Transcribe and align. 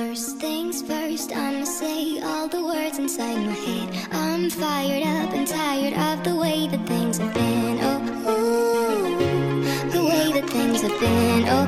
First 0.00 0.38
things 0.38 0.80
first, 0.80 1.30
I'ma 1.30 1.64
say 1.66 2.22
all 2.22 2.48
the 2.48 2.64
words 2.64 2.98
inside 2.98 3.36
my 3.36 3.52
head. 3.52 4.08
I'm 4.10 4.48
fired 4.48 5.02
up 5.02 5.34
and 5.34 5.46
tired 5.46 5.92
of 5.92 6.24
the 6.24 6.34
way 6.36 6.68
that 6.68 6.86
things 6.86 7.18
have 7.18 7.34
been. 7.34 7.78
Oh, 7.82 8.00
ooh, 8.32 9.90
the 9.90 10.02
way 10.02 10.32
that 10.40 10.48
things 10.48 10.80
have 10.80 10.98
been. 10.98 11.44
Oh, 11.48 11.66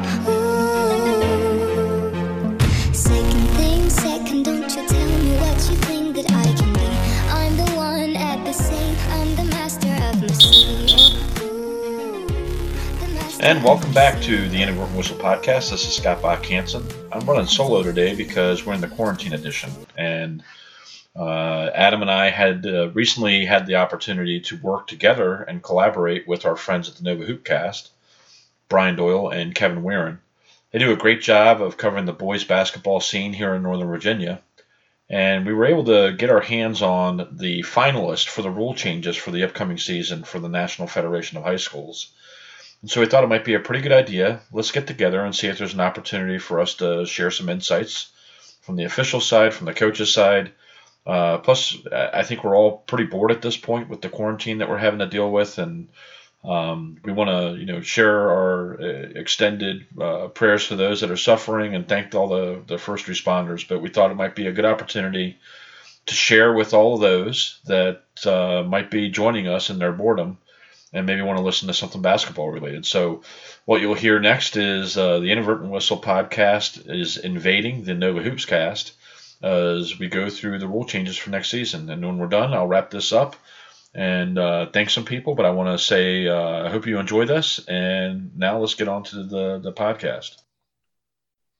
And 13.43 13.65
welcome 13.65 13.93
back 13.93 14.23
to 14.23 14.49
the 14.49 14.63
Inadvertent 14.63 14.97
Whistle 14.97 15.17
podcast. 15.17 15.73
This 15.73 15.85
is 15.85 15.97
Scott 15.97 16.23
Bach 16.23 16.47
Hansen. 16.47 16.87
I'm 17.11 17.27
running 17.27 17.47
solo 17.47 17.83
today 17.83 18.15
because 18.15 18.65
we're 18.65 18.75
in 18.75 18.81
the 18.81 18.87
quarantine 18.87 19.33
edition, 19.33 19.69
and 19.99 20.45
uh, 21.17 21.71
Adam 21.75 22.03
and 22.03 22.11
I 22.11 22.31
had 22.31 22.65
uh, 22.65 22.91
recently 22.91 23.45
had 23.45 23.67
the 23.67 23.75
opportunity 23.75 24.39
to 24.43 24.57
work 24.59 24.87
together 24.87 25.43
and 25.43 25.61
collaborate 25.61 26.29
with 26.29 26.47
our 26.47 26.55
friends 26.55 26.89
at 26.89 26.95
the 26.95 27.03
Nova 27.03 27.27
Hoopcast, 27.27 27.89
Brian 28.69 28.95
Doyle 28.95 29.31
and 29.31 29.57
Kevin 29.57 29.83
Weirin. 29.83 30.19
They 30.71 30.79
do 30.79 30.93
a 30.93 30.97
great 30.97 31.21
job 31.21 31.61
of 31.61 31.77
covering 31.77 32.05
the 32.05 32.13
boys 32.13 32.45
basketball 32.45 33.01
scene 33.01 33.33
here 33.33 33.57
in 33.57 33.65
Northern 33.65 33.89
Virginia, 33.89 34.41
and 35.11 35.45
we 35.45 35.53
were 35.53 35.67
able 35.67 35.85
to 35.87 36.15
get 36.17 36.31
our 36.31 36.43
hands 36.43 36.81
on 36.81 37.29
the 37.33 37.63
finalists 37.63 38.29
for 38.29 38.43
the 38.43 38.51
rule 38.51 38.77
changes 38.77 39.17
for 39.17 39.33
the 39.33 39.43
upcoming 39.43 39.79
season 39.79 40.23
for 40.23 40.39
the 40.39 40.49
National 40.49 40.87
Federation 40.87 41.39
of 41.39 41.43
High 41.43 41.57
Schools. 41.57 42.13
And 42.83 42.91
so 42.91 43.01
we 43.01 43.07
thought 43.07 43.25
it 43.25 43.29
might 43.29 43.45
be 43.45 43.55
a 43.55 43.61
pretty 43.61 43.81
good 43.81 43.93
idea. 43.93 44.41
Let's 44.53 44.73
get 44.73 44.89
together 44.89 45.25
and 45.25 45.35
see 45.35 45.47
if 45.47 45.57
there's 45.57 45.75
an 45.75 45.81
opportunity 45.81 46.39
for 46.39 46.61
us 46.61 46.75
to 46.75 47.07
share 47.07 47.31
some 47.31 47.49
insights 47.49 48.11
from 48.61 48.77
the 48.77 48.85
official 48.85 49.21
side, 49.21 49.55
from 49.55 49.67
the 49.67 49.75
coaches' 49.75 50.13
side. 50.13 50.53
Uh, 51.07 51.39
plus, 51.39 51.77
I 51.93 52.23
think 52.23 52.43
we're 52.43 52.57
all 52.57 52.79
pretty 52.79 53.05
bored 53.05 53.31
at 53.31 53.43
this 53.43 53.57
point 53.57 53.89
with 53.89 54.03
the 54.03 54.09
quarantine 54.09 54.59
that 54.59 54.69
we're 54.69 54.79
having 54.79 55.01
to 55.01 55.07
deal 55.07 55.31
with, 55.31 55.59
and 55.59 55.89
um, 56.45 56.97
we 57.05 57.13
want 57.13 57.31
to, 57.31 57.59
you 57.59 57.67
know, 57.67 57.81
share 57.81 58.31
our 58.31 58.81
uh, 58.81 58.85
extended 59.15 59.87
uh, 60.01 60.29
prayers 60.29 60.65
for 60.65 60.77
those 60.77 61.01
that 61.01 61.11
are 61.11 61.17
suffering 61.17 61.75
and 61.75 61.89
thank 61.89 62.15
all 62.15 62.29
the, 62.29 62.63
the 62.67 62.79
first 62.79 63.07
responders. 63.07 63.67
But 63.67 63.81
we 63.81 63.91
thought 63.91 64.11
it 64.11 64.17
might 64.17 64.35
be 64.35 64.49
a 64.49 64.53
good 64.53 64.65
opportunity 64.65 65.39
to 66.07 66.15
share 66.15 66.53
with 66.53 66.75
all 66.75 66.95
of 66.95 67.01
those 67.01 67.61
that 67.67 68.03
uh, 68.27 68.65
might 68.67 68.91
be 68.91 69.09
joining 69.09 69.47
us 69.47 69.71
in 69.71 69.79
their 69.79 69.93
boredom 69.93 70.39
and 70.93 71.07
maybe 71.07 71.23
want 71.23 71.39
to 71.39 71.45
listen 71.45 71.69
to 71.69 71.75
something 71.75 72.03
basketball 72.03 72.51
related. 72.51 72.85
So, 72.87 73.23
what 73.65 73.81
you'll 73.81 73.95
hear 73.95 74.21
next 74.21 74.57
is 74.57 74.97
uh, 74.97 75.21
the 75.21 75.33
Inadvertent 75.33 75.71
Whistle 75.71 76.01
podcast 76.01 76.89
is 76.89 77.17
invading 77.17 77.85
the 77.85 77.95
Nova 77.95 78.23
Hoops 78.23 78.45
cast 78.45 78.93
as 79.43 79.99
we 79.99 80.09
go 80.09 80.29
through 80.29 80.59
the 80.59 80.69
rule 80.69 80.85
changes 80.85 81.17
for 81.17 81.31
next 81.31 81.51
season. 81.51 81.91
And 81.91 82.05
when 82.05 82.19
we're 82.19 82.29
done, 82.29 82.53
I'll 82.53 82.67
wrap 82.67 82.91
this 82.91 83.13
up 83.13 83.37
and 83.95 84.39
uh, 84.39 84.67
thank 84.73 84.91
some 84.91 85.05
people. 85.05 85.35
But 85.35 85.47
I 85.47 85.51
want 85.51 85.77
to 85.77 85.85
say 85.85 86.29
uh, 86.29 86.67
I 86.67 86.71
hope 86.71 86.87
you 86.87 86.99
enjoy 86.99 87.27
this. 87.27 87.59
And 87.67 88.37
now 88.37 88.59
let's 88.59 88.75
get 88.75 88.89
on 88.89 89.05
to 89.05 89.25
the, 89.25 89.59
the 89.59 89.73
podcast. 89.73 90.37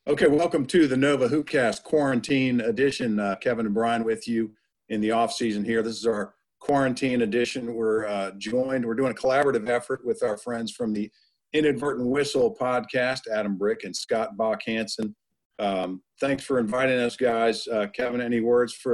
Okay, 0.07 0.27
welcome 0.27 0.67
to 0.67 0.89
the 0.89 0.97
Nova 0.97 1.29
Hoopcast 1.29 1.85
Quarantine 1.85 2.61
Edition. 2.61 3.21
Uh, 3.21 3.37
Kevin 3.37 3.67
and 3.67 3.75
Brian 3.75 4.05
with 4.05 4.27
you 4.27 4.53
in 4.89 5.01
the 5.01 5.13
off 5.13 5.33
season 5.33 5.65
here. 5.65 5.83
This 5.83 5.99
is 5.99 6.07
our 6.07 6.35
quarantine 6.63 7.23
edition. 7.23 7.75
We're 7.75 8.07
uh, 8.07 8.31
joined. 8.39 8.87
We're 8.87 8.95
doing 8.95 9.11
a 9.11 9.15
collaborative 9.15 9.69
effort 9.69 10.07
with 10.07 10.23
our 10.23 10.39
friends 10.39 10.71
from 10.71 10.93
the 10.93 11.11
Inadvertent 11.53 12.09
Whistle 12.09 12.57
podcast, 12.59 13.23
Adam 13.31 13.59
Brick 13.59 13.83
and 13.83 13.95
Scott 13.95 14.37
Bach 14.37 14.63
Hansen. 14.65 15.15
Um, 15.59 16.03
thanks 16.21 16.45
for 16.45 16.61
inviting 16.61 16.99
us, 16.99 17.17
guys. 17.17 17.67
Uh, 17.67 17.89
Kevin, 17.93 18.21
any 18.21 18.41
words 18.41 18.75
for 18.75 18.93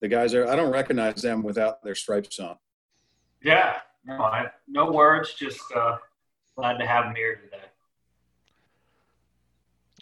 the 0.00 0.08
guys 0.08 0.32
there? 0.32 0.48
I 0.48 0.56
don't 0.56 0.72
recognize 0.72 1.20
them 1.20 1.42
without 1.42 1.84
their 1.84 1.94
stripes 1.94 2.40
on. 2.40 2.56
Yeah, 3.44 3.76
no, 4.06 4.22
I, 4.22 4.46
no 4.66 4.90
words. 4.90 5.34
Just 5.34 5.60
uh, 5.76 5.98
glad 6.56 6.78
to 6.78 6.86
have 6.86 7.04
them 7.04 7.14
here 7.14 7.36
today. 7.36 7.64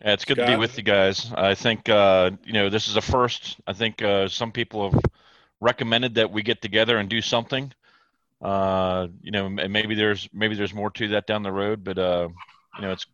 Yeah, 0.03 0.13
it's 0.13 0.25
good 0.25 0.37
to 0.37 0.47
be 0.47 0.55
with 0.55 0.77
you 0.77 0.85
guys. 0.85 1.33
I 1.35 1.57
think 1.57 1.89
uh, 1.89 2.31
you 2.45 2.53
know 2.53 2.71
this 2.71 2.87
is 2.87 2.95
a 2.95 3.01
first. 3.01 3.57
I 3.67 3.73
think 3.73 4.03
uh, 4.03 4.29
some 4.29 4.53
people 4.53 4.93
have 4.93 5.03
recommended 5.61 6.15
that 6.15 6.31
we 6.31 6.43
get 6.43 6.63
together 6.63 6.99
and 6.99 7.09
do 7.09 7.21
something. 7.21 7.73
Uh, 8.41 9.09
you 9.21 9.33
know, 9.33 9.47
and 9.47 9.73
maybe 9.73 9.95
there's 9.95 10.29
maybe 10.33 10.55
there's 10.55 10.75
more 10.75 10.91
to 10.91 11.09
that 11.09 11.27
down 11.27 11.43
the 11.43 11.51
road, 11.53 11.83
but 11.83 11.99
uh, 11.99 12.29
you 12.77 12.83
know, 12.83 12.93
it's 12.93 13.07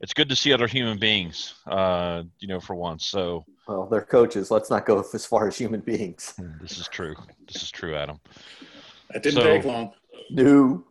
it's 0.00 0.14
good 0.14 0.28
to 0.30 0.36
see 0.36 0.52
other 0.52 0.66
human 0.66 0.98
beings. 0.98 1.54
Uh, 1.66 2.22
you 2.38 2.48
know, 2.48 2.60
for 2.60 2.74
once. 2.74 3.04
So 3.06 3.44
Well, 3.68 3.86
they're 3.86 4.00
coaches. 4.00 4.50
Let's 4.50 4.70
not 4.70 4.86
go 4.86 5.04
as 5.12 5.26
far 5.26 5.48
as 5.48 5.58
human 5.58 5.80
beings. 5.80 6.32
this 6.62 6.78
is 6.78 6.88
true. 6.88 7.14
This 7.46 7.62
is 7.62 7.70
true, 7.70 7.94
Adam. 7.94 8.18
That 9.12 9.22
didn't 9.22 9.42
So- 9.42 9.44
take 9.44 9.64
long. 9.64 9.92
No. 10.30 10.84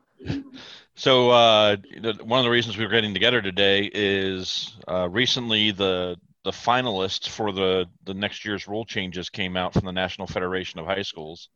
So 0.96 1.30
uh, 1.30 1.78
one 2.24 2.40
of 2.40 2.44
the 2.44 2.50
reasons 2.52 2.78
we're 2.78 2.90
getting 2.90 3.14
together 3.14 3.42
today 3.42 3.90
is 3.94 4.78
uh, 4.86 5.08
recently 5.10 5.72
the 5.72 6.18
the 6.44 6.52
finalists 6.52 7.28
for 7.28 7.52
the 7.52 7.86
the 8.06 8.14
next 8.14 8.46
year's 8.46 8.68
rule 8.68 8.86
changes 8.86 9.30
came 9.30 9.58
out 9.58 9.74
from 9.74 9.86
the 9.86 9.92
National 9.92 10.28
Federation 10.28 10.80
of 10.80 10.86
High 10.86 11.02
Schools, 11.02 11.50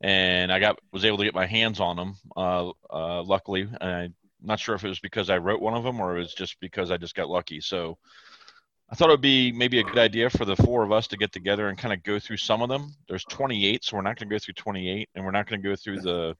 and 0.00 0.52
I 0.52 0.58
got 0.58 0.78
was 0.92 1.04
able 1.04 1.18
to 1.18 1.24
get 1.24 1.34
my 1.34 1.46
hands 1.46 1.80
on 1.80 1.96
them. 1.96 2.14
Uh, 2.36 2.70
uh, 2.90 3.22
luckily, 3.22 3.62
and 3.62 3.90
I'm 3.90 4.14
not 4.42 4.60
sure 4.60 4.74
if 4.74 4.84
it 4.84 4.88
was 4.88 5.00
because 5.00 5.30
I 5.30 5.38
wrote 5.38 5.60
one 5.60 5.74
of 5.74 5.84
them 5.84 6.00
or 6.00 6.16
it 6.16 6.20
was 6.20 6.34
just 6.34 6.58
because 6.60 6.90
I 6.90 6.96
just 6.96 7.14
got 7.14 7.28
lucky. 7.28 7.60
So. 7.60 7.98
I 8.90 8.94
thought 8.94 9.08
it 9.08 9.12
would 9.12 9.20
be 9.22 9.52
maybe 9.52 9.80
a 9.80 9.84
good 9.84 9.96
idea 9.96 10.28
for 10.28 10.44
the 10.44 10.54
four 10.54 10.82
of 10.82 10.92
us 10.92 11.06
to 11.06 11.16
get 11.16 11.32
together 11.32 11.70
and 11.70 11.78
kind 11.78 11.94
of 11.94 12.02
go 12.02 12.18
through 12.18 12.36
some 12.36 12.60
of 12.60 12.68
them. 12.68 12.94
There's 13.08 13.24
28, 13.24 13.82
so 13.82 13.96
we're 13.96 14.02
not 14.02 14.18
going 14.18 14.28
to 14.28 14.34
go 14.34 14.38
through 14.38 14.52
28, 14.52 15.08
and 15.14 15.24
we're 15.24 15.30
not 15.30 15.48
going 15.48 15.62
to 15.62 15.66
go 15.66 15.74
through 15.74 16.00
the 16.02 16.36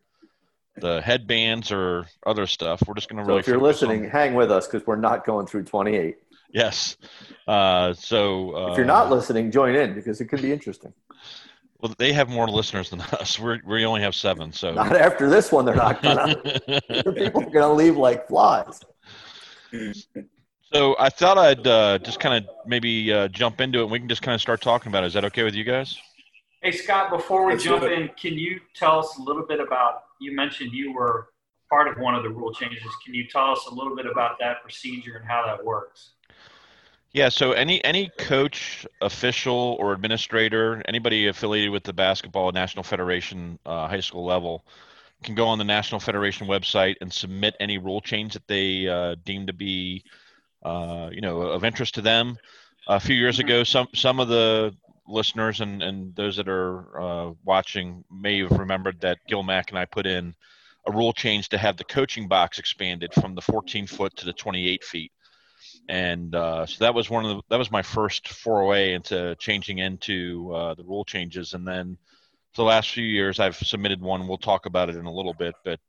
the 0.77 1.01
headbands 1.01 1.73
or 1.73 2.07
other 2.27 2.47
stuff. 2.47 2.83
We're 2.87 2.93
just 2.93 3.09
going 3.09 3.25
to 3.25 3.31
So 3.31 3.39
if 3.39 3.47
you're 3.47 3.59
focus 3.59 3.83
on- 3.83 3.89
listening, 3.89 4.11
hang 4.11 4.35
with 4.35 4.53
us 4.53 4.67
because 4.67 4.87
we're 4.87 4.97
not 4.97 5.25
going 5.25 5.47
through 5.47 5.65
28. 5.65 6.17
Yes. 6.53 6.97
Uh, 7.47 7.93
so 7.95 8.57
uh, 8.57 8.71
If 8.73 8.77
you're 8.77 8.87
not 8.87 9.11
listening, 9.11 9.51
join 9.51 9.75
in 9.75 9.95
because 9.95 10.21
it 10.21 10.27
could 10.27 10.43
be 10.43 10.53
interesting. 10.53 10.93
well, 11.81 11.95
they 11.99 12.13
have 12.13 12.29
more 12.29 12.49
listeners 12.49 12.91
than 12.91 13.01
us. 13.21 13.39
We're, 13.39 13.59
we 13.67 13.85
only 13.85 14.01
have 14.03 14.15
seven. 14.15 14.53
So. 14.53 14.73
Not 14.73 14.95
after 14.97 15.29
this 15.29 15.51
one, 15.51 15.65
they're 15.65 15.75
not 15.75 16.03
gonna. 16.03 16.37
People 17.17 17.43
are 17.43 17.51
gonna 17.51 17.73
leave 17.73 17.97
like 17.97 18.29
flies. 18.29 18.81
so 20.73 20.95
I 20.99 21.09
thought 21.09 21.39
I'd 21.39 21.67
uh, 21.67 21.99
just 21.99 22.21
kind 22.21 22.45
of 22.45 22.51
maybe 22.67 23.13
uh, 23.13 23.29
jump 23.29 23.61
into 23.61 23.81
it. 23.81 23.83
and 23.83 23.91
We 23.91 23.99
can 23.99 24.09
just 24.09 24.23
kind 24.23 24.35
of 24.35 24.41
start 24.41 24.61
talking 24.61 24.91
about 24.91 25.05
it. 25.05 25.09
Is 25.09 25.15
that 25.15 25.25
okay 25.27 25.43
with 25.43 25.55
you 25.55 25.65
guys? 25.65 25.99
Hey, 26.63 26.71
Scott, 26.71 27.11
before 27.11 27.45
we 27.45 27.53
Let's 27.55 27.65
jump 27.65 27.83
do 27.83 27.89
in, 27.89 28.09
can 28.17 28.35
you 28.35 28.61
tell 28.77 29.01
us 29.01 29.19
a 29.19 29.23
little 29.23 29.45
bit 29.45 29.59
about? 29.59 30.05
You 30.21 30.35
mentioned 30.37 30.71
you 30.73 30.93
were 30.93 31.31
part 31.69 31.89
of 31.89 31.99
one 31.99 32.15
of 32.15 32.23
the 32.23 32.29
rule 32.29 32.53
changes. 32.53 32.83
Can 33.05 33.15
you 33.15 33.27
tell 33.27 33.51
us 33.51 33.67
a 33.71 33.75
little 33.75 33.97
bit 33.97 34.07
about 34.07 34.37
that 34.39 34.63
procedure 34.63 35.17
and 35.17 35.27
how 35.29 35.45
that 35.45 35.65
works? 35.65 36.13
Yeah, 37.15 37.29
so 37.29 37.53
any 37.53 37.85
any 37.85 38.09
coach, 38.09 38.87
official, 39.03 39.77
or 39.79 39.93
administrator, 39.93 40.83
anybody 40.89 41.27
affiliated 41.27 41.71
with 41.71 41.85
the 41.85 41.93
basketball 41.93 42.51
national 42.53 42.85
federation 42.85 43.59
uh, 43.67 43.87
high 43.87 44.01
school 44.01 44.25
level, 44.25 44.65
can 45.23 45.35
go 45.35 45.47
on 45.49 45.59
the 45.59 45.65
national 45.65 46.01
federation 46.01 46.47
website 46.47 46.97
and 47.03 47.13
submit 47.13 47.55
any 47.61 47.77
rule 47.77 48.01
change 48.01 48.33
that 48.33 48.49
they 48.49 48.89
uh, 48.89 49.17
deem 49.25 49.47
to 49.47 49.53
be, 49.53 50.05
uh, 50.63 51.11
you 51.13 51.21
know, 51.21 51.43
of 51.43 51.65
interest 51.65 51.95
to 51.97 52.01
them. 52.01 52.39
A 52.89 52.99
few 52.99 53.15
years 53.15 53.39
ago, 53.39 53.63
some 53.63 53.89
some 53.95 54.19
of 54.19 54.29
the 54.29 54.75
listeners 55.07 55.61
and 55.61 55.83
and 55.83 56.17
those 56.17 56.37
that 56.37 56.49
are 56.49 56.99
uh, 56.99 57.33
watching 57.45 58.05
may 58.11 58.39
have 58.41 58.59
remembered 58.59 59.03
that 59.03 59.19
Gil 59.29 59.43
Mack 59.43 59.69
and 59.69 59.79
I 59.79 59.85
put 59.85 60.07
in 60.07 60.35
a 60.87 60.93
rule 60.93 61.13
change 61.13 61.51
to 61.51 61.59
have 61.59 61.77
the 61.77 61.85
coaching 61.85 62.27
box 62.27 62.59
expanded 62.59 63.13
from 63.13 63.35
the 63.35 63.43
14 63.43 63.87
foot 63.87 64.17
to 64.17 64.25
the 64.25 64.33
28 64.33 64.83
feet 64.83 65.13
and 65.89 66.35
uh, 66.35 66.65
so 66.67 66.85
that 66.85 66.95
was 66.95 67.11
one 67.11 67.25
of 67.25 67.37
the 67.37 67.43
that 67.49 67.59
was 67.59 67.71
my 67.71 67.83
first 67.83 68.29
foray 68.29 68.95
into 68.95 69.35
changing 69.37 69.79
into 69.79 70.53
uh, 70.55 70.75
the 70.75 70.85
rule 70.85 71.05
changes 71.05 71.55
and 71.55 71.67
then 71.67 71.97
for 72.53 72.63
the 72.63 72.69
last 72.69 72.91
few 72.91 73.05
years 73.05 73.41
i've 73.41 73.57
submitted 73.57 74.01
one 74.01 74.27
we'll 74.29 74.39
talk 74.39 74.67
about 74.67 74.89
it 74.89 74.97
in 74.97 75.07
a 75.07 75.13
little 75.13 75.35
bit 75.35 75.55
but 75.65 75.81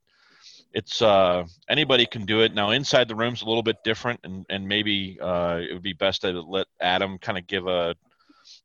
it's 0.72 1.00
uh, 1.02 1.44
anybody 1.68 2.04
can 2.04 2.26
do 2.26 2.40
it 2.40 2.54
now 2.54 2.70
inside 2.70 3.06
the 3.06 3.14
room's 3.14 3.42
a 3.42 3.46
little 3.46 3.62
bit 3.62 3.76
different 3.84 4.18
and, 4.24 4.44
and 4.50 4.66
maybe 4.66 5.18
uh, 5.20 5.60
it 5.60 5.72
would 5.72 5.82
be 5.82 5.92
best 5.92 6.22
to 6.22 6.40
let 6.40 6.66
adam 6.80 7.18
kind 7.18 7.38
of 7.38 7.46
give 7.46 7.66
a 7.66 7.94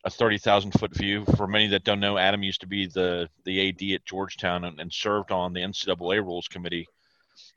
a 0.03 0.09
30,000 0.09 0.71
foot 0.71 0.95
view. 0.95 1.25
For 1.37 1.47
many 1.47 1.67
that 1.67 1.83
don't 1.83 1.99
know, 1.99 2.17
Adam 2.17 2.43
used 2.43 2.61
to 2.61 2.67
be 2.67 2.87
the, 2.87 3.29
the 3.45 3.69
AD 3.69 3.95
at 3.95 4.05
Georgetown 4.05 4.65
and, 4.65 4.79
and 4.79 4.91
served 4.91 5.31
on 5.31 5.53
the 5.53 5.61
NCAA 5.61 6.23
rules 6.23 6.47
committee 6.47 6.87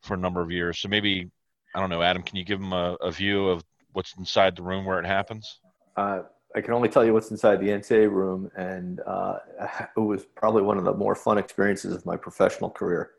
for 0.03 0.15
a 0.15 0.19
number 0.19 0.41
of 0.41 0.51
years. 0.51 0.79
So 0.79 0.89
maybe, 0.89 1.31
I 1.75 1.81
don't 1.81 1.91
know, 1.91 2.03
Adam, 2.03 2.23
can 2.23 2.37
you 2.37 2.45
give 2.45 2.61
them 2.61 2.73
a, 2.73 2.95
a 3.01 3.11
view 3.11 3.49
of 3.49 3.65
what's 3.93 4.15
inside 4.17 4.57
the 4.57 4.63
room 4.63 4.85
where 4.85 4.99
it 4.99 5.07
happens? 5.07 5.61
Uh, 5.97 6.21
I 6.55 6.61
can 6.61 6.75
only 6.75 6.89
tell 6.89 7.05
you 7.05 7.13
what's 7.15 7.31
inside 7.31 7.61
the 7.61 7.69
NCAA 7.69 8.11
room, 8.11 8.51
and 8.57 9.01
uh, 9.07 9.39
it 9.97 10.01
was 10.01 10.25
probably 10.25 10.63
one 10.63 10.79
of 10.79 10.85
the 10.85 10.95
more 10.95 11.15
fun 11.15 11.39
experiences 11.39 11.95
of 11.95 12.05
my 12.05 12.17
professional 12.17 12.71
career. 12.71 13.11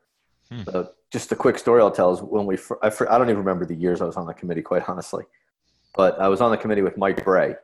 Hmm. 0.49 0.61
Uh, 0.71 0.83
just 1.11 1.31
a 1.31 1.35
quick 1.35 1.57
story 1.57 1.81
I'll 1.81 1.91
tell 1.91 2.11
is 2.11 2.21
when 2.21 2.45
we 2.45 2.57
I, 2.81 2.87
I 2.87 3.17
don't 3.17 3.29
even 3.29 3.37
remember 3.37 3.65
the 3.65 3.75
years 3.75 4.01
I 4.01 4.05
was 4.05 4.17
on 4.17 4.27
the 4.27 4.33
committee, 4.33 4.61
quite 4.61 4.87
honestly, 4.87 5.23
but 5.95 6.19
I 6.19 6.27
was 6.27 6.41
on 6.41 6.51
the 6.51 6.57
committee 6.57 6.81
with 6.81 6.97
Mike 6.97 7.23
Brey, 7.23 7.55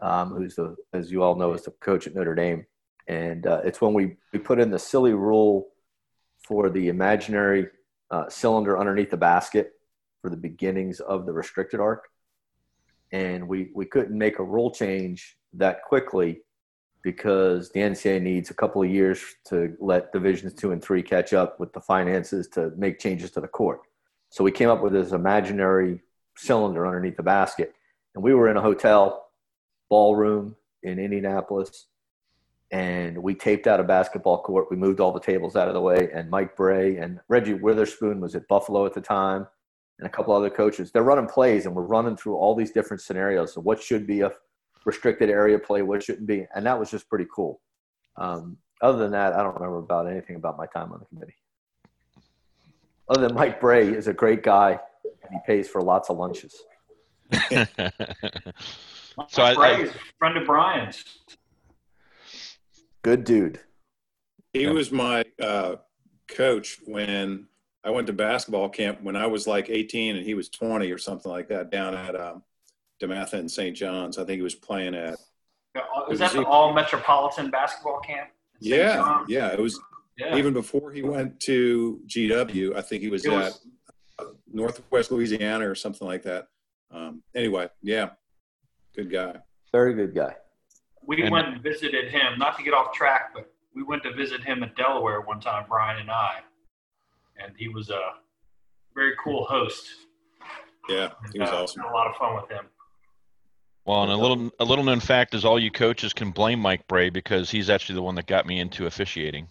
um, 0.00 0.34
who's 0.34 0.54
the, 0.56 0.76
as 0.92 1.10
you 1.10 1.22
all 1.22 1.36
know, 1.36 1.52
is 1.52 1.62
the 1.62 1.70
coach 1.72 2.06
at 2.06 2.14
Notre 2.14 2.34
Dame. 2.34 2.66
And 3.06 3.46
uh, 3.46 3.60
it's 3.64 3.80
when 3.80 3.92
we, 3.92 4.16
we 4.32 4.38
put 4.38 4.60
in 4.60 4.70
the 4.70 4.78
silly 4.78 5.14
rule 5.14 5.68
for 6.46 6.70
the 6.70 6.88
imaginary 6.88 7.68
uh, 8.10 8.28
cylinder 8.28 8.78
underneath 8.78 9.10
the 9.10 9.16
basket 9.16 9.74
for 10.20 10.30
the 10.30 10.36
beginnings 10.36 11.00
of 11.00 11.26
the 11.26 11.32
restricted 11.32 11.80
arc. 11.80 12.08
And 13.12 13.48
we, 13.48 13.70
we 13.74 13.86
couldn't 13.86 14.16
make 14.16 14.38
a 14.38 14.44
rule 14.44 14.70
change 14.70 15.36
that 15.54 15.82
quickly 15.82 16.42
because 17.02 17.70
the 17.70 17.80
NCAA 17.80 18.22
needs 18.22 18.50
a 18.50 18.54
couple 18.54 18.82
of 18.82 18.90
years 18.90 19.22
to 19.46 19.76
let 19.80 20.12
divisions 20.12 20.52
two 20.52 20.72
and 20.72 20.82
three 20.82 21.02
catch 21.02 21.32
up 21.32 21.58
with 21.58 21.72
the 21.72 21.80
finances 21.80 22.46
to 22.48 22.72
make 22.76 22.98
changes 22.98 23.30
to 23.32 23.40
the 23.40 23.48
court. 23.48 23.80
So 24.28 24.44
we 24.44 24.52
came 24.52 24.68
up 24.68 24.82
with 24.82 24.92
this 24.92 25.12
imaginary 25.12 26.00
cylinder 26.36 26.86
underneath 26.86 27.16
the 27.16 27.22
basket. 27.22 27.74
And 28.14 28.22
we 28.22 28.34
were 28.34 28.48
in 28.48 28.56
a 28.56 28.62
hotel 28.62 29.30
ballroom 29.88 30.56
in 30.82 30.98
Indianapolis 30.98 31.86
and 32.70 33.18
we 33.18 33.34
taped 33.34 33.66
out 33.66 33.80
a 33.80 33.84
basketball 33.84 34.42
court. 34.42 34.68
We 34.70 34.76
moved 34.76 35.00
all 35.00 35.12
the 35.12 35.20
tables 35.20 35.56
out 35.56 35.68
of 35.68 35.74
the 35.74 35.80
way, 35.80 36.08
and 36.14 36.30
Mike 36.30 36.56
Brey 36.56 36.98
and 36.98 37.18
Reggie 37.28 37.54
Witherspoon 37.54 38.20
was 38.20 38.34
at 38.36 38.46
Buffalo 38.46 38.86
at 38.86 38.94
the 38.94 39.00
time, 39.00 39.46
and 40.00 40.06
a 40.06 40.10
couple 40.10 40.34
other 40.34 40.50
coaches. 40.50 40.90
They're 40.90 41.02
running 41.02 41.26
plays, 41.26 41.66
and 41.66 41.74
we're 41.74 41.82
running 41.82 42.16
through 42.16 42.36
all 42.36 42.54
these 42.54 42.72
different 42.72 43.02
scenarios. 43.02 43.52
So 43.52 43.60
what 43.60 43.82
should 43.82 44.06
be 44.06 44.22
a 44.22 44.32
restricted 44.86 45.28
area 45.28 45.58
play, 45.58 45.82
what 45.82 46.02
shouldn't 46.02 46.26
be, 46.26 46.46
and 46.54 46.64
that 46.64 46.78
was 46.78 46.90
just 46.90 47.08
pretty 47.08 47.26
cool. 47.32 47.60
Um, 48.16 48.56
other 48.80 48.98
than 48.98 49.12
that, 49.12 49.34
I 49.34 49.42
don't 49.42 49.54
remember 49.54 49.78
about 49.78 50.10
anything 50.10 50.36
about 50.36 50.56
my 50.56 50.66
time 50.66 50.90
on 50.90 51.00
the 51.00 51.04
committee. 51.04 51.36
Other 53.10 53.28
than 53.28 53.34
Mike 53.34 53.60
Brey 53.60 53.88
is 53.88 54.08
a 54.08 54.14
great 54.14 54.42
guy, 54.42 54.80
and 55.04 55.32
he 55.32 55.38
pays 55.46 55.68
for 55.68 55.82
lots 55.82 56.08
of 56.08 56.16
lunches. 56.16 56.62
so 59.28 59.42
I, 59.42 59.52
I, 59.52 59.90
friend 60.18 60.36
of 60.38 60.46
Brian's. 60.46 61.04
Good 63.02 63.24
dude. 63.24 63.60
He 64.54 64.62
yeah. 64.62 64.70
was 64.70 64.90
my 64.90 65.24
uh, 65.40 65.76
coach 66.26 66.78
when 66.86 67.48
I 67.84 67.90
went 67.90 68.06
to 68.08 68.12
basketball 68.12 68.68
camp 68.68 69.02
when 69.02 69.16
I 69.16 69.26
was 69.26 69.46
like 69.46 69.70
18 69.70 70.16
and 70.16 70.24
he 70.24 70.34
was 70.34 70.48
20 70.48 70.90
or 70.90 70.98
something 70.98 71.30
like 71.30 71.48
that 71.48 71.70
down 71.70 71.94
at 71.94 72.14
um, 72.14 72.42
DeMatha 73.00 73.34
and 73.34 73.50
St. 73.50 73.74
John's. 73.74 74.18
I 74.18 74.24
think 74.24 74.36
he 74.36 74.42
was 74.42 74.54
playing 74.54 74.94
at. 74.94 75.18
Was 76.08 76.18
that 76.18 76.32
the 76.32 76.44
all 76.44 76.72
metropolitan 76.74 77.50
basketball 77.50 78.00
camp? 78.00 78.30
Yeah, 78.58 78.96
John's? 78.96 79.30
yeah. 79.30 79.48
It 79.48 79.60
was 79.60 79.80
yeah. 80.18 80.36
even 80.36 80.52
before 80.52 80.92
he 80.92 81.02
went 81.02 81.40
to 81.40 82.00
GW. 82.06 82.76
I 82.76 82.82
think 82.82 83.02
he 83.02 83.08
was, 83.08 83.26
was 83.26 83.60
at 84.18 84.26
Northwest 84.52 85.10
Louisiana 85.10 85.68
or 85.68 85.74
something 85.74 86.06
like 86.06 86.22
that. 86.24 86.48
Um, 86.90 87.22
anyway, 87.34 87.68
yeah, 87.82 88.10
good 88.94 89.10
guy. 89.10 89.36
Very 89.72 89.94
good 89.94 90.14
guy. 90.14 90.34
We 91.06 91.22
and, 91.22 91.30
went 91.30 91.48
and 91.48 91.62
visited 91.62 92.10
him. 92.10 92.38
Not 92.38 92.58
to 92.58 92.64
get 92.64 92.74
off 92.74 92.92
track, 92.92 93.32
but 93.32 93.50
we 93.74 93.82
went 93.82 94.02
to 94.02 94.12
visit 94.12 94.42
him 94.42 94.62
in 94.62 94.70
Delaware 94.76 95.20
one 95.20 95.40
time, 95.40 95.64
Brian 95.68 96.00
and 96.00 96.10
I, 96.10 96.40
and 97.42 97.54
he 97.56 97.68
was 97.68 97.90
a 97.90 98.00
very 98.94 99.12
cool 99.22 99.44
host. 99.44 99.86
Yeah, 100.88 101.10
he 101.32 101.38
was 101.38 101.50
uh, 101.50 101.62
awesome. 101.62 101.82
Had 101.82 101.90
a 101.90 101.94
lot 101.94 102.06
of 102.08 102.16
fun 102.16 102.34
with 102.36 102.50
him. 102.50 102.66
Well, 103.84 104.02
and 104.02 104.12
a 104.12 104.16
little 104.16 104.50
a 104.60 104.64
little 104.64 104.84
known 104.84 105.00
fact 105.00 105.34
is 105.34 105.44
all 105.44 105.58
you 105.58 105.70
coaches 105.70 106.12
can 106.12 106.30
blame 106.30 106.60
Mike 106.60 106.86
Brey 106.86 107.10
because 107.10 107.50
he's 107.50 107.70
actually 107.70 107.96
the 107.96 108.02
one 108.02 108.14
that 108.16 108.26
got 108.26 108.46
me 108.46 108.60
into 108.60 108.86
officiating. 108.86 109.48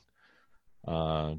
Uh, 0.87 1.35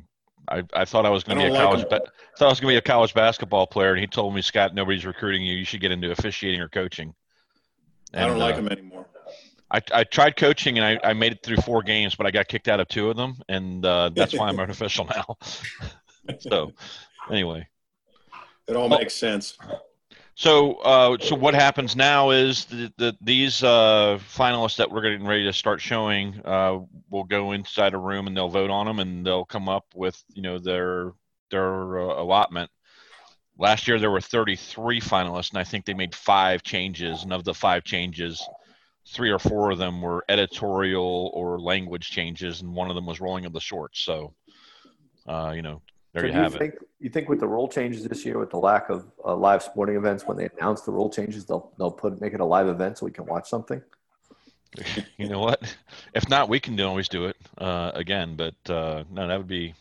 I, 0.48 0.64
I 0.74 0.84
thought 0.84 1.06
I 1.06 1.10
was 1.10 1.22
going 1.22 1.38
to 1.38 1.44
be 1.44 1.48
a 1.48 1.52
like 1.52 1.62
college 1.62 1.88
ba- 1.88 2.02
thought 2.36 2.46
I 2.46 2.48
was 2.48 2.60
going 2.60 2.74
to 2.74 2.80
be 2.80 2.84
a 2.84 2.92
college 2.92 3.14
basketball 3.14 3.66
player, 3.66 3.92
and 3.92 4.00
he 4.00 4.06
told 4.06 4.34
me, 4.34 4.42
Scott, 4.42 4.74
nobody's 4.74 5.06
recruiting 5.06 5.44
you. 5.44 5.54
You 5.54 5.64
should 5.64 5.80
get 5.80 5.92
into 5.92 6.10
officiating 6.10 6.60
or 6.60 6.68
coaching. 6.68 7.14
And, 8.12 8.24
I 8.24 8.26
don't 8.26 8.38
like 8.38 8.56
uh, 8.56 8.58
him 8.58 8.68
anymore. 8.68 9.06
I, 9.70 9.80
I 9.94 10.04
tried 10.04 10.36
coaching 10.36 10.78
and 10.78 10.84
I, 10.84 11.10
I 11.10 11.12
made 11.12 11.32
it 11.32 11.44
through 11.44 11.58
four 11.58 11.82
games, 11.82 12.16
but 12.16 12.26
I 12.26 12.32
got 12.32 12.48
kicked 12.48 12.66
out 12.66 12.80
of 12.80 12.88
two 12.88 13.08
of 13.08 13.16
them, 13.16 13.36
and 13.48 13.84
uh, 13.86 14.10
that's 14.14 14.34
why 14.34 14.48
I'm 14.48 14.58
an 14.58 14.70
official 14.70 15.06
now. 15.06 15.36
so, 16.38 16.72
anyway, 17.30 17.66
it 18.66 18.76
all 18.76 18.88
makes 18.88 19.14
sense. 19.14 19.56
So, 20.40 20.76
uh, 20.76 21.18
so 21.20 21.34
what 21.34 21.54
happens 21.54 21.96
now 21.96 22.30
is 22.30 22.64
that 22.66 22.96
the, 22.96 23.16
these 23.20 23.62
uh, 23.62 24.18
finalists 24.34 24.76
that 24.76 24.90
we're 24.90 25.02
getting 25.02 25.26
ready 25.26 25.44
to 25.44 25.52
start 25.52 25.82
showing 25.82 26.40
uh, 26.46 26.78
will 27.10 27.24
go 27.24 27.52
inside 27.52 27.92
a 27.92 27.98
room 27.98 28.26
and 28.26 28.34
they'll 28.34 28.48
vote 28.48 28.70
on 28.70 28.86
them 28.86 29.00
and 29.00 29.26
they'll 29.26 29.44
come 29.44 29.68
up 29.68 29.84
with 29.94 30.22
you 30.32 30.40
know 30.40 30.58
their 30.58 31.12
their 31.50 31.98
uh, 31.98 32.22
allotment. 32.22 32.70
Last 33.58 33.86
year 33.86 33.98
there 33.98 34.10
were 34.10 34.22
33 34.22 35.00
finalists 35.00 35.50
and 35.50 35.58
I 35.58 35.64
think 35.64 35.84
they 35.84 35.92
made 35.92 36.14
five 36.14 36.62
changes, 36.62 37.22
and 37.22 37.34
of 37.34 37.44
the 37.44 37.52
five 37.52 37.84
changes, 37.84 38.42
three 39.08 39.30
or 39.30 39.38
four 39.38 39.70
of 39.70 39.76
them 39.78 40.00
were 40.00 40.24
editorial 40.28 41.30
or 41.34 41.60
language 41.60 42.08
changes, 42.10 42.62
and 42.62 42.74
one 42.74 42.88
of 42.88 42.94
them 42.94 43.04
was 43.04 43.20
rolling 43.20 43.44
of 43.44 43.52
the 43.52 43.60
shorts. 43.60 44.04
So, 44.04 44.32
uh, 45.28 45.52
you 45.54 45.60
know, 45.60 45.82
there 46.12 46.22
so 46.22 46.26
you 46.26 46.32
have 46.32 46.52
you 46.52 46.56
it. 46.56 46.58
Think, 46.58 46.74
you 46.98 47.10
think 47.10 47.28
with 47.28 47.40
the 47.40 47.46
rule 47.46 47.68
changes 47.68 48.04
this 48.04 48.24
year, 48.24 48.38
with 48.38 48.50
the 48.50 48.58
lack 48.58 48.90
of 48.90 49.06
uh, 49.24 49.34
live 49.34 49.62
sporting 49.62 49.96
events, 49.96 50.26
when 50.26 50.36
they 50.36 50.48
announce 50.58 50.82
the 50.82 50.92
rule 50.92 51.10
changes, 51.10 51.44
they'll 51.44 51.72
they'll 51.78 51.90
put 51.90 52.20
make 52.20 52.34
it 52.34 52.40
a 52.40 52.44
live 52.44 52.68
event 52.68 52.98
so 52.98 53.06
we 53.06 53.12
can 53.12 53.26
watch 53.26 53.48
something. 53.48 53.82
you 55.16 55.28
know 55.28 55.40
what? 55.40 55.76
If 56.14 56.28
not, 56.28 56.48
we 56.48 56.60
can 56.60 56.80
always 56.80 57.08
do 57.08 57.26
it 57.26 57.36
uh, 57.58 57.92
again. 57.94 58.36
But 58.36 58.54
uh, 58.68 59.04
no, 59.10 59.26
that 59.26 59.36
would 59.36 59.48
be 59.48 59.74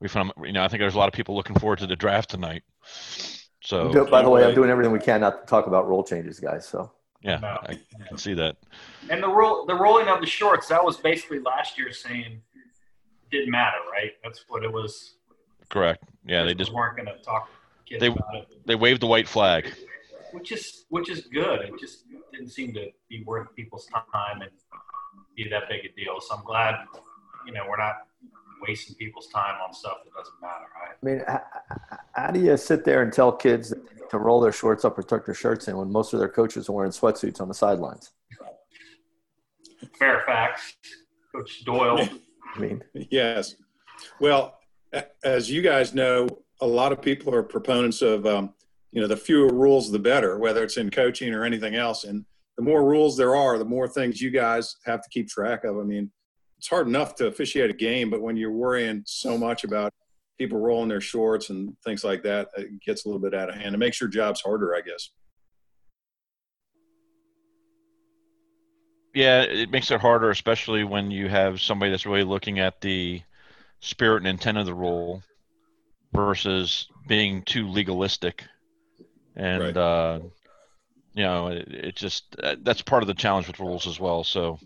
we 0.00 0.08
found. 0.08 0.32
You 0.42 0.52
know, 0.52 0.64
I 0.64 0.68
think 0.68 0.80
there's 0.80 0.94
a 0.94 0.98
lot 0.98 1.08
of 1.08 1.14
people 1.14 1.34
looking 1.34 1.58
forward 1.58 1.78
to 1.80 1.86
the 1.86 1.96
draft 1.96 2.30
tonight. 2.30 2.62
So, 3.62 4.06
by 4.06 4.22
the 4.22 4.30
way, 4.30 4.44
I'm 4.44 4.54
doing 4.54 4.70
everything 4.70 4.92
we 4.92 5.00
can 5.00 5.20
not 5.20 5.40
to 5.40 5.46
talk 5.46 5.66
about 5.66 5.88
rule 5.88 6.04
changes, 6.04 6.38
guys. 6.38 6.68
So 6.68 6.92
yeah, 7.22 7.38
no. 7.38 7.58
I 7.62 7.78
can 8.06 8.18
see 8.18 8.34
that. 8.34 8.56
And 9.10 9.22
the 9.22 9.28
roll, 9.28 9.66
the 9.66 9.74
rolling 9.74 10.08
of 10.08 10.20
the 10.20 10.26
shorts, 10.26 10.68
that 10.68 10.84
was 10.84 10.96
basically 10.98 11.40
last 11.40 11.76
year 11.76 11.92
saying 11.92 12.40
it 12.52 13.30
didn't 13.30 13.50
matter, 13.50 13.78
right? 13.90 14.12
That's 14.22 14.44
what 14.48 14.62
it 14.62 14.72
was. 14.72 15.14
Correct. 15.68 16.04
Yeah, 16.26 16.44
they 16.44 16.54
just 16.54 16.72
weren't 16.72 16.96
going 16.96 17.06
to 17.06 17.22
talk 17.22 17.48
kids 17.86 18.00
they, 18.00 18.08
about 18.08 18.34
it. 18.34 18.48
They 18.66 18.74
waved 18.74 19.02
the 19.02 19.06
white 19.06 19.28
flag. 19.28 19.72
Which 20.32 20.52
is 20.52 20.84
which 20.88 21.08
is 21.08 21.22
good. 21.22 21.60
It 21.60 21.78
just 21.78 22.04
didn't 22.32 22.50
seem 22.50 22.74
to 22.74 22.88
be 23.08 23.22
worth 23.24 23.54
people's 23.54 23.86
time 23.86 24.42
and 24.42 24.50
be 25.36 25.48
that 25.48 25.68
big 25.68 25.84
a 25.84 26.00
deal. 26.00 26.20
So 26.20 26.36
I'm 26.36 26.44
glad, 26.44 26.74
you 27.46 27.52
know, 27.52 27.64
we're 27.68 27.78
not 27.78 28.06
wasting 28.66 28.96
people's 28.96 29.28
time 29.28 29.60
on 29.66 29.72
stuff 29.72 29.98
that 30.04 30.12
doesn't 30.14 30.40
matter, 30.40 30.64
right? 30.80 30.96
I 31.02 31.06
mean, 31.06 31.90
how 32.14 32.30
do 32.30 32.40
you 32.40 32.56
sit 32.56 32.84
there 32.84 33.02
and 33.02 33.12
tell 33.12 33.32
kids 33.32 33.72
to 34.10 34.18
roll 34.18 34.40
their 34.40 34.52
shorts 34.52 34.84
up 34.84 34.98
or 34.98 35.02
tuck 35.02 35.26
their 35.26 35.34
shirts 35.34 35.68
in 35.68 35.76
when 35.76 35.90
most 35.90 36.12
of 36.12 36.18
their 36.18 36.28
coaches 36.28 36.68
are 36.68 36.72
wearing 36.72 36.92
sweatsuits 36.92 37.40
on 37.40 37.48
the 37.48 37.54
sidelines? 37.54 38.12
Fairfax, 39.98 40.74
Coach 41.34 41.64
Doyle. 41.64 42.08
I 42.54 42.58
mean, 42.58 42.82
yes. 43.10 43.56
Well, 44.20 44.55
as 45.24 45.50
you 45.50 45.62
guys 45.62 45.94
know, 45.94 46.28
a 46.60 46.66
lot 46.66 46.92
of 46.92 47.02
people 47.02 47.34
are 47.34 47.42
proponents 47.42 48.02
of, 48.02 48.26
um, 48.26 48.54
you 48.92 49.00
know, 49.00 49.06
the 49.06 49.16
fewer 49.16 49.52
rules, 49.52 49.90
the 49.90 49.98
better, 49.98 50.38
whether 50.38 50.62
it's 50.62 50.76
in 50.76 50.90
coaching 50.90 51.34
or 51.34 51.44
anything 51.44 51.74
else. 51.74 52.04
And 52.04 52.24
the 52.56 52.62
more 52.62 52.84
rules 52.84 53.16
there 53.16 53.36
are, 53.36 53.58
the 53.58 53.64
more 53.64 53.88
things 53.88 54.20
you 54.20 54.30
guys 54.30 54.76
have 54.86 55.02
to 55.02 55.08
keep 55.10 55.28
track 55.28 55.64
of. 55.64 55.78
I 55.78 55.82
mean, 55.82 56.10
it's 56.58 56.68
hard 56.68 56.86
enough 56.86 57.14
to 57.16 57.26
officiate 57.26 57.70
a 57.70 57.74
game, 57.74 58.08
but 58.08 58.22
when 58.22 58.36
you're 58.36 58.52
worrying 58.52 59.02
so 59.04 59.36
much 59.36 59.64
about 59.64 59.92
people 60.38 60.58
rolling 60.58 60.88
their 60.88 61.00
shorts 61.00 61.50
and 61.50 61.76
things 61.84 62.04
like 62.04 62.22
that, 62.22 62.48
it 62.56 62.80
gets 62.80 63.04
a 63.04 63.08
little 63.08 63.20
bit 63.20 63.34
out 63.34 63.50
of 63.50 63.56
hand. 63.56 63.74
It 63.74 63.78
makes 63.78 64.00
your 64.00 64.08
jobs 64.08 64.40
harder, 64.40 64.74
I 64.74 64.80
guess. 64.80 65.10
Yeah, 69.14 69.42
it 69.42 69.70
makes 69.70 69.90
it 69.90 70.00
harder, 70.00 70.30
especially 70.30 70.84
when 70.84 71.10
you 71.10 71.28
have 71.28 71.60
somebody 71.60 71.90
that's 71.90 72.04
really 72.04 72.24
looking 72.24 72.58
at 72.58 72.80
the 72.82 73.22
spirit 73.86 74.18
and 74.18 74.26
intent 74.26 74.58
of 74.58 74.66
the 74.66 74.74
rule 74.74 75.22
versus 76.12 76.88
being 77.06 77.42
too 77.42 77.68
legalistic. 77.68 78.44
And, 79.36 79.62
right. 79.62 79.76
uh, 79.76 80.20
you 81.14 81.22
know, 81.22 81.48
it, 81.48 81.68
it 81.68 81.96
just 81.96 82.36
uh, 82.42 82.56
that's 82.62 82.82
part 82.82 83.02
of 83.02 83.06
the 83.06 83.14
challenge 83.14 83.46
with 83.46 83.60
rules 83.60 83.86
as 83.86 84.00
well. 84.00 84.24
So, 84.24 84.58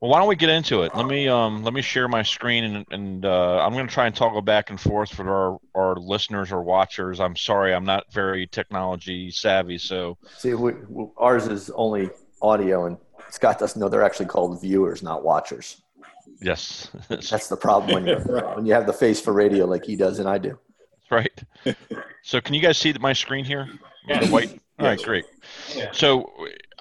well, 0.00 0.10
why 0.10 0.18
don't 0.18 0.28
we 0.28 0.36
get 0.36 0.50
into 0.50 0.82
it? 0.82 0.94
Let 0.94 1.06
me 1.06 1.28
um 1.28 1.62
let 1.62 1.72
me 1.72 1.80
share 1.80 2.08
my 2.08 2.22
screen 2.22 2.64
and 2.64 2.86
and 2.90 3.24
uh, 3.24 3.58
I'm 3.64 3.72
going 3.72 3.86
to 3.86 3.92
try 3.92 4.06
and 4.06 4.14
toggle 4.14 4.42
back 4.42 4.70
and 4.70 4.80
forth 4.80 5.14
for 5.14 5.28
our 5.28 5.58
our 5.74 5.96
listeners 5.96 6.52
or 6.52 6.62
watchers. 6.62 7.20
I'm 7.20 7.36
sorry, 7.36 7.72
I'm 7.72 7.84
not 7.84 8.12
very 8.12 8.46
technology 8.46 9.30
savvy, 9.30 9.78
so 9.78 10.18
see, 10.36 10.54
we, 10.54 10.72
ours 11.16 11.46
is 11.46 11.70
only 11.70 12.10
audio, 12.42 12.86
and 12.86 12.98
Scott 13.30 13.58
doesn't 13.58 13.80
know 13.80 13.88
they're 13.88 14.04
actually 14.04 14.26
called 14.26 14.60
viewers, 14.60 15.02
not 15.02 15.24
watchers. 15.24 15.80
Yes, 16.40 16.90
that's 17.08 17.48
the 17.48 17.56
problem 17.56 17.94
when 17.94 18.06
you 18.06 18.16
right. 18.16 18.56
when 18.56 18.66
you 18.66 18.74
have 18.74 18.86
the 18.86 18.92
face 18.92 19.20
for 19.20 19.32
radio 19.32 19.66
like 19.66 19.84
he 19.84 19.96
does 19.96 20.18
and 20.18 20.28
I 20.28 20.38
do. 20.38 20.58
Right. 21.10 21.42
so, 22.22 22.40
can 22.40 22.54
you 22.54 22.60
guys 22.60 22.78
see 22.78 22.92
my 22.98 23.12
screen 23.12 23.44
here? 23.44 23.68
Yeah. 24.08 24.20
The 24.20 24.26
white. 24.26 24.60
All 24.78 24.86
right, 24.86 25.00
great. 25.00 25.24
Yeah. 25.74 25.92
So 25.92 26.32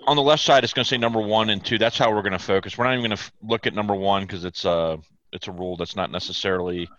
on 0.05 0.15
the 0.15 0.21
left 0.21 0.43
side, 0.43 0.63
it's 0.63 0.73
going 0.73 0.83
to 0.83 0.89
say 0.89 0.97
number 0.97 1.19
one 1.19 1.49
and 1.49 1.63
two. 1.63 1.77
That's 1.77 1.97
how 1.97 2.13
we're 2.13 2.21
going 2.21 2.33
to 2.33 2.39
focus. 2.39 2.77
We're 2.77 2.85
not 2.85 2.93
even 2.93 3.01
going 3.01 3.17
to 3.17 3.23
f- 3.23 3.31
look 3.41 3.67
at 3.67 3.73
number 3.73 3.95
one 3.95 4.23
because 4.23 4.45
it's 4.45 4.65
a 4.65 4.69
uh, 4.69 4.97
it's 5.31 5.47
a 5.47 5.51
rule 5.51 5.75
that's 5.75 5.95
not 5.95 6.11
necessarily 6.11 6.89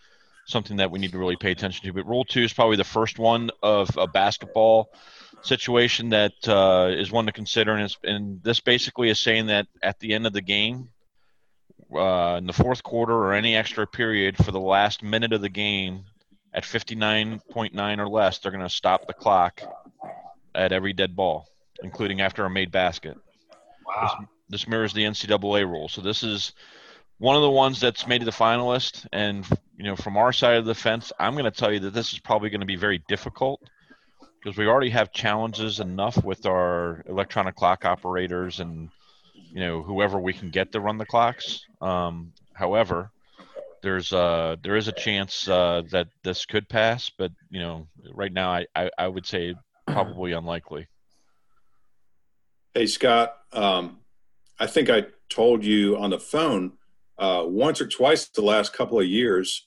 something 0.47 0.77
that 0.77 0.91
we 0.91 0.99
need 0.99 1.13
to 1.13 1.19
really 1.19 1.37
pay 1.37 1.51
attention 1.51 1.85
to. 1.87 1.93
But 1.93 2.07
rule 2.07 2.25
two 2.25 2.43
is 2.43 2.53
probably 2.53 2.77
the 2.77 2.85
first 2.85 3.19
one 3.19 3.51
of 3.63 3.91
a 3.97 4.07
basketball. 4.07 4.91
situation 5.43 6.11
that 6.11 6.33
uh, 6.49 6.89
is 6.91 7.13
one 7.13 7.27
to 7.27 7.33
consider, 7.33 7.75
and, 7.75 7.97
and 8.05 8.43
this 8.43 8.61
basically 8.61 9.11
is 9.11 9.21
saying 9.21 9.47
that 9.47 9.67
at 9.83 9.99
the 10.01 10.15
end 10.15 10.27
of 10.27 10.33
the 10.33 10.43
game, 10.43 10.89
uh, 11.95 12.37
in 12.39 12.47
the 12.47 12.53
fourth 12.53 12.83
quarter 12.83 13.15
or 13.15 13.33
any 13.33 13.57
extra 13.57 13.87
period 13.87 14.37
for 14.37 14.53
the 14.53 14.61
last 14.61 15.03
minute 15.03 15.33
of 15.33 15.41
the 15.41 15.49
game, 15.49 16.05
at 16.57 16.65
59.9 16.65 17.99
or 17.99 18.09
less, 18.09 18.39
they're 18.39 18.51
going 18.51 18.65
to 18.65 18.71
stop 18.71 19.07
the 19.07 19.13
clock 19.13 19.61
at 20.55 20.73
every 20.73 20.95
dead 20.95 21.15
ball, 21.15 21.47
including 21.83 22.23
after 22.23 22.45
a 22.47 22.51
made 22.51 22.73
basket. 22.73 23.17
Wow. 23.87 24.17
This, 24.19 24.29
this 24.63 24.69
mirrors 24.69 24.95
the 24.95 25.05
NCAA 25.05 25.69
rule. 25.71 25.89
So 25.89 26.01
this 26.01 26.23
is 26.23 26.55
one 27.19 27.37
of 27.37 27.43
the 27.43 27.51
ones 27.51 27.79
that's 27.79 28.07
made 28.07 28.25
the 28.25 28.31
finalist. 28.31 29.07
And 29.13 29.47
you 29.77 29.85
know, 29.85 29.97
from 29.97 30.17
our 30.17 30.33
side 30.33 30.57
of 30.57 30.65
the 30.65 30.75
fence, 30.75 31.13
I'm 31.19 31.35
going 31.35 31.45
to 31.45 31.51
tell 31.51 31.73
you 31.73 31.81
that 31.81 31.93
this 31.93 32.15
is 32.15 32.19
probably 32.19 32.49
going 32.49 32.61
to 32.61 32.67
be 32.67 32.77
very 32.77 33.03
difficult 33.07 33.61
because 34.43 34.57
we 34.57 34.67
already 34.67 34.91
have 34.91 35.13
challenges 35.13 35.81
enough 35.81 36.23
with 36.25 36.47
our 36.47 37.05
electronic 37.07 37.55
clock 37.55 37.85
operators 37.85 38.61
and 38.61 38.89
you 39.53 39.61
know 39.61 39.83
whoever 39.83 40.19
we 40.19 40.33
can 40.33 40.51
get 40.51 40.73
to 40.73 40.81
run 40.81 40.99
the 40.99 41.07
clocks. 41.07 41.65
Um, 41.81 42.33
however, 42.53 43.11
there's 43.83 44.13
uh 44.13 44.57
there 44.63 44.77
is 44.77 44.89
a 44.89 44.93
chance 44.93 45.49
uh, 45.49 45.83
that 45.91 46.09
this 46.23 46.45
could 46.47 46.69
pass, 46.69 47.11
but 47.11 47.33
you 47.51 47.61
know 47.61 47.89
right 48.13 48.33
now 48.33 48.51
I, 48.51 48.67
I, 48.75 48.91
I 48.99 49.09
would 49.09 49.27
say 49.27 49.55
probably 49.87 50.33
unlikely. 50.33 50.89
Hey 52.75 52.87
Scott, 52.87 53.37
um, 53.53 54.01
I 54.59 54.67
think 54.67 54.91
I 54.91 55.07
told 55.29 55.65
you 55.65 55.97
on 55.97 56.11
the 56.11 56.19
phone 56.19 56.73
uh, 57.19 57.45
once 57.47 57.81
or 57.81 57.87
twice 57.87 58.29
the 58.29 58.43
last 58.43 58.73
couple 58.73 58.99
of 58.99 59.07
years. 59.07 59.67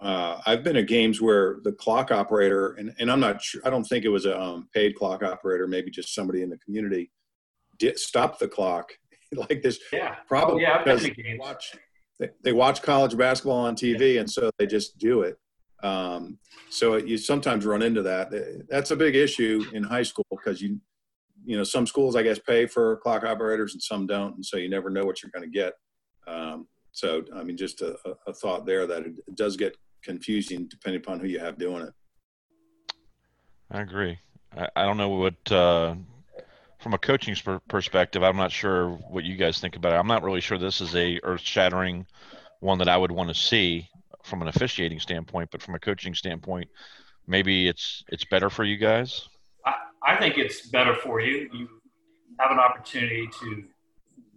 Uh, 0.00 0.40
I've 0.46 0.62
been 0.62 0.76
at 0.76 0.86
games 0.86 1.20
where 1.20 1.58
the 1.64 1.72
clock 1.72 2.12
operator, 2.12 2.74
and, 2.74 2.94
and 3.00 3.10
I'm 3.10 3.18
not 3.18 3.42
sure, 3.42 3.60
I 3.64 3.70
don't 3.70 3.82
think 3.82 4.04
it 4.04 4.10
was 4.10 4.26
a 4.26 4.40
um, 4.40 4.68
paid 4.72 4.94
clock 4.94 5.24
operator, 5.24 5.66
maybe 5.66 5.90
just 5.90 6.14
somebody 6.14 6.42
in 6.42 6.50
the 6.50 6.58
community, 6.58 7.10
did 7.78 7.98
stop 7.98 8.38
the 8.38 8.46
clock 8.46 8.92
like 9.48 9.62
this. 9.62 9.78
Yeah. 9.92 10.16
Probably 10.26 10.64
Oh, 10.64 10.68
yeah, 10.68 10.82
because 10.82 11.02
to 11.02 11.14
they 11.14 11.36
watch, 11.38 11.76
they, 12.18 12.28
they 12.42 12.52
watch 12.52 12.82
college 12.82 13.16
basketball 13.16 13.58
on 13.58 13.74
TV, 13.74 14.20
and 14.20 14.30
so 14.30 14.50
they 14.58 14.66
just 14.66 14.98
do 14.98 15.22
it. 15.22 15.38
Um, 15.82 16.38
so 16.70 16.96
you 16.96 17.16
sometimes 17.16 17.64
run 17.64 17.82
into 17.82 18.02
that. 18.02 18.30
That's 18.68 18.90
a 18.90 18.96
big 18.96 19.14
issue 19.14 19.64
in 19.72 19.84
high 19.84 20.02
school 20.02 20.26
because 20.30 20.60
you, 20.60 20.80
you 21.44 21.56
know, 21.56 21.64
some 21.64 21.86
schools 21.86 22.16
I 22.16 22.22
guess 22.22 22.38
pay 22.38 22.66
for 22.66 22.96
clock 22.96 23.24
operators 23.24 23.74
and 23.74 23.82
some 23.82 24.06
don't, 24.06 24.34
and 24.34 24.44
so 24.44 24.56
you 24.56 24.68
never 24.68 24.90
know 24.90 25.04
what 25.04 25.22
you're 25.22 25.30
going 25.32 25.50
to 25.50 25.56
get. 25.56 25.74
Um, 26.26 26.66
so 26.92 27.22
I 27.34 27.44
mean, 27.44 27.56
just 27.56 27.80
a, 27.80 27.96
a 28.26 28.32
thought 28.32 28.66
there 28.66 28.86
that 28.86 29.02
it, 29.02 29.12
it 29.26 29.36
does 29.36 29.56
get 29.56 29.76
confusing 30.02 30.66
depending 30.68 31.00
upon 31.00 31.20
who 31.20 31.26
you 31.26 31.38
have 31.38 31.58
doing 31.58 31.82
it. 31.82 31.92
I 33.70 33.82
agree. 33.82 34.18
I, 34.56 34.68
I 34.76 34.84
don't 34.84 34.96
know 34.96 35.10
what, 35.10 35.52
uh, 35.52 35.94
from 36.78 36.94
a 36.94 36.98
coaching 36.98 37.34
per- 37.36 37.60
perspective, 37.68 38.22
I'm 38.22 38.36
not 38.36 38.52
sure 38.52 38.90
what 38.90 39.24
you 39.24 39.36
guys 39.36 39.60
think 39.60 39.76
about 39.76 39.92
it. 39.92 39.96
I'm 39.96 40.06
not 40.06 40.22
really 40.22 40.40
sure 40.40 40.58
this 40.58 40.80
is 40.80 40.94
a 40.94 41.20
earth-shattering 41.22 42.06
one 42.60 42.78
that 42.78 42.88
I 42.88 42.96
would 42.96 43.12
want 43.12 43.28
to 43.28 43.34
see 43.34 43.88
from 44.22 44.42
an 44.42 44.48
officiating 44.48 45.00
standpoint, 45.00 45.50
but 45.50 45.62
from 45.62 45.74
a 45.74 45.78
coaching 45.78 46.14
standpoint, 46.14 46.68
maybe 47.26 47.68
it's 47.68 48.04
it's 48.08 48.24
better 48.24 48.50
for 48.50 48.64
you 48.64 48.76
guys. 48.76 49.28
I, 49.64 49.74
I 50.06 50.16
think 50.16 50.38
it's 50.38 50.68
better 50.68 50.94
for 50.94 51.20
you. 51.20 51.48
You 51.52 51.68
have 52.40 52.50
an 52.50 52.58
opportunity 52.58 53.28
to 53.40 53.64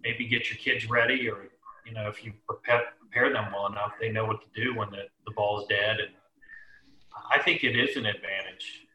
maybe 0.04 0.28
get 0.28 0.50
your 0.50 0.58
kids 0.58 0.90
ready, 0.90 1.30
or 1.30 1.50
you 1.86 1.94
know, 1.94 2.08
if 2.08 2.24
you 2.24 2.34
prepare, 2.48 2.84
prepare 3.00 3.34
them 3.34 3.52
well 3.54 3.68
enough, 3.68 3.94
they 4.00 4.10
know 4.10 4.26
what 4.26 4.42
to 4.42 4.64
do 4.64 4.76
when 4.76 4.90
the, 4.92 5.04
the 5.26 5.32
ball 5.34 5.62
is 5.62 5.68
dead. 5.68 6.00
And 6.00 6.10
I 7.32 7.42
think 7.42 7.64
it 7.64 7.76
is 7.76 7.98
an 7.98 8.06
advantage 8.06 8.86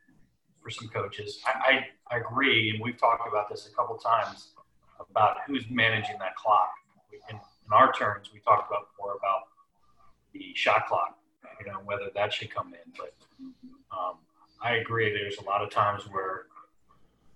for 0.67 0.71
some 0.71 0.89
coaches. 0.89 1.39
I, 1.47 1.87
I, 2.11 2.17
I 2.17 2.19
agree, 2.19 2.71
and 2.71 2.81
we've 2.81 2.99
talked 2.99 3.29
about 3.29 3.49
this 3.49 3.69
a 3.71 3.75
couple 3.77 3.97
times 3.99 4.49
about 4.99 5.37
who's 5.47 5.65
managing 5.71 6.17
that 6.19 6.35
clock. 6.35 6.71
In, 7.31 7.37
in 7.37 7.73
our 7.73 7.93
terms, 7.93 8.31
we 8.35 8.41
talked 8.41 8.69
about 8.69 8.89
more 8.99 9.13
about 9.17 9.43
the 10.33 10.53
shot 10.57 10.89
clock, 10.89 11.17
you 11.61 11.71
know, 11.71 11.79
whether 11.85 12.11
that 12.17 12.33
should 12.33 12.53
come 12.53 12.75
in. 12.75 12.93
But 12.99 13.15
um, 13.97 14.15
I 14.61 14.77
agree. 14.77 15.13
There's 15.13 15.39
a 15.39 15.45
lot 15.45 15.63
of 15.63 15.71
times 15.71 16.03
where 16.11 16.47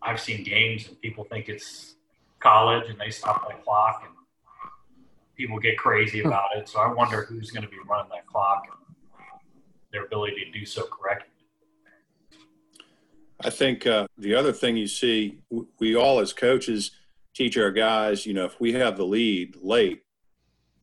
I've 0.03 0.21
seen 0.21 0.43
games 0.43 0.89
and 0.89 1.01
people 1.01 1.23
think 1.23 1.49
it's 1.49 1.95
college 2.41 2.91
and 2.91 2.99
they 2.99 3.11
stop 3.11 3.49
that 3.49 3.63
clock 3.63 4.03
and 4.05 4.15
people 5.37 5.61
get 5.61 5.79
crazy 5.79 6.21
about 6.21 6.49
it. 6.57 6.69
So 6.69 6.81
I 6.81 6.93
wonder 6.93 7.23
who's 7.23 7.53
going 7.53 7.63
to 7.63 7.71
be 7.71 7.79
running 7.89 8.11
that 8.11 8.27
clock 8.27 8.65
and 8.69 8.97
their 9.93 10.05
ability 10.07 10.45
to 10.47 10.59
do 10.59 10.67
so 10.67 10.85
correctly. 10.87 11.30
I 13.43 13.51
think 13.51 13.87
uh, 13.87 14.07
the 14.19 14.35
other 14.35 14.53
thing 14.53 14.77
you 14.77 14.87
see, 14.87 15.39
we 15.79 15.97
all 15.97 16.21
as 16.21 16.33
coaches 16.33 16.93
teach 17.35 17.57
our 17.57 17.71
guys, 17.71 18.27
you 18.27 18.35
know, 18.35 18.45
if 18.45 18.61
we 18.61 18.73
have 18.75 18.97
the 18.97 19.05
lead 19.05 19.57
late, 19.63 20.03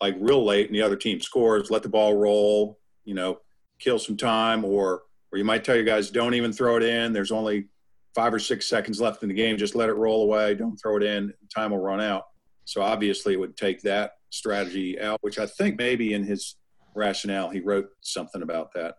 like 0.01 0.15
real 0.19 0.43
late, 0.43 0.67
and 0.67 0.75
the 0.75 0.81
other 0.81 0.95
team 0.95 1.21
scores, 1.21 1.69
let 1.69 1.83
the 1.83 1.89
ball 1.89 2.15
roll, 2.15 2.79
you 3.05 3.13
know, 3.13 3.39
kill 3.79 3.99
some 3.99 4.17
time, 4.17 4.65
or 4.65 5.03
or 5.31 5.37
you 5.37 5.43
might 5.43 5.63
tell 5.63 5.75
your 5.75 5.83
guys, 5.83 6.09
don't 6.09 6.33
even 6.33 6.53
throw 6.53 6.77
it 6.77 6.83
in. 6.83 7.11
There's 7.11 7.31
only 7.31 7.67
five 8.15 8.33
or 8.33 8.39
six 8.39 8.67
seconds 8.67 9.01
left 9.01 9.21
in 9.23 9.29
the 9.29 9.35
game. 9.35 9.57
Just 9.57 9.75
let 9.75 9.89
it 9.89 9.93
roll 9.93 10.23
away. 10.23 10.55
Don't 10.55 10.77
throw 10.77 10.97
it 10.97 11.03
in. 11.03 11.33
Time 11.53 11.71
will 11.71 11.79
run 11.79 12.01
out. 12.01 12.27
So 12.65 12.81
obviously, 12.81 13.33
it 13.33 13.39
would 13.39 13.57
take 13.57 13.81
that 13.81 14.13
strategy 14.29 14.99
out, 14.99 15.19
which 15.21 15.37
I 15.37 15.45
think 15.45 15.77
maybe 15.77 16.13
in 16.13 16.23
his 16.23 16.55
rationale 16.95 17.49
he 17.49 17.59
wrote 17.59 17.89
something 18.01 18.41
about 18.41 18.73
that. 18.73 18.95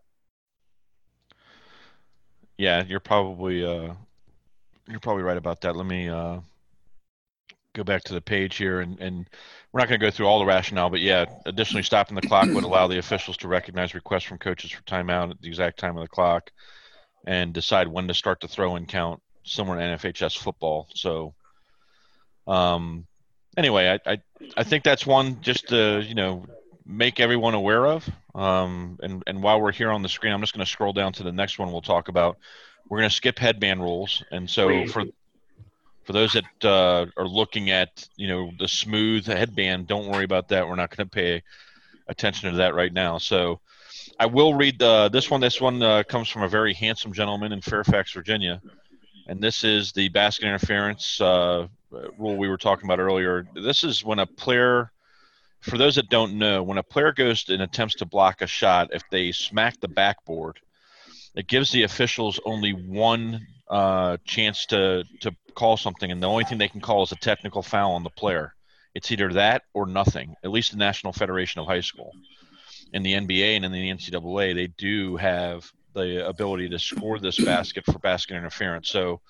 Yeah, 2.59 2.85
you're 2.85 3.01
probably 3.01 3.65
uh, 3.65 3.95
you're 4.89 5.01
probably 5.01 5.23
right 5.23 5.37
about 5.37 5.61
that. 5.63 5.77
Let 5.77 5.87
me 5.87 6.09
uh, 6.09 6.41
go 7.75 7.85
back 7.85 8.03
to 8.05 8.15
the 8.15 8.21
page 8.21 8.57
here, 8.57 8.81
and, 8.81 8.99
and 9.01 9.31
we're 9.73 9.81
not 9.81 9.89
going 9.89 10.01
to 10.01 10.07
go 10.07 10.11
through 10.11 10.27
all 10.27 10.41
the 10.41 10.45
rationale, 10.45 10.91
but 10.91 11.01
yeah, 11.01 11.27
additionally, 11.47 11.85
stopping 11.85 12.17
the 12.17 12.27
clock 12.27 12.49
would 12.49 12.65
allow 12.65 12.89
the 12.89 12.99
officials 12.99 13.37
to 13.39 13.49
recognize 13.49 13.95
requests 13.95 14.25
from 14.25 14.39
coaches 14.39 14.73
for 14.73 14.83
timeout 14.83 15.31
at 15.31 15.41
the 15.41 15.49
exact 15.49 15.79
time 15.79 15.97
of 15.97 16.03
the 16.03 16.09
clock, 16.09 16.51
and 17.25 17.55
decide 17.55 17.87
when 17.87 18.09
to 18.09 18.15
start 18.15 18.41
the 18.41 18.49
throw-in 18.49 18.87
count, 18.87 19.23
similar 19.45 19.79
to 19.79 19.83
NFHS 19.83 20.37
football. 20.37 20.89
So, 20.95 21.35
um, 22.49 23.07
anyway, 23.57 23.99
I, 24.05 24.13
I 24.13 24.19
I 24.57 24.65
think 24.65 24.83
that's 24.83 25.07
one 25.07 25.41
just 25.43 25.69
to 25.69 26.03
you 26.05 26.17
know 26.17 26.45
make 26.85 27.21
everyone 27.21 27.55
aware 27.55 27.87
of. 27.87 28.09
Um, 28.35 28.99
and 29.03 29.23
and 29.27 29.43
while 29.43 29.61
we're 29.61 29.73
here 29.73 29.91
on 29.91 30.03
the 30.03 30.09
screen, 30.09 30.33
I'm 30.33 30.41
just 30.41 30.55
going 30.55 30.65
to 30.65 30.71
scroll 30.71 30.93
down 30.93 31.13
to 31.15 31.23
the 31.23 31.33
next 31.33 31.59
one 31.59 31.73
we'll 31.73 31.81
talk 31.81 32.09
about. 32.09 32.39
We're 32.89 32.99
going 32.99 33.11
to 33.11 33.15
skip 33.15 33.39
headband 33.39 33.81
rules, 33.83 34.23
and 34.31 34.49
so 34.49 34.69
Please. 34.69 34.93
for 34.93 35.05
for 36.05 36.13
those 36.13 36.33
that 36.33 36.65
uh, 36.65 37.07
are 37.17 37.27
looking 37.27 37.71
at 37.71 38.09
you 38.17 38.29
know 38.29 38.51
the 38.59 38.69
smooth 38.69 39.27
headband, 39.27 39.87
don't 39.87 40.09
worry 40.09 40.25
about 40.25 40.49
that. 40.49 40.67
We're 40.67 40.77
not 40.77 40.95
going 40.95 41.09
to 41.09 41.15
pay 41.15 41.43
attention 42.09 42.51
to 42.51 42.57
that 42.59 42.75
right 42.75 42.93
now. 42.93 43.19
So 43.19 43.61
I 44.19 44.27
will 44.27 44.55
read 44.55 44.79
the, 44.79 45.09
this 45.11 45.31
one. 45.31 45.41
This 45.41 45.61
one 45.61 45.83
uh, 45.83 46.03
comes 46.03 46.29
from 46.29 46.43
a 46.43 46.49
very 46.49 46.75
handsome 46.75 47.13
gentleman 47.13 47.53
in 47.53 47.61
Fairfax, 47.61 48.13
Virginia, 48.13 48.61
and 49.27 49.41
this 49.41 49.65
is 49.65 49.93
the 49.93 50.09
basket 50.09 50.47
interference 50.47 51.21
uh, 51.21 51.69
rule 51.91 52.37
we 52.37 52.49
were 52.49 52.57
talking 52.57 52.87
about 52.87 52.99
earlier. 52.99 53.47
This 53.55 53.85
is 53.85 54.05
when 54.05 54.19
a 54.19 54.27
player, 54.27 54.91
for 55.61 55.79
those 55.79 55.97
that 55.97 56.09
don't 56.09 56.39
know, 56.39 56.63
when 56.63 56.79
a 56.79 56.83
player 56.83 57.13
goes 57.13 57.49
and 57.49 57.63
attempts 57.63 57.97
to 57.97 58.07
block 58.07 58.43
a 58.43 58.47
shot, 58.47 58.89
if 58.93 59.03
they 59.11 59.33
smack 59.33 59.81
the 59.81 59.89
backboard, 59.89 60.59
it 61.35 61.47
gives 61.47 61.71
the 61.71 61.83
officials 61.83 62.41
only 62.45 62.73
one 62.73 63.47
uh, 63.69 64.17
chance 64.25 64.67
to 64.67 65.05
to 65.21 65.33
call 65.55 65.77
something, 65.77 66.11
and 66.11 66.23
the 66.23 66.27
only 66.27 66.45
thing 66.45 66.59
they 66.59 66.69
can 66.69 66.81
call 66.81 67.03
is 67.03 67.13
a 67.13 67.17
technical 67.17 67.63
foul 67.63 67.93
on 67.93 68.05
the 68.05 68.11
player. 68.11 68.55
It's 68.95 69.13
either 69.13 69.33
that 69.35 69.63
or 69.75 69.87
nothing. 69.87 70.35
At 70.43 70.51
least 70.51 70.73
the 70.73 70.79
National 70.79 71.13
Federation 71.13 71.61
of 71.61 71.67
High 71.67 71.81
School, 71.81 72.13
in 72.93 73.03
the 73.03 73.15
NBA 73.15 73.57
and 73.57 73.65
in 73.65 73.73
the 73.73 73.91
NCAA, 73.91 74.55
they 74.55 74.69
do 74.69 75.17
have 75.17 75.71
the 75.95 76.27
ability 76.27 76.69
to 76.71 76.79
score 76.79 77.19
this 77.19 77.39
basket 77.45 77.85
for 77.85 77.99
basket 77.99 78.37
interference. 78.37 78.89
So 78.89 79.21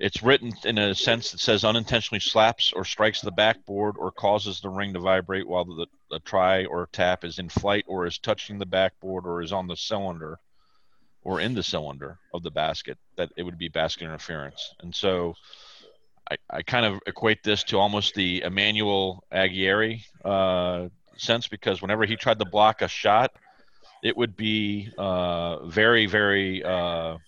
it's 0.00 0.22
written 0.22 0.50
in 0.64 0.78
a 0.78 0.94
sense 0.94 1.30
that 1.30 1.40
says 1.40 1.62
unintentionally 1.62 2.20
slaps 2.20 2.72
or 2.72 2.86
strikes 2.86 3.20
the 3.20 3.30
backboard 3.30 3.96
or 3.98 4.10
causes 4.10 4.60
the 4.60 4.68
ring 4.70 4.94
to 4.94 4.98
vibrate 4.98 5.46
while 5.46 5.66
the, 5.66 5.86
the 6.10 6.18
try 6.20 6.64
or 6.64 6.88
tap 6.90 7.22
is 7.22 7.38
in 7.38 7.50
flight 7.50 7.84
or 7.86 8.06
is 8.06 8.16
touching 8.16 8.58
the 8.58 8.66
backboard 8.66 9.26
or 9.26 9.42
is 9.42 9.52
on 9.52 9.66
the 9.66 9.76
cylinder 9.76 10.38
or 11.22 11.38
in 11.38 11.54
the 11.54 11.62
cylinder 11.62 12.18
of 12.32 12.42
the 12.42 12.50
basket 12.50 12.96
that 13.16 13.30
it 13.36 13.42
would 13.42 13.58
be 13.58 13.68
basket 13.68 14.04
interference. 14.04 14.74
And 14.80 14.94
so 14.94 15.34
I, 16.30 16.36
I 16.48 16.62
kind 16.62 16.86
of 16.86 17.00
equate 17.06 17.42
this 17.42 17.62
to 17.64 17.78
almost 17.78 18.14
the 18.14 18.42
Emmanuel 18.42 19.22
Aguirre 19.30 20.02
uh, 20.24 20.88
sense 21.18 21.46
because 21.46 21.82
whenever 21.82 22.06
he 22.06 22.16
tried 22.16 22.38
to 22.38 22.46
block 22.46 22.80
a 22.80 22.88
shot, 22.88 23.32
it 24.02 24.16
would 24.16 24.34
be 24.34 24.88
uh, 24.96 25.66
very, 25.66 26.06
very, 26.06 26.64
uh, 26.64 27.18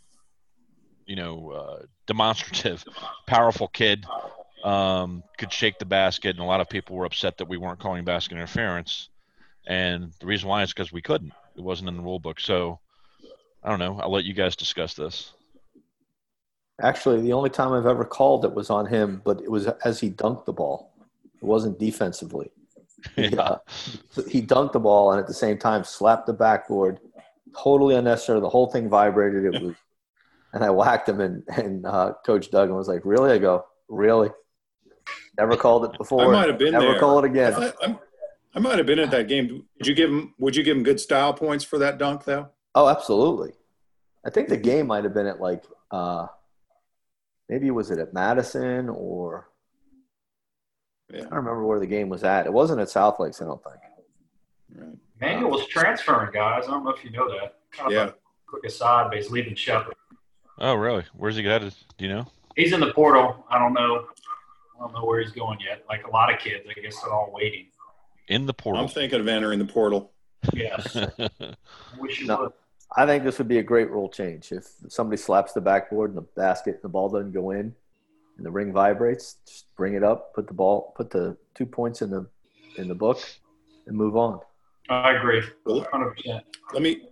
you 1.07 1.17
know, 1.17 1.51
uh, 1.51 1.83
demonstrative, 2.07 2.85
powerful 3.27 3.69
kid. 3.69 4.05
Um, 4.65 5.25
could 5.39 5.53
shake 5.53 5.81
the 5.81 5.85
basket, 5.85 6.31
and 6.31 6.39
a 6.39 6.45
lot 6.45 6.61
of 6.61 6.69
people 6.69 6.95
were 6.95 7.05
upset 7.05 7.37
that 7.39 7.49
we 7.49 7.57
weren't 7.57 7.81
calling 7.81 8.05
basket 8.05 8.35
interference. 8.35 9.09
And 9.67 10.13
the 10.21 10.27
reason 10.27 10.49
why 10.49 10.63
is 10.63 10.73
because 10.73 10.93
we 10.93 11.03
couldn't. 11.03 11.33
It 11.57 11.63
wasn't 11.63 11.89
in 11.89 11.97
the 11.97 12.03
rule 12.03 12.21
book. 12.21 12.39
So 12.39 12.79
I 13.63 13.71
don't 13.71 13.81
know. 13.81 13.99
I'll 14.01 14.13
let 14.13 14.25
you 14.25 14.35
guys 14.35 14.55
discuss 14.55 14.95
this. 14.95 15.33
Actually, 16.81 17.21
the 17.21 17.33
only 17.33 17.51
time 17.51 17.73
I've 17.73 17.87
ever 17.87 18.05
called 18.05 18.45
it 18.45 18.53
was 18.55 18.71
on 18.71 18.87
him, 18.87 19.21
but 19.25 19.41
it 19.41 19.51
was 19.51 19.67
as 19.85 20.01
he 20.01 20.11
dunked 20.11 20.47
the 20.47 20.53
ball. 20.53 20.93
It 21.41 21.45
wasn't 21.45 21.79
defensively. 21.79 22.51
He, 23.17 23.27
Yeah. 23.27 23.41
uh, 23.41 23.59
he 24.29 24.41
dunked 24.43 24.73
the 24.73 24.79
ball 24.79 25.11
and 25.11 25.19
at 25.21 25.27
the 25.27 25.35
same 25.35 25.59
time 25.59 25.83
slapped 25.83 26.27
the 26.27 26.33
backboard. 26.33 27.01
Totally 27.61 27.97
unnecessary. 27.97 28.39
The 28.39 28.49
whole 28.49 28.69
thing 28.69 28.89
vibrated. 28.89 29.45
It 29.45 29.61
was, 29.61 29.75
and 30.53 30.63
I 30.65 30.71
whacked 30.71 31.09
him, 31.09 31.21
and 31.21 31.43
and 31.49 31.87
uh, 31.87 32.15
Coach 32.25 32.51
Duggan 32.51 32.75
was 32.75 32.89
like, 32.89 33.03
"Really?" 33.05 33.33
I 33.33 33.39
go, 33.39 33.65
"Really?" 33.89 34.31
Never 35.39 35.57
called 35.57 35.85
it 35.87 35.97
before. 35.99 36.25
I 36.27 36.33
might 36.33 36.49
have 36.49 36.59
been 36.59 36.73
Never 36.73 36.87
there. 36.93 37.01
call 37.01 37.19
it 37.19 37.25
again. 37.25 37.55
I, 37.55 37.73
I'm- 37.83 37.99
I 38.55 38.59
might 38.59 38.77
have 38.77 38.87
been 38.87 38.99
at 38.99 39.11
that 39.13 39.29
game. 39.29 39.65
Would 39.79 39.87
you 39.87 39.95
give 39.95 40.11
him? 40.11 40.35
Would 40.39 40.55
you 40.57 40.63
give 40.63 40.77
him 40.77 40.83
good 40.83 41.01
style 41.01 41.33
points 41.33 41.65
for 41.65 41.79
that 41.79 41.97
dunk, 41.97 42.25
though? 42.25 42.51
Oh, 42.75 42.87
absolutely. 42.87 43.53
I 44.27 44.31
think 44.31 44.49
the 44.51 44.59
game 44.59 44.89
might 44.89 45.05
have 45.05 45.15
been 45.15 45.27
at 45.27 45.41
like 45.41 45.65
uh, 45.91 46.27
maybe 47.49 47.71
was 47.71 47.91
it 47.91 47.99
at 47.99 48.13
Madison 48.13 48.91
or 48.91 49.49
Yeah. 51.11 51.21
I 51.21 51.23
don't 51.23 51.33
remember 51.33 51.65
where 51.67 51.81
the 51.81 51.87
game 51.87 52.11
was 52.11 52.25
at. 52.25 52.45
It 52.45 52.53
wasn't 52.53 52.81
at 52.83 52.91
South 52.91 53.19
Lakes, 53.19 53.41
I 53.41 53.47
don't 53.47 53.63
think. 53.65 53.77
Right. 54.75 54.99
Manuel 55.19 55.51
was 55.51 55.67
transferring 55.69 56.31
guys. 56.33 56.65
I 56.67 56.73
don't 56.73 56.85
know 56.85 56.91
if 56.91 57.03
you 57.05 57.11
know 57.11 57.29
that. 57.31 57.55
Kind 57.71 57.87
of 57.87 57.93
Yeah. 57.93 58.09
a 58.09 58.13
quick 58.47 58.65
aside, 58.67 59.07
but 59.09 59.17
he's 59.17 59.31
leaving 59.31 59.55
Shepherd. 59.55 59.95
Oh, 60.63 60.75
really? 60.75 61.05
Where's 61.17 61.35
he 61.35 61.43
headed? 61.45 61.75
Do 61.99 62.05
you 62.07 62.11
know? 62.15 62.27
He's 62.55 62.73
in 62.73 62.79
the 62.79 62.93
portal. 62.93 63.45
I 63.51 63.59
don't 63.59 63.73
know. 63.73 64.07
I 64.77 64.79
don't 64.85 64.95
know 64.95 65.05
where 65.05 65.21
he's 65.21 65.33
going 65.33 65.59
yet. 65.61 65.85
Like 65.89 66.07
a 66.07 66.11
lot 66.11 66.33
of 66.33 66.39
kids, 66.39 66.65
I 66.71 66.81
guess 66.81 67.01
they're 67.03 67.13
all 67.13 67.33
waiting. 67.35 67.67
In 68.29 68.47
the 68.47 68.55
portal. 68.55 68.81
I'm 68.81 68.89
thinking 68.89 69.19
of 69.21 69.27
entering 69.27 69.59
the 69.59 69.65
portal. 69.65 70.13
Yes. 70.55 70.97
I 71.19 71.29
wish 71.99 72.25
No. 72.25 72.53
I 72.97 73.07
think 73.07 73.25
this 73.25 73.39
would 73.39 73.49
be 73.49 73.59
a 73.59 73.63
great 73.63 73.91
rule 73.91 74.09
change. 74.09 74.53
If 74.53 74.67
somebody 74.89 75.17
slaps 75.17 75.53
the 75.53 75.61
backboard 75.61 76.11
and 76.11 76.19
the 76.19 76.27
basket 76.37 76.75
and 76.75 76.83
the 76.83 76.89
ball 76.91 77.09
doesn't 77.09 77.33
go 77.33 77.51
in 77.51 77.75
and 78.37 78.47
the 78.47 78.51
ring 78.51 78.73
vibrates, 78.73 79.37
just 79.47 79.75
bring 79.77 79.95
it 79.95 80.05
up, 80.05 80.33
put 80.35 80.47
the 80.47 80.55
ball 80.55 80.93
put 80.97 81.11
the 81.11 81.37
two 81.57 81.67
points 81.67 82.03
in 82.03 82.11
the 82.11 82.27
in 82.77 82.87
the 82.89 82.95
book 82.95 83.19
and 83.87 83.97
move 83.97 84.17
on. 84.17 84.41
I 84.91 85.13
agree. 85.17 85.43
100%. 85.67 86.43
Let 86.73 86.83
me 86.83 87.09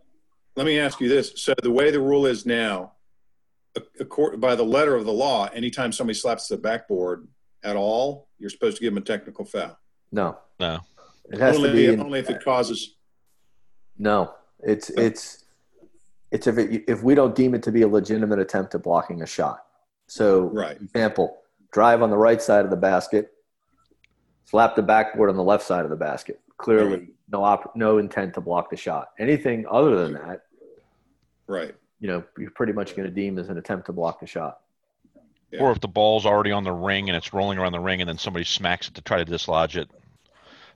let 0.54 0.66
me 0.66 0.78
ask 0.78 1.00
you 1.00 1.08
this. 1.08 1.32
So 1.36 1.54
the 1.62 1.70
way 1.70 1.90
the 1.90 2.00
rule 2.00 2.26
is 2.26 2.44
now, 2.46 2.52
a- 2.52 2.76
accord- 2.82 2.99
by 4.38 4.54
the 4.54 4.64
letter 4.64 4.96
of 4.96 5.04
the 5.04 5.12
law, 5.12 5.46
anytime 5.52 5.92
somebody 5.92 6.18
slaps 6.18 6.48
the 6.48 6.56
backboard 6.56 7.28
at 7.62 7.76
all, 7.76 8.28
you're 8.38 8.50
supposed 8.50 8.76
to 8.78 8.82
give 8.82 8.92
them 8.94 9.02
a 9.02 9.04
technical 9.06 9.44
foul. 9.44 9.78
No. 10.12 10.38
No. 10.58 10.80
It 11.30 11.38
has 11.38 11.56
only, 11.56 11.68
to 11.68 11.74
be 11.74 11.86
in, 11.86 12.00
only 12.00 12.18
if 12.18 12.28
it 12.28 12.42
causes. 12.42 12.96
No, 13.96 14.34
it's 14.60 14.90
it's 14.90 15.44
it's 16.32 16.46
if 16.48 16.58
it, 16.58 16.84
if 16.88 17.02
we 17.04 17.14
don't 17.14 17.34
deem 17.36 17.54
it 17.54 17.62
to 17.64 17.70
be 17.72 17.82
a 17.82 17.88
legitimate 17.88 18.40
attempt 18.40 18.74
at 18.74 18.82
blocking 18.82 19.22
a 19.22 19.26
shot. 19.26 19.64
So, 20.08 20.46
Right. 20.46 20.80
example, 20.80 21.38
drive 21.70 22.02
on 22.02 22.10
the 22.10 22.16
right 22.16 22.42
side 22.42 22.64
of 22.64 22.70
the 22.72 22.76
basket, 22.76 23.30
slap 24.46 24.74
the 24.74 24.82
backboard 24.82 25.30
on 25.30 25.36
the 25.36 25.44
left 25.44 25.64
side 25.64 25.84
of 25.84 25.90
the 25.90 25.96
basket. 25.96 26.40
Clearly, 26.56 27.10
no 27.30 27.44
op- 27.44 27.76
no 27.76 27.98
intent 27.98 28.34
to 28.34 28.40
block 28.40 28.70
the 28.70 28.76
shot. 28.76 29.10
Anything 29.20 29.66
other 29.70 29.96
than 30.02 30.14
that, 30.14 30.42
Right. 31.46 31.74
You 32.00 32.08
know, 32.08 32.24
you're 32.38 32.50
pretty 32.50 32.72
much 32.72 32.96
going 32.96 33.08
to 33.08 33.14
deem 33.14 33.38
as 33.38 33.48
an 33.48 33.58
attempt 33.58 33.86
to 33.86 33.92
block 33.92 34.20
the 34.20 34.26
shot. 34.26 34.60
Yeah. 35.52 35.60
Or 35.60 35.72
if 35.72 35.80
the 35.80 35.88
ball's 35.88 36.26
already 36.26 36.52
on 36.52 36.64
the 36.64 36.72
ring 36.72 37.08
and 37.08 37.16
it's 37.16 37.32
rolling 37.32 37.58
around 37.58 37.72
the 37.72 37.80
ring 37.80 38.00
and 38.00 38.08
then 38.08 38.18
somebody 38.18 38.44
smacks 38.44 38.88
it 38.88 38.94
to 38.94 39.02
try 39.02 39.18
to 39.18 39.24
dislodge 39.24 39.76
it. 39.76 39.90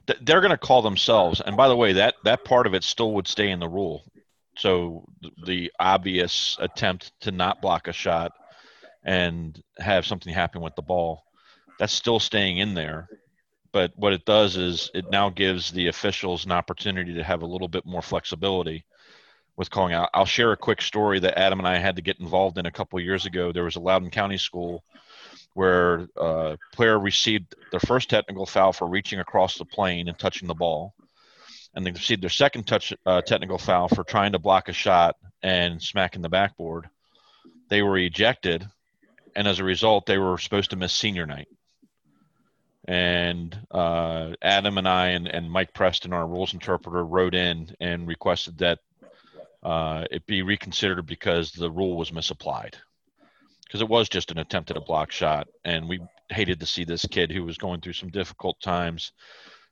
Th- 0.07 0.19
They're 0.21 0.41
going 0.41 0.51
to 0.51 0.57
call 0.57 0.81
themselves. 0.81 1.41
And 1.41 1.57
by 1.57 1.67
the 1.67 1.75
way, 1.75 1.93
that, 1.93 2.15
that 2.25 2.45
part 2.45 2.67
of 2.67 2.73
it 2.73 2.83
still 2.83 3.13
would 3.13 3.27
stay 3.27 3.49
in 3.49 3.59
the 3.59 3.69
rule. 3.69 4.03
So 4.57 5.05
th- 5.21 5.33
the 5.45 5.71
obvious 5.79 6.57
attempt 6.59 7.11
to 7.21 7.31
not 7.31 7.61
block 7.61 7.87
a 7.87 7.93
shot 7.93 8.33
and 9.03 9.61
have 9.77 10.05
something 10.05 10.33
happen 10.33 10.61
with 10.61 10.75
the 10.75 10.81
ball, 10.81 11.23
that's 11.79 11.93
still 11.93 12.19
staying 12.19 12.57
in 12.57 12.73
there. 12.73 13.07
But 13.71 13.91
what 13.95 14.13
it 14.13 14.25
does 14.25 14.57
is 14.57 14.89
it 14.93 15.09
now 15.09 15.29
gives 15.29 15.71
the 15.71 15.87
officials 15.87 16.45
an 16.45 16.51
opportunity 16.51 17.13
to 17.15 17.23
have 17.23 17.41
a 17.41 17.47
little 17.47 17.67
bit 17.67 17.85
more 17.85 18.01
flexibility 18.01 18.85
with 19.57 19.69
calling 19.69 19.93
out. 19.93 20.09
I'll 20.13 20.25
share 20.25 20.51
a 20.51 20.57
quick 20.57 20.81
story 20.81 21.19
that 21.19 21.39
Adam 21.39 21.59
and 21.59 21.67
I 21.67 21.77
had 21.77 21.95
to 21.95 22.01
get 22.01 22.19
involved 22.19 22.57
in 22.57 22.65
a 22.65 22.71
couple 22.71 22.99
years 22.99 23.25
ago. 23.25 23.51
There 23.51 23.63
was 23.63 23.75
a 23.75 23.79
Loudoun 23.79 24.11
County 24.11 24.37
school 24.37 24.83
where 25.53 26.07
a 26.17 26.57
player 26.73 26.99
received 26.99 27.55
their 27.71 27.79
first 27.79 28.09
technical 28.09 28.45
foul 28.45 28.73
for 28.73 28.87
reaching 28.87 29.19
across 29.19 29.57
the 29.57 29.65
plane 29.65 30.09
and 30.09 30.19
touching 30.19 30.49
the 30.49 30.53
ball, 30.53 30.93
and 31.73 31.85
they 31.85 31.91
received 31.91 32.21
their 32.21 32.29
second 32.29 32.67
touch 32.67 32.93
uh, 33.05 33.21
technical 33.21 33.57
foul 33.57 33.87
for 33.87 34.03
trying 34.03 34.33
to 34.33 34.39
block 34.39 34.67
a 34.67 34.73
shot 34.73 35.15
and 35.41 35.81
smacking 35.81 36.21
the 36.21 36.29
backboard. 36.29 36.89
They 37.69 37.81
were 37.81 37.97
ejected, 37.97 38.67
and 39.35 39.47
as 39.47 39.59
a 39.59 39.63
result, 39.63 40.05
they 40.05 40.17
were 40.17 40.37
supposed 40.37 40.71
to 40.71 40.75
miss 40.75 40.91
senior 40.91 41.25
night. 41.25 41.47
And 42.87 43.57
uh, 43.71 44.33
Adam 44.41 44.77
and 44.77 44.87
I 44.87 45.07
and, 45.09 45.27
and 45.27 45.49
Mike 45.49 45.73
Preston, 45.73 46.13
our 46.13 46.27
rules 46.27 46.53
interpreter, 46.53 47.03
wrote 47.03 47.33
in 47.33 47.73
and 47.79 48.07
requested 48.07 48.59
that 48.59 48.79
uh, 49.65 50.05
it 50.11 50.25
be 50.27 50.43
reconsidered 50.43 51.07
because 51.07 51.51
the 51.51 51.71
rule 51.71 51.97
was 51.97 52.13
misapplied. 52.13 52.77
Because 53.65 53.81
it 53.81 53.89
was 53.89 54.07
just 54.07 54.29
an 54.29 54.37
attempt 54.37 54.69
at 54.69 54.77
a 54.77 54.81
block 54.81 55.11
shot, 55.11 55.47
and 55.63 55.89
we 55.89 55.99
hated 56.29 56.59
to 56.59 56.67
see 56.67 56.83
this 56.83 57.05
kid 57.09 57.31
who 57.31 57.43
was 57.43 57.57
going 57.57 57.81
through 57.81 57.93
some 57.93 58.09
difficult 58.09 58.61
times. 58.61 59.11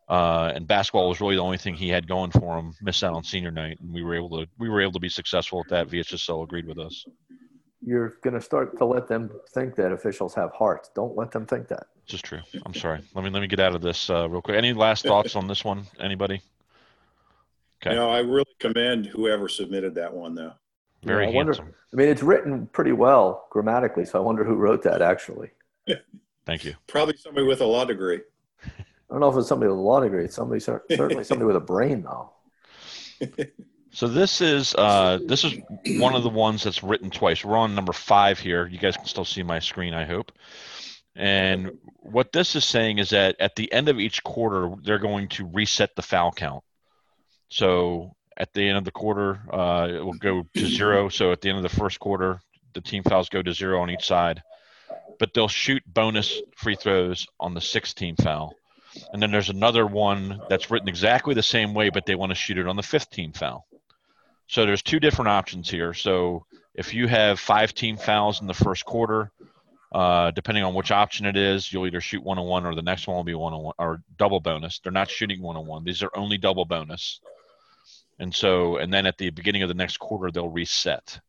Uh, 0.09 0.51
and 0.55 0.67
basketball 0.67 1.07
was 1.07 1.21
really 1.21 1.35
the 1.35 1.41
only 1.41 1.59
thing 1.59 1.75
he 1.75 1.89
had 1.89 2.07
going 2.07 2.31
for 2.31 2.57
him. 2.57 2.73
Miss 2.81 3.03
out 3.03 3.13
on 3.13 3.23
senior 3.23 3.51
night, 3.51 3.79
and 3.79 3.93
we 3.93 4.03
were 4.03 4.15
able 4.15 4.29
to 4.31 4.47
we 4.57 4.67
were 4.67 4.81
able 4.81 4.91
to 4.93 4.99
be 4.99 5.09
successful 5.09 5.59
at 5.59 5.69
that. 5.69 5.87
VHSL 5.87 6.43
agreed 6.43 6.65
with 6.65 6.79
us. 6.79 7.05
You're 7.85 8.17
going 8.23 8.33
to 8.33 8.41
start 8.41 8.77
to 8.79 8.85
let 8.85 9.07
them 9.07 9.29
think 9.53 9.75
that 9.75 9.91
officials 9.91 10.33
have 10.33 10.51
hearts. 10.53 10.89
Don't 10.95 11.15
let 11.15 11.31
them 11.31 11.45
think 11.45 11.67
that. 11.67 11.85
This 12.07 12.15
is 12.15 12.21
true. 12.21 12.39
I'm 12.65 12.73
sorry. 12.73 13.01
Let 13.13 13.23
me 13.23 13.29
let 13.29 13.41
me 13.41 13.47
get 13.47 13.59
out 13.59 13.75
of 13.75 13.81
this 13.81 14.09
uh, 14.09 14.27
real 14.27 14.41
quick. 14.41 14.57
Any 14.57 14.73
last 14.73 15.05
thoughts 15.05 15.35
on 15.35 15.47
this 15.47 15.63
one? 15.63 15.85
Anybody? 15.99 16.41
Okay. 17.83 17.91
You 17.95 17.99
know, 17.99 18.09
I 18.09 18.19
really 18.19 18.45
commend 18.59 19.07
whoever 19.07 19.49
submitted 19.49 19.95
that 19.95 20.13
one, 20.13 20.35
though. 20.35 20.53
Very 21.03 21.25
Yeah, 21.25 21.31
I 21.31 21.33
wonder- 21.35 21.53
handsome. 21.53 21.75
I 21.91 21.95
mean, 21.97 22.07
it's 22.07 22.23
written 22.23 22.67
pretty 22.67 22.93
well 22.93 23.47
grammatically, 23.51 24.05
so 24.05 24.17
I 24.17 24.21
wonder 24.21 24.43
who 24.43 24.55
wrote 24.55 24.83
that 24.83 25.01
actually. 25.01 25.51
Thank 26.45 26.63
you. 26.63 26.75
Probably 26.87 27.17
somebody 27.17 27.45
with 27.45 27.61
a 27.61 27.65
law 27.65 27.85
degree. 27.85 28.21
I 28.65 28.71
don't 29.11 29.19
know 29.19 29.29
if 29.29 29.37
it's 29.37 29.47
somebody 29.47 29.69
with 29.69 29.77
a 29.77 29.81
law 29.81 29.99
degree. 29.99 30.25
It's 30.25 30.35
somebody 30.35 30.59
certainly 30.61 31.23
somebody 31.23 31.45
with 31.45 31.57
a 31.57 31.59
brain, 31.59 32.03
though. 32.03 32.31
So 33.95 34.07
this 34.07 34.41
is 34.41 34.73
uh, 34.73 35.19
this 35.27 35.43
is 35.43 35.53
one 35.99 36.15
of 36.15 36.23
the 36.23 36.29
ones 36.29 36.63
that's 36.63 36.81
written 36.81 37.11
twice. 37.11 37.45
We're 37.45 37.55
on 37.57 37.75
number 37.75 37.93
five 37.93 38.39
here. 38.39 38.65
You 38.65 38.79
guys 38.79 38.97
can 38.97 39.05
still 39.05 39.23
see 39.23 39.43
my 39.43 39.59
screen, 39.59 39.93
I 39.93 40.03
hope. 40.03 40.31
And 41.15 41.77
what 41.99 42.31
this 42.31 42.55
is 42.55 42.65
saying 42.65 42.97
is 42.97 43.11
that 43.11 43.35
at 43.39 43.55
the 43.55 43.71
end 43.71 43.89
of 43.89 43.99
each 43.99 44.23
quarter, 44.23 44.71
they're 44.81 44.97
going 44.97 45.27
to 45.29 45.45
reset 45.45 45.95
the 45.95 46.01
foul 46.01 46.31
count. 46.31 46.63
So 47.53 48.15
at 48.35 48.51
the 48.53 48.67
end 48.67 48.79
of 48.79 48.83
the 48.83 48.91
quarter, 48.91 49.39
uh, 49.53 49.87
it 49.87 50.03
will 50.03 50.13
go 50.13 50.43
to 50.55 50.65
zero. 50.65 51.09
So 51.09 51.31
at 51.31 51.41
the 51.41 51.49
end 51.49 51.57
of 51.57 51.63
the 51.63 51.77
first 51.77 51.99
quarter, 51.99 52.41
the 52.73 52.81
team 52.81 53.03
fouls 53.03 53.29
go 53.29 53.43
to 53.43 53.53
zero 53.53 53.79
on 53.79 53.91
each 53.91 54.07
side. 54.07 54.41
But 55.19 55.35
they'll 55.35 55.47
shoot 55.47 55.83
bonus 55.85 56.41
free 56.55 56.75
throws 56.75 57.27
on 57.39 57.53
the 57.53 57.61
sixth 57.61 57.95
team 57.95 58.15
foul. 58.15 58.55
And 59.11 59.21
then 59.21 59.29
there's 59.29 59.51
another 59.51 59.85
one 59.85 60.41
that's 60.49 60.71
written 60.71 60.89
exactly 60.89 61.35
the 61.35 61.43
same 61.43 61.75
way, 61.75 61.89
but 61.89 62.07
they 62.07 62.15
want 62.15 62.31
to 62.31 62.35
shoot 62.35 62.57
it 62.57 62.67
on 62.67 62.75
the 62.75 62.81
fifth 62.81 63.11
team 63.11 63.33
foul. 63.33 63.67
So 64.47 64.65
there's 64.65 64.81
two 64.81 64.99
different 64.99 65.29
options 65.29 65.69
here. 65.69 65.93
So 65.93 66.47
if 66.73 66.95
you 66.95 67.07
have 67.07 67.39
five 67.39 67.75
team 67.75 67.97
fouls 67.97 68.41
in 68.41 68.47
the 68.47 68.55
first 68.55 68.83
quarter, 68.83 69.31
uh, 69.91 70.31
depending 70.31 70.63
on 70.63 70.73
which 70.73 70.89
option 70.89 71.27
it 71.27 71.37
is, 71.37 71.71
you'll 71.71 71.85
either 71.85 72.01
shoot 72.01 72.23
one 72.23 72.39
on 72.39 72.47
one 72.47 72.65
or 72.65 72.73
the 72.73 72.81
next 72.81 73.07
one 73.07 73.15
will 73.15 73.23
be 73.23 73.35
one 73.35 73.53
on 73.53 73.61
one 73.61 73.75
or 73.77 74.01
double 74.17 74.39
bonus. 74.39 74.79
They're 74.79 74.91
not 74.91 75.11
shooting 75.11 75.39
one 75.39 75.55
on 75.55 75.67
one. 75.67 75.83
These 75.83 76.01
are 76.01 76.11
only 76.15 76.39
double 76.39 76.65
bonus. 76.65 77.21
And 78.19 78.33
so, 78.33 78.77
and 78.77 78.93
then 78.93 79.05
at 79.05 79.17
the 79.17 79.29
beginning 79.31 79.63
of 79.63 79.69
the 79.69 79.75
next 79.75 79.97
quarter, 79.97 80.31
they'll 80.31 80.49
reset. 80.49 81.19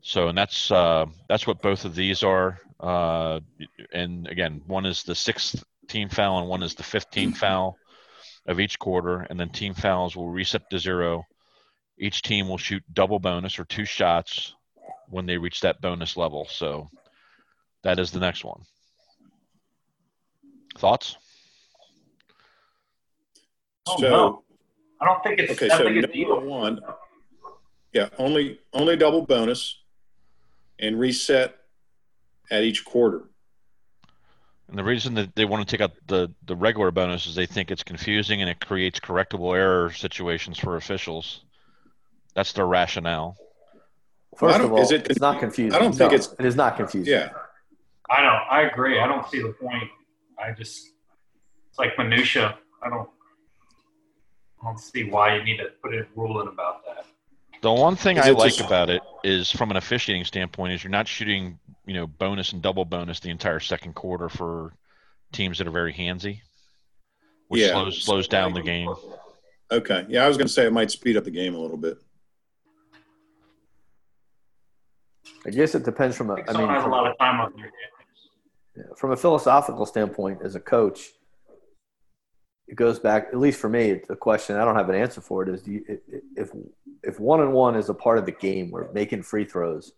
So, 0.00 0.28
and 0.28 0.38
that's 0.38 0.70
uh, 0.70 1.06
that's 1.28 1.46
what 1.46 1.60
both 1.60 1.84
of 1.84 1.94
these 1.94 2.22
are. 2.22 2.60
Uh, 2.80 3.40
and 3.92 4.26
again, 4.28 4.62
one 4.66 4.86
is 4.86 5.02
the 5.02 5.14
sixth 5.14 5.62
team 5.88 6.08
foul 6.08 6.38
and 6.38 6.48
one 6.48 6.62
is 6.62 6.74
the 6.74 6.82
15 6.82 7.32
foul 7.32 7.76
of 8.46 8.60
each 8.60 8.78
quarter. 8.78 9.26
And 9.28 9.38
then 9.38 9.50
team 9.50 9.74
fouls 9.74 10.16
will 10.16 10.28
reset 10.28 10.68
to 10.70 10.78
zero. 10.78 11.24
Each 11.98 12.22
team 12.22 12.48
will 12.48 12.58
shoot 12.58 12.82
double 12.92 13.18
bonus 13.18 13.58
or 13.58 13.64
two 13.64 13.84
shots 13.84 14.54
when 15.08 15.26
they 15.26 15.38
reach 15.38 15.60
that 15.60 15.80
bonus 15.80 16.16
level. 16.16 16.46
So 16.48 16.88
that 17.82 17.98
is 17.98 18.10
the 18.10 18.20
next 18.20 18.44
one. 18.44 18.62
Thoughts? 20.76 21.16
Oh, 23.86 23.96
so, 23.98 24.08
no. 24.10 24.42
I 25.00 25.04
don't 25.04 25.22
think 25.22 25.38
it's 25.40 25.52
okay, 25.52 25.68
so 25.68 25.84
big 25.84 25.94
number 26.02 26.08
deal. 26.08 26.40
one, 26.40 26.80
yeah, 27.92 28.08
only 28.18 28.60
only 28.72 28.96
double 28.96 29.22
bonus, 29.22 29.80
and 30.78 30.98
reset 30.98 31.54
at 32.50 32.62
each 32.62 32.84
quarter. 32.84 33.22
And 34.68 34.76
the 34.78 34.84
reason 34.84 35.14
that 35.14 35.34
they 35.34 35.44
want 35.46 35.66
to 35.66 35.70
take 35.76 35.80
out 35.82 35.92
the, 36.08 36.30
the 36.44 36.54
regular 36.54 36.90
bonus 36.90 37.26
is 37.26 37.34
they 37.34 37.46
think 37.46 37.70
it's 37.70 37.82
confusing 37.82 38.42
and 38.42 38.50
it 38.50 38.60
creates 38.60 39.00
correctable 39.00 39.56
error 39.56 39.90
situations 39.90 40.58
for 40.58 40.76
officials. 40.76 41.42
That's 42.34 42.52
their 42.52 42.66
rationale. 42.66 43.38
First 44.36 44.60
I 44.60 44.64
of 44.64 44.72
all, 44.72 44.82
is 44.82 44.90
it 44.90 45.06
it's 45.08 45.20
not 45.20 45.40
confusing. 45.40 45.74
I 45.74 45.78
don't 45.82 45.92
think 45.92 46.10
No, 46.10 46.16
it's- 46.16 46.34
It 46.38 46.44
is 46.44 46.54
not 46.54 46.76
confusing. 46.76 47.10
Yeah. 47.12 47.30
I 48.10 48.20
don't. 48.20 48.40
I 48.50 48.62
agree. 48.70 49.00
I 49.00 49.06
don't 49.06 49.26
see 49.30 49.40
the 49.42 49.52
point. 49.52 49.84
I 50.38 50.52
just 50.52 50.90
it's 51.70 51.78
like 51.78 51.96
minutia. 51.98 52.58
I 52.82 52.88
don't. 52.90 53.08
I 54.62 54.64
don't 54.66 54.78
see 54.78 55.04
why 55.04 55.36
you 55.36 55.44
need 55.44 55.58
to 55.58 55.66
put 55.82 55.94
a 55.94 56.06
rule 56.16 56.40
in 56.42 56.48
about 56.48 56.84
that. 56.86 57.04
The 57.60 57.72
one 57.72 57.96
thing 57.96 58.18
I 58.18 58.30
like 58.30 58.54
just- 58.54 58.60
about 58.60 58.88
it 58.90 59.02
is 59.24 59.50
from 59.50 59.70
an 59.70 59.76
officiating 59.76 60.24
standpoint 60.24 60.72
is 60.72 60.82
you're 60.84 60.90
not 60.90 61.08
shooting, 61.08 61.58
you 61.86 61.94
know, 61.94 62.06
bonus 62.06 62.52
and 62.52 62.62
double 62.62 62.84
bonus 62.84 63.20
the 63.20 63.30
entire 63.30 63.60
second 63.60 63.94
quarter 63.94 64.28
for 64.28 64.72
teams 65.32 65.58
that 65.58 65.66
are 65.66 65.70
very 65.72 65.92
handsy, 65.92 66.40
which 67.48 67.62
Yeah. 67.62 67.72
slows 67.72 68.02
slows 68.02 68.28
down 68.28 68.52
the 68.54 68.62
game. 68.62 68.94
Okay. 69.70 70.06
Yeah, 70.08 70.24
I 70.24 70.28
was 70.28 70.36
going 70.36 70.46
to 70.46 70.52
say 70.52 70.66
it 70.66 70.72
might 70.72 70.90
speed 70.90 71.16
up 71.16 71.24
the 71.24 71.30
game 71.30 71.54
a 71.54 71.58
little 71.58 71.76
bit. 71.76 71.98
I 75.46 75.50
guess 75.50 75.74
it 75.74 75.84
depends 75.84 76.16
from 76.16 76.30
a. 76.30 76.34
I 76.34 76.36
think 76.36 76.48
I 76.48 76.52
someone 76.52 76.68
mean, 76.70 76.78
a 76.78 76.82
from, 76.82 76.90
lot 76.92 77.06
of 77.10 77.18
time 77.18 77.40
on 77.40 77.52
their 77.54 77.72
hands. 78.76 78.98
from 78.98 79.12
a 79.12 79.16
philosophical 79.16 79.86
standpoint, 79.86 80.40
as 80.42 80.54
a 80.54 80.60
coach, 80.60 81.12
it 82.68 82.76
goes 82.76 82.98
back. 82.98 83.28
At 83.32 83.38
least 83.38 83.58
for 83.58 83.68
me, 83.68 83.90
it's 83.90 84.10
a 84.10 84.16
question 84.16 84.56
I 84.56 84.64
don't 84.64 84.76
have 84.76 84.90
an 84.90 84.94
answer 84.94 85.20
for. 85.20 85.42
It 85.42 85.48
is 85.48 85.62
do 85.62 85.72
you, 85.72 86.00
if 86.36 86.50
if 87.02 87.18
one 87.18 87.40
on 87.40 87.52
one 87.52 87.74
is 87.76 87.88
a 87.88 87.94
part 87.94 88.18
of 88.18 88.26
the 88.26 88.32
game 88.32 88.70
where 88.70 88.90
making 88.92 89.22
free 89.22 89.44
throws 89.44 89.92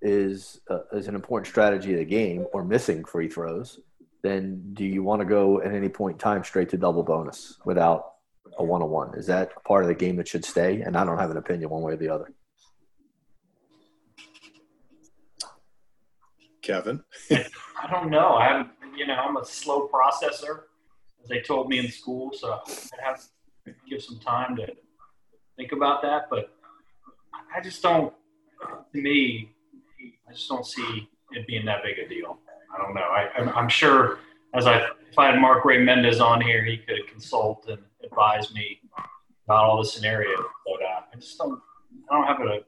is 0.00 0.60
uh, 0.70 0.80
is 0.92 1.06
an 1.06 1.14
important 1.14 1.46
strategy 1.46 1.92
of 1.92 1.98
the 1.98 2.04
game, 2.04 2.46
or 2.52 2.64
missing 2.64 3.04
free 3.04 3.28
throws, 3.28 3.80
then 4.22 4.72
do 4.72 4.84
you 4.84 5.02
want 5.02 5.20
to 5.20 5.26
go 5.26 5.60
at 5.60 5.74
any 5.74 5.88
point 5.88 6.14
in 6.14 6.18
time 6.18 6.42
straight 6.42 6.70
to 6.70 6.78
double 6.78 7.02
bonus 7.02 7.58
without 7.64 8.14
a 8.58 8.64
one 8.64 8.80
on 8.80 8.90
one? 8.90 9.14
Is 9.18 9.26
that 9.26 9.50
a 9.56 9.60
part 9.60 9.84
of 9.84 9.88
the 9.88 9.94
game 9.94 10.16
that 10.16 10.28
should 10.28 10.44
stay? 10.44 10.80
And 10.80 10.96
I 10.96 11.04
don't 11.04 11.18
have 11.18 11.30
an 11.30 11.36
opinion 11.36 11.68
one 11.68 11.82
way 11.82 11.92
or 11.92 11.96
the 11.96 12.08
other. 12.08 12.32
Kevin. 16.62 17.02
I 17.30 17.90
don't 17.90 18.10
know. 18.10 18.34
I 18.34 18.46
haven't. 18.46 18.70
You 18.96 19.06
know, 19.06 19.14
I'm 19.14 19.36
a 19.36 19.44
slow 19.44 19.88
processor, 19.88 20.62
as 21.22 21.28
they 21.28 21.40
told 21.40 21.68
me 21.68 21.78
in 21.78 21.90
school. 21.90 22.32
So 22.32 22.60
I 22.66 23.04
have 23.04 23.20
to 23.66 23.74
give 23.88 24.02
some 24.02 24.18
time 24.18 24.56
to 24.56 24.66
think 25.56 25.72
about 25.72 26.02
that. 26.02 26.28
But 26.30 26.52
I 27.54 27.60
just 27.60 27.82
don't. 27.82 28.12
To 28.92 29.00
me, 29.00 29.50
I 30.28 30.32
just 30.32 30.48
don't 30.48 30.66
see 30.66 31.08
it 31.32 31.46
being 31.46 31.64
that 31.66 31.82
big 31.82 31.98
a 31.98 32.08
deal. 32.08 32.38
I 32.74 32.82
don't 32.82 32.94
know. 32.94 33.00
I, 33.00 33.58
I'm, 33.58 33.68
sure 33.68 34.18
as 34.54 34.66
I 34.66 34.76
if 34.78 35.18
I 35.18 35.30
had 35.30 35.40
Mark 35.40 35.64
Ray 35.64 35.78
Mendez 35.78 36.20
on 36.20 36.40
here, 36.40 36.64
he 36.64 36.76
could 36.76 37.08
consult 37.10 37.66
and 37.68 37.78
advise 38.04 38.52
me 38.52 38.80
about 39.46 39.64
all 39.64 39.78
the 39.78 39.88
scenarios. 39.88 40.38
But 40.66 40.84
uh, 40.84 41.00
I 41.12 41.16
just 41.16 41.38
don't. 41.38 41.60
I 42.10 42.14
don't 42.14 42.26
have 42.26 42.40
an 42.40 42.60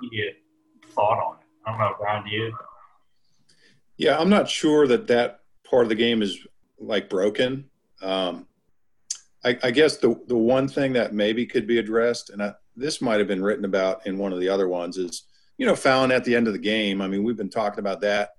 immediate 0.00 0.36
thought 0.94 1.18
on 1.18 1.36
it. 1.36 1.46
I 1.66 1.70
don't 1.70 1.80
know, 1.80 1.94
Brian. 1.98 2.24
Do 2.24 2.30
you? 2.30 2.56
Yeah, 3.96 4.18
I'm 4.18 4.28
not 4.28 4.48
sure 4.48 4.86
that 4.88 5.06
that 5.08 5.40
part 5.68 5.84
of 5.84 5.88
the 5.88 5.94
game 5.94 6.22
is 6.22 6.38
like 6.78 7.08
broken. 7.08 7.70
Um, 8.02 8.46
I, 9.44 9.58
I 9.62 9.70
guess 9.70 9.96
the 9.96 10.20
the 10.26 10.36
one 10.36 10.68
thing 10.68 10.92
that 10.94 11.14
maybe 11.14 11.46
could 11.46 11.66
be 11.66 11.78
addressed, 11.78 12.30
and 12.30 12.42
I, 12.42 12.54
this 12.74 13.00
might 13.00 13.18
have 13.18 13.28
been 13.28 13.42
written 13.42 13.64
about 13.64 14.06
in 14.06 14.18
one 14.18 14.32
of 14.32 14.40
the 14.40 14.48
other 14.48 14.68
ones, 14.68 14.98
is 14.98 15.24
you 15.56 15.66
know 15.66 15.76
fouling 15.76 16.12
at 16.12 16.24
the 16.24 16.34
end 16.34 16.46
of 16.46 16.52
the 16.52 16.58
game. 16.58 17.00
I 17.00 17.08
mean, 17.08 17.22
we've 17.22 17.36
been 17.36 17.50
talking 17.50 17.78
about 17.78 18.00
that 18.00 18.30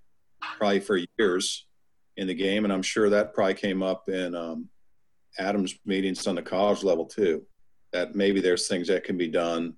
probably 0.57 0.79
for 0.79 0.99
years 1.17 1.65
in 2.17 2.27
the 2.27 2.33
game, 2.33 2.65
and 2.65 2.73
I'm 2.73 2.81
sure 2.81 3.09
that 3.09 3.33
probably 3.33 3.53
came 3.53 3.81
up 3.81 4.09
in 4.09 4.35
um, 4.35 4.69
Adam's 5.39 5.75
meetings 5.85 6.27
on 6.27 6.35
the 6.35 6.41
college 6.41 6.83
level 6.83 7.05
too. 7.05 7.43
That 7.93 8.15
maybe 8.15 8.41
there's 8.41 8.67
things 8.67 8.89
that 8.89 9.05
can 9.05 9.17
be 9.17 9.29
done 9.29 9.75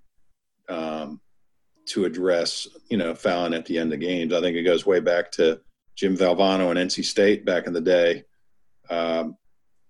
um, 0.68 1.22
to 1.88 2.06
address, 2.06 2.68
you 2.90 2.98
know, 2.98 3.14
fouling 3.14 3.54
at 3.54 3.66
the 3.66 3.78
end 3.78 3.94
of 3.94 4.00
games. 4.00 4.34
I 4.34 4.42
think 4.42 4.56
it 4.56 4.64
goes 4.64 4.86
way 4.86 5.00
back 5.00 5.32
to 5.34 5.62
Jim 5.96 6.18
Valvano 6.18 6.72
and 6.72 6.90
NC 6.90 7.06
State 7.06 7.46
back 7.46 7.68
in 7.68 7.74
the 7.74 7.82
day. 7.82 8.24
Um, 8.90 9.38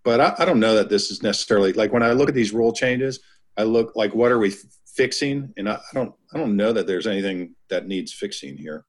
but 0.03 0.19
I, 0.21 0.35
I 0.39 0.45
don't 0.45 0.59
know 0.59 0.75
that 0.75 0.89
this 0.89 1.11
is 1.11 1.23
necessarily 1.23 1.73
like 1.73 1.91
when 1.91 2.03
I 2.03 2.11
look 2.11 2.29
at 2.29 2.35
these 2.35 2.53
rule 2.53 2.73
changes, 2.73 3.19
I 3.57 3.63
look 3.63 3.95
like 3.95 4.15
what 4.15 4.31
are 4.31 4.39
we 4.39 4.49
f- 4.49 4.57
fixing, 4.85 5.53
and 5.57 5.69
I, 5.69 5.75
I 5.75 5.93
don't 5.93 6.13
I 6.33 6.37
don't 6.37 6.55
know 6.55 6.73
that 6.73 6.87
there's 6.87 7.07
anything 7.07 7.55
that 7.69 7.87
needs 7.87 8.13
fixing 8.13 8.57
here. 8.57 8.85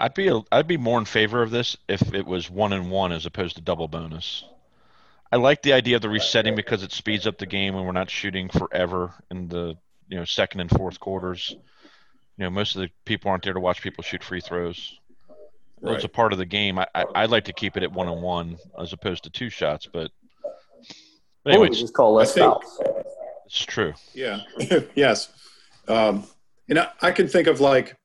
I'd 0.00 0.14
be 0.14 0.30
I'd 0.52 0.66
be 0.66 0.76
more 0.76 0.98
in 0.98 1.04
favor 1.04 1.42
of 1.42 1.50
this 1.50 1.76
if 1.88 2.14
it 2.14 2.26
was 2.26 2.50
one 2.50 2.72
and 2.72 2.90
one 2.90 3.12
as 3.12 3.26
opposed 3.26 3.56
to 3.56 3.62
double 3.62 3.88
bonus. 3.88 4.44
I 5.30 5.36
like 5.36 5.62
the 5.62 5.74
idea 5.74 5.96
of 5.96 6.02
the 6.02 6.08
resetting 6.08 6.54
because 6.54 6.82
it 6.82 6.92
speeds 6.92 7.26
up 7.26 7.36
the 7.36 7.46
game 7.46 7.74
and 7.74 7.84
we're 7.84 7.92
not 7.92 8.08
shooting 8.08 8.48
forever 8.48 9.12
in 9.30 9.48
the 9.48 9.76
you 10.08 10.16
know 10.16 10.24
second 10.24 10.60
and 10.60 10.70
fourth 10.70 10.98
quarters. 11.00 11.54
You 12.36 12.44
know, 12.44 12.50
most 12.50 12.76
of 12.76 12.82
the 12.82 12.90
people 13.04 13.30
aren't 13.30 13.44
there 13.44 13.52
to 13.52 13.60
watch 13.60 13.82
people 13.82 14.04
shoot 14.04 14.22
free 14.22 14.40
throws. 14.40 14.98
Well, 15.80 15.94
It's 15.94 16.04
a 16.04 16.08
part 16.08 16.32
of 16.32 16.38
the 16.38 16.46
game. 16.46 16.78
I, 16.78 16.86
I 16.94 17.04
I'd 17.14 17.30
like 17.30 17.44
to 17.44 17.52
keep 17.52 17.76
it 17.76 17.82
at 17.82 17.92
one 17.92 18.08
on 18.08 18.20
one 18.20 18.56
as 18.80 18.92
opposed 18.92 19.24
to 19.24 19.30
two 19.30 19.48
shots, 19.50 19.86
but, 19.92 20.10
but 21.44 21.52
anyway, 21.52 21.66
we 21.66 21.70
it's, 21.70 21.80
just 21.80 21.94
call 21.94 22.12
less 22.14 22.32
I 22.32 22.40
think- 22.40 22.62
fouls. 22.62 22.80
it's 23.46 23.64
true. 23.64 23.94
Yeah. 24.14 24.40
yes. 24.94 25.28
Um, 25.86 26.24
and 26.68 26.78
I, 26.80 26.90
I 27.00 27.10
can 27.12 27.28
think 27.28 27.46
of 27.46 27.60
like, 27.60 27.96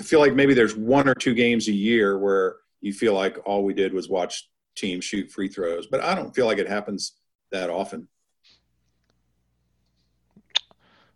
I 0.00 0.02
feel 0.02 0.20
like 0.20 0.34
maybe 0.34 0.54
there's 0.54 0.76
one 0.76 1.08
or 1.08 1.14
two 1.14 1.34
games 1.34 1.68
a 1.68 1.72
year 1.72 2.18
where 2.18 2.56
you 2.80 2.92
feel 2.92 3.14
like 3.14 3.38
all 3.44 3.64
we 3.64 3.74
did 3.74 3.92
was 3.92 4.08
watch 4.08 4.48
teams 4.76 5.04
shoot 5.04 5.30
free 5.30 5.48
throws, 5.48 5.86
but 5.86 6.00
I 6.02 6.14
don't 6.14 6.34
feel 6.34 6.46
like 6.46 6.58
it 6.58 6.68
happens 6.68 7.14
that 7.50 7.68
often. 7.70 8.06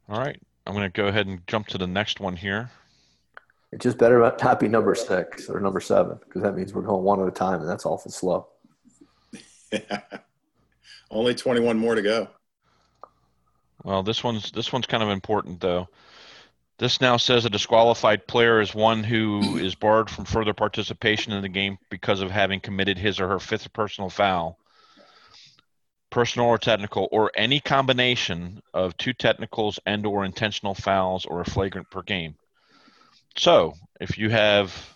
All 0.08 0.18
right, 0.18 0.40
I'm 0.66 0.74
going 0.74 0.90
to 0.90 0.96
go 0.96 1.06
ahead 1.06 1.26
and 1.26 1.46
jump 1.46 1.68
to 1.68 1.78
the 1.78 1.86
next 1.86 2.18
one 2.20 2.36
here. 2.36 2.70
It 3.72 3.80
just 3.80 3.96
better 3.96 4.18
not 4.18 4.60
be 4.60 4.68
number 4.68 4.94
six 4.94 5.48
or 5.48 5.58
number 5.58 5.80
seven 5.80 6.18
because 6.24 6.42
that 6.42 6.54
means 6.54 6.74
we're 6.74 6.82
going 6.82 7.02
one 7.02 7.20
at 7.20 7.28
a 7.28 7.30
time, 7.30 7.60
and 7.60 7.68
that's 7.68 7.86
awful 7.86 8.10
slow. 8.10 8.48
Yeah. 9.72 10.00
Only 11.10 11.34
21 11.34 11.78
more 11.78 11.94
to 11.94 12.02
go. 12.02 12.28
Well, 13.82 14.02
this 14.02 14.22
one's 14.22 14.50
this 14.52 14.72
one's 14.72 14.86
kind 14.86 15.02
of 15.02 15.08
important 15.08 15.60
though. 15.60 15.88
This 16.78 17.00
now 17.00 17.16
says 17.16 17.44
a 17.44 17.50
disqualified 17.50 18.26
player 18.26 18.60
is 18.60 18.74
one 18.74 19.04
who 19.04 19.56
is 19.58 19.74
barred 19.74 20.10
from 20.10 20.24
further 20.24 20.52
participation 20.52 21.32
in 21.32 21.42
the 21.42 21.48
game 21.48 21.78
because 21.90 22.22
of 22.22 22.30
having 22.30 22.60
committed 22.60 22.98
his 22.98 23.20
or 23.20 23.28
her 23.28 23.38
fifth 23.38 23.72
personal 23.72 24.10
foul, 24.10 24.58
personal 26.10 26.48
or 26.48 26.58
technical, 26.58 27.08
or 27.12 27.30
any 27.36 27.60
combination 27.60 28.62
of 28.74 28.96
two 28.96 29.12
technicals 29.12 29.78
and 29.86 30.04
or 30.06 30.24
intentional 30.24 30.74
fouls 30.74 31.24
or 31.24 31.40
a 31.40 31.44
flagrant 31.44 31.90
per 31.90 32.02
game. 32.02 32.34
So, 33.36 33.74
if 34.00 34.18
you 34.18 34.30
have 34.30 34.94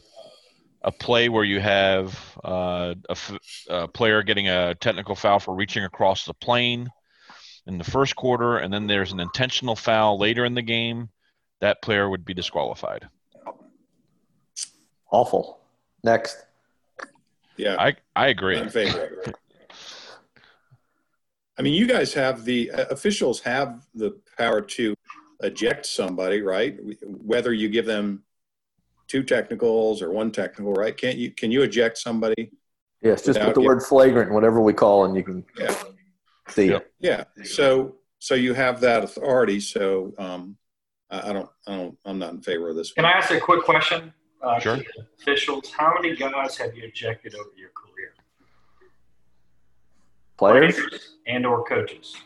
a 0.82 0.92
play 0.92 1.28
where 1.28 1.44
you 1.44 1.60
have 1.60 2.38
uh, 2.44 2.94
a, 3.08 3.12
f- 3.12 3.38
a 3.68 3.88
player 3.88 4.22
getting 4.22 4.48
a 4.48 4.74
technical 4.74 5.14
foul 5.16 5.40
for 5.40 5.54
reaching 5.54 5.84
across 5.84 6.24
the 6.24 6.34
plane 6.34 6.88
in 7.66 7.78
the 7.78 7.84
first 7.84 8.14
quarter, 8.14 8.58
and 8.58 8.72
then 8.72 8.86
there's 8.86 9.12
an 9.12 9.20
intentional 9.20 9.74
foul 9.74 10.18
later 10.18 10.44
in 10.44 10.54
the 10.54 10.62
game, 10.62 11.08
that 11.60 11.82
player 11.82 12.08
would 12.08 12.24
be 12.24 12.34
disqualified. 12.34 13.08
Awful. 15.10 15.58
Next. 16.04 16.36
Yeah. 17.56 17.76
I 17.78 17.96
I 18.14 18.28
agree. 18.28 18.58
in 18.58 18.68
favor. 18.68 19.22
I 21.58 21.62
mean, 21.62 21.72
you 21.72 21.86
guys 21.86 22.12
have 22.12 22.44
the 22.44 22.70
uh, 22.70 22.84
officials 22.90 23.40
have 23.40 23.86
the 23.94 24.20
power 24.36 24.60
to 24.60 24.94
eject 25.42 25.86
somebody, 25.86 26.42
right? 26.42 26.78
Whether 27.02 27.52
you 27.52 27.68
give 27.70 27.86
them 27.86 28.22
two 29.08 29.22
technicals 29.22 30.02
or 30.02 30.10
one 30.10 30.30
technical, 30.30 30.72
right? 30.72 30.96
Can't 30.96 31.16
you? 31.16 31.30
Can 31.30 31.50
you 31.50 31.62
eject 31.62 31.98
somebody? 31.98 32.50
Yes, 33.02 33.22
just 33.22 33.38
Without 33.38 33.46
put 33.46 33.54
the 33.54 33.66
word 33.66 33.82
flagrant, 33.82 34.32
whatever 34.32 34.60
we 34.60 34.72
call, 34.72 35.04
and 35.04 35.16
you 35.16 35.22
can 35.22 35.44
Yeah. 35.58 35.74
see 36.48 36.70
Yep. 36.70 36.82
it. 36.82 36.92
Yeah. 37.00 37.24
So, 37.44 37.96
so 38.18 38.34
you 38.34 38.54
have 38.54 38.80
that 38.80 39.04
authority. 39.04 39.60
So, 39.60 40.14
um, 40.18 40.56
I 41.10 41.30
I 41.30 41.32
don't, 41.32 41.48
I 41.66 41.76
don't, 41.76 41.98
I'm 42.04 42.18
not 42.18 42.32
in 42.32 42.40
favor 42.42 42.70
of 42.70 42.76
this. 42.76 42.92
Can 42.92 43.04
I 43.04 43.12
ask 43.12 43.30
a 43.30 43.38
quick 43.40 43.64
question? 43.64 44.12
Uh, 44.42 44.58
Sure. 44.58 44.78
Officials, 45.20 45.70
how 45.70 45.94
many 45.94 46.14
guys 46.16 46.56
have 46.56 46.74
you 46.76 46.84
ejected 46.84 47.34
over 47.34 47.50
your 47.56 47.70
career? 47.70 48.14
Players? 50.36 50.76
and 51.26 51.46
or 51.46 51.64
coaches. 51.64 52.16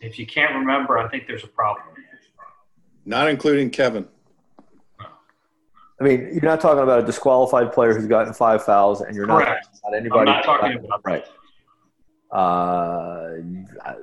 If 0.00 0.18
you 0.18 0.26
can't 0.26 0.54
remember, 0.54 0.98
I 0.98 1.08
think 1.08 1.26
there's 1.26 1.42
a 1.44 1.48
problem. 1.48 1.84
Not 3.04 3.28
including 3.28 3.70
Kevin. 3.70 4.06
I 6.00 6.04
mean, 6.04 6.28
you're 6.32 6.42
not 6.42 6.60
talking 6.60 6.82
about 6.82 7.02
a 7.02 7.06
disqualified 7.06 7.72
player 7.72 7.92
who's 7.94 8.06
gotten 8.06 8.32
five 8.32 8.64
fouls, 8.64 9.00
and 9.00 9.16
you're 9.16 9.26
not 9.26 9.42
Correct. 9.44 9.64
talking 9.64 9.80
about 9.84 9.96
anybody. 9.96 10.30
I'm 10.30 10.36
not 10.36 10.44
talking 10.44 10.84
about 10.84 11.00
right. 11.04 11.24
Uh, 12.32 13.42
I- 13.84 13.96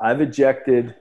I've 0.00 0.20
ejected 0.20 0.94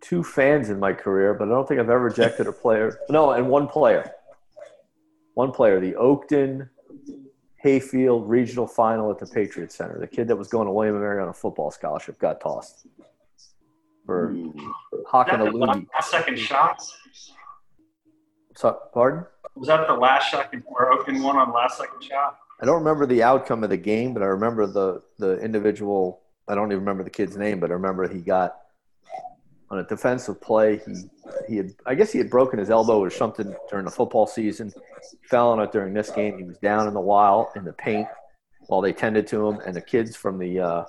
two 0.00 0.24
fans 0.24 0.68
in 0.70 0.80
my 0.80 0.92
career, 0.92 1.34
but 1.34 1.46
I 1.46 1.50
don't 1.52 1.66
think 1.68 1.78
I've 1.80 1.90
ever 1.90 2.08
ejected 2.08 2.48
a 2.48 2.52
player. 2.52 2.98
No, 3.08 3.30
and 3.30 3.48
one 3.48 3.68
player. 3.68 4.10
One 5.34 5.52
player, 5.52 5.78
the 5.78 5.92
Oakton 5.92 6.68
Hayfield 7.60 8.28
regional 8.28 8.66
final 8.66 9.10
at 9.12 9.18
the 9.18 9.26
Patriot 9.26 9.70
Center. 9.70 9.98
The 9.98 10.06
kid 10.06 10.26
that 10.28 10.36
was 10.36 10.48
going 10.48 10.66
to 10.66 10.72
William 10.72 10.94
and 10.96 11.04
Mary 11.04 11.20
on 11.22 11.28
a 11.28 11.32
football 11.32 11.70
scholarship 11.70 12.18
got 12.18 12.40
tossed. 12.40 12.86
For 14.06 14.30
Ooh. 14.30 14.54
hawking 15.06 15.38
that 15.38 15.44
the 15.44 15.50
loogie. 15.50 15.86
last 15.92 16.10
second 16.10 16.38
shot? 16.38 16.80
So, 18.54 18.78
pardon? 18.94 19.26
Was 19.56 19.68
that 19.68 19.86
the 19.86 19.94
last 19.94 20.30
second 20.30 20.62
or 20.66 20.92
open 20.92 21.22
one 21.22 21.36
on 21.36 21.52
last 21.52 21.76
second 21.78 22.02
shot? 22.02 22.38
I 22.60 22.64
don't 22.64 22.78
remember 22.78 23.04
the 23.04 23.22
outcome 23.22 23.64
of 23.64 23.70
the 23.70 23.76
game, 23.76 24.14
but 24.14 24.22
I 24.22 24.26
remember 24.26 24.66
the 24.66 25.02
the 25.18 25.38
individual. 25.40 26.22
I 26.48 26.54
don't 26.54 26.70
even 26.70 26.80
remember 26.80 27.02
the 27.02 27.10
kid's 27.10 27.36
name, 27.36 27.60
but 27.60 27.70
I 27.70 27.74
remember 27.74 28.08
he 28.08 28.20
got 28.20 28.56
on 29.68 29.80
a 29.80 29.84
defensive 29.84 30.40
play. 30.40 30.80
He 30.86 30.94
he 31.48 31.56
had 31.56 31.72
I 31.84 31.94
guess 31.94 32.12
he 32.12 32.18
had 32.18 32.30
broken 32.30 32.58
his 32.58 32.70
elbow 32.70 32.98
or 32.98 33.10
something 33.10 33.54
during 33.68 33.84
the 33.84 33.90
football 33.90 34.26
season. 34.26 34.72
He 35.10 35.28
fell 35.28 35.50
on 35.50 35.60
it 35.60 35.72
during 35.72 35.92
this 35.92 36.10
game. 36.10 36.38
He 36.38 36.44
was 36.44 36.58
down 36.58 36.88
in 36.88 36.94
the 36.94 37.00
wild 37.00 37.48
in 37.56 37.64
the 37.64 37.72
paint 37.74 38.08
while 38.68 38.80
they 38.80 38.92
tended 38.92 39.26
to 39.28 39.46
him, 39.46 39.60
and 39.66 39.74
the 39.74 39.80
kids 39.80 40.16
from 40.16 40.38
the 40.38 40.60
uh, 40.60 40.84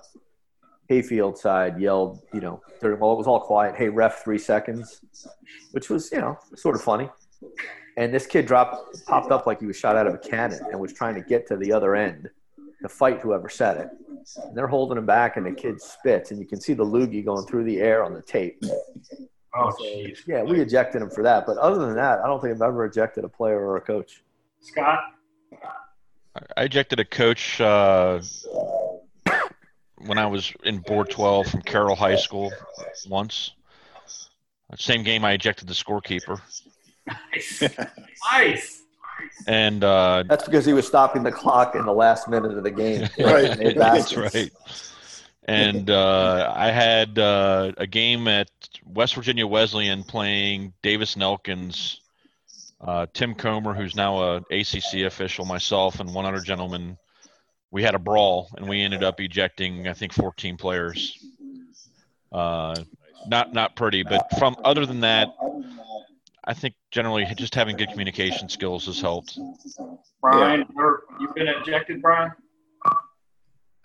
hayfield 0.88 1.38
side 1.38 1.80
yelled, 1.80 2.21
you 2.34 2.41
know, 2.41 2.62
during, 2.82 3.00
well, 3.00 3.13
it 3.13 3.17
was 3.17 3.28
all 3.28 3.39
quiet. 3.39 3.76
Hey, 3.76 3.89
ref, 3.89 4.23
three 4.23 4.38
seconds, 4.38 5.02
which 5.71 5.89
was 5.89 6.12
you 6.12 6.19
know 6.19 6.38
sort 6.56 6.76
of 6.76 6.82
funny. 6.82 7.10
And 7.97 8.13
this 8.13 8.28
kid 8.28 8.45
dropped, 8.45 9.06
popped 9.08 9.32
up 9.32 9.47
like 9.47 9.60
he 9.60 9.65
was 9.65 9.76
shot 9.76 9.95
out 9.95 10.06
of 10.06 10.13
a 10.13 10.19
cannon 10.19 10.60
and 10.71 10.80
was 10.80 10.93
trying 10.93 11.15
to 11.15 11.21
get 11.21 11.47
to 11.47 11.58
the 11.58 11.71
other 11.71 11.95
end 11.95 12.30
to 12.82 12.89
fight 12.89 13.19
whoever 13.21 13.50
said 13.50 13.78
it. 13.78 13.89
And 14.43 14.56
they're 14.56 14.67
holding 14.67 14.97
him 14.97 15.06
back, 15.06 15.38
and 15.38 15.45
the 15.45 15.52
kid 15.52 15.82
spits, 15.82 16.32
and 16.32 16.39
you 16.39 16.45
can 16.45 16.62
see 16.62 16.73
the 16.73 16.86
loogie 16.86 17.26
going 17.26 17.45
through 17.47 17.63
the 17.63 17.80
air 17.80 18.04
on 18.04 18.13
the 18.13 18.21
tape. 18.21 18.62
Oh, 19.56 19.71
So, 19.71 20.23
yeah, 20.28 20.43
we 20.43 20.60
ejected 20.60 21.02
him 21.02 21.10
for 21.10 21.23
that. 21.23 21.45
But 21.47 21.58
other 21.58 21.80
than 21.80 21.95
that, 21.95 22.19
I 22.19 22.28
don't 22.28 22.39
think 22.41 22.54
I've 22.54 22.62
ever 22.62 22.86
ejected 22.86 23.23
a 23.23 23.30
player 23.30 23.60
or 23.60 23.78
a 23.78 23.82
coach. 23.82 24.21
Scott, 24.60 25.00
I 26.56 26.63
ejected 26.63 27.00
a 27.00 27.06
coach 27.06 27.60
uh, 27.62 28.21
when 29.98 30.18
I 30.18 30.28
was 30.28 30.54
in 30.64 30.80
Board 30.80 31.10
12 31.10 31.48
from 31.48 31.62
Carroll 31.62 31.96
High 31.96 32.16
School 32.16 32.52
once. 33.08 33.52
Same 34.76 35.04
game, 35.04 35.24
I 35.24 35.32
ejected 35.32 35.68
the 35.68 35.74
scorekeeper, 35.74 36.42
nice, 37.08 37.64
nice. 38.32 38.84
and 39.48 39.84
uh, 39.84 40.24
That's 40.28 40.44
because 40.44 40.66
he 40.66 40.74
was 40.74 40.88
stopping 40.88 41.24
the 41.24 41.32
clock 41.32 41.76
in 41.76 41.86
the 41.86 41.94
last 41.94 42.28
minute 42.28 42.58
of 42.58 42.64
the 42.64 42.72
game. 42.72 43.08
Right. 43.20 43.76
That's 43.76 44.16
right. 44.16 44.52
And 45.48 45.90
uh, 45.90 46.52
I 46.54 46.72
had 46.72 47.18
uh, 47.18 47.72
a 47.78 47.88
game 47.88 48.28
at 48.28 48.50
West 48.86 49.16
Virginia 49.16 49.48
Wesleyan 49.48 50.04
playing 50.04 50.74
Davis 50.84 51.14
and 51.14 51.24
Elkins, 51.24 52.02
uh, 52.82 53.06
Tim 53.14 53.34
Comer, 53.34 53.74
who's 53.74 53.96
now 53.96 54.22
a 54.22 54.36
ACC 54.52 55.06
official, 55.06 55.46
myself, 55.46 56.02
and 56.02 56.14
one 56.14 56.26
other 56.26 56.42
gentleman. 56.42 56.98
We 57.72 57.84
had 57.84 57.96
a 57.96 58.00
brawl, 58.00 58.50
and 58.58 58.68
we 58.68 58.82
ended 58.82 59.04
up 59.04 59.20
ejecting, 59.20 59.88
I 59.88 59.94
think, 59.94 60.14
14 60.14 60.58
players. 60.58 61.18
Uh, 62.32 62.76
not 63.28 63.54
not 63.54 63.76
pretty, 63.76 64.04
but 64.04 64.28
from 64.38 64.56
other 64.64 64.86
than 64.86 65.02
that, 65.02 65.30
I 66.46 66.54
think 66.54 66.76
generally 66.92 67.26
just 67.36 67.54
having 67.56 67.76
good 67.76 67.90
communication 67.90 68.48
skills 68.48 68.86
has 68.86 69.02
helped. 69.02 69.38
Brian, 70.22 70.66
you're- 70.76 70.98
you've 71.20 71.36
been 71.36 71.48
ejected, 71.48 72.02
Brian? 72.02 72.32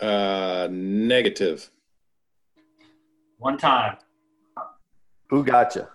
Uh, 0.00 0.68
negative. 0.70 1.70
One 3.38 3.58
time. 3.58 3.96
Who 5.30 5.44
got 5.44 5.74
you? 5.74 5.86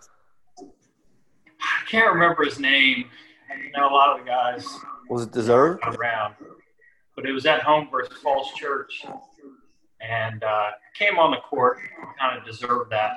I 0.59 1.85
can't 1.89 2.13
remember 2.13 2.43
his 2.43 2.59
name. 2.59 3.09
I 3.49 3.77
know 3.77 3.87
a 3.89 3.93
lot 3.93 4.17
of 4.19 4.25
the 4.25 4.29
guys 4.29 4.67
Was 5.09 5.23
it 5.23 5.31
deserved? 5.31 5.83
around, 5.85 6.35
but 7.17 7.25
it 7.25 7.31
was 7.33 7.47
at 7.47 7.63
home 7.63 7.89
versus 7.91 8.15
Falls 8.19 8.53
Church, 8.53 9.03
and 9.99 10.43
uh, 10.43 10.69
came 10.93 11.17
on 11.17 11.31
the 11.31 11.37
court, 11.37 11.79
kind 12.17 12.37
of 12.37 12.45
deserved 12.45 12.91
that. 12.91 13.13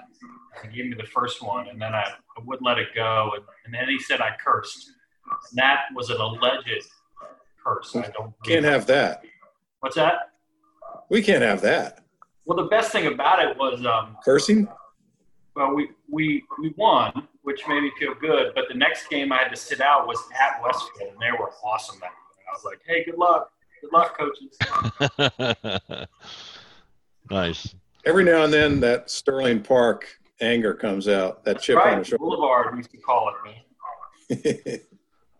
He 0.63 0.77
gave 0.77 0.91
me 0.91 0.97
the 0.97 1.07
first 1.07 1.43
one, 1.43 1.69
and 1.69 1.81
then 1.81 1.95
I, 1.95 2.01
I 2.37 2.41
wouldn't 2.45 2.67
let 2.67 2.79
it 2.79 2.89
go, 2.95 3.33
and, 3.37 3.45
and 3.67 3.75
then 3.75 3.89
he 3.89 3.99
said 3.99 4.23
I 4.23 4.31
cursed. 4.43 4.91
And 5.51 5.59
that 5.59 5.83
was 5.95 6.09
an 6.09 6.17
alleged 6.17 6.87
curse. 7.63 7.95
I 7.95 8.11
don't 8.11 8.33
Can't 8.43 8.65
have 8.65 8.87
that. 8.87 9.23
What's 9.81 9.97
that? 9.97 10.33
We 11.11 11.23
can't 11.23 11.43
have 11.43 11.61
that. 11.61 12.03
Well, 12.47 12.57
the 12.57 12.71
best 12.71 12.91
thing 12.93 13.07
about 13.07 13.45
it 13.45 13.57
was, 13.59 13.85
um, 13.85 14.17
Cursing? 14.25 14.67
well, 15.55 15.75
we, 15.75 15.91
we 16.09 16.43
we 16.59 16.73
won, 16.79 17.29
which 17.43 17.61
made 17.69 17.83
me 17.83 17.93
feel 17.99 18.15
good. 18.15 18.53
But 18.55 18.65
the 18.69 18.75
next 18.75 19.09
game 19.09 19.31
I 19.31 19.39
had 19.39 19.51
to 19.51 19.57
sit 19.57 19.83
out 19.83 20.07
was 20.07 20.19
at 20.41 20.63
Westfield, 20.63 21.13
and 21.13 21.21
they 21.21 21.33
were 21.39 21.51
awesome 21.63 21.99
that 22.01 22.07
year. 22.07 22.47
I 22.51 22.57
was 22.57 22.65
like, 22.65 22.81
hey, 22.87 23.05
good 23.05 23.19
luck, 23.19 23.51
good 23.81 23.93
luck, 23.93 24.19
coaches. 24.19 26.07
nice. 27.31 27.75
Every 28.07 28.25
now 28.25 28.45
and 28.45 28.53
then 28.53 28.81
that 28.81 29.11
Sterling 29.11 29.63
Park 29.63 30.07
anger 30.41 30.75
comes 30.75 31.09
out, 31.09 31.45
that 31.45 31.61
chip 31.61 31.77
on 31.79 31.91
the 31.91 31.97
Right, 31.97 32.07
shoulder. 32.07 32.19
Boulevard, 32.19 32.73
we 32.73 32.79
used 32.79 32.91
to 32.93 32.97
call 32.99 33.31
it, 33.31 33.35
man. 33.45 34.81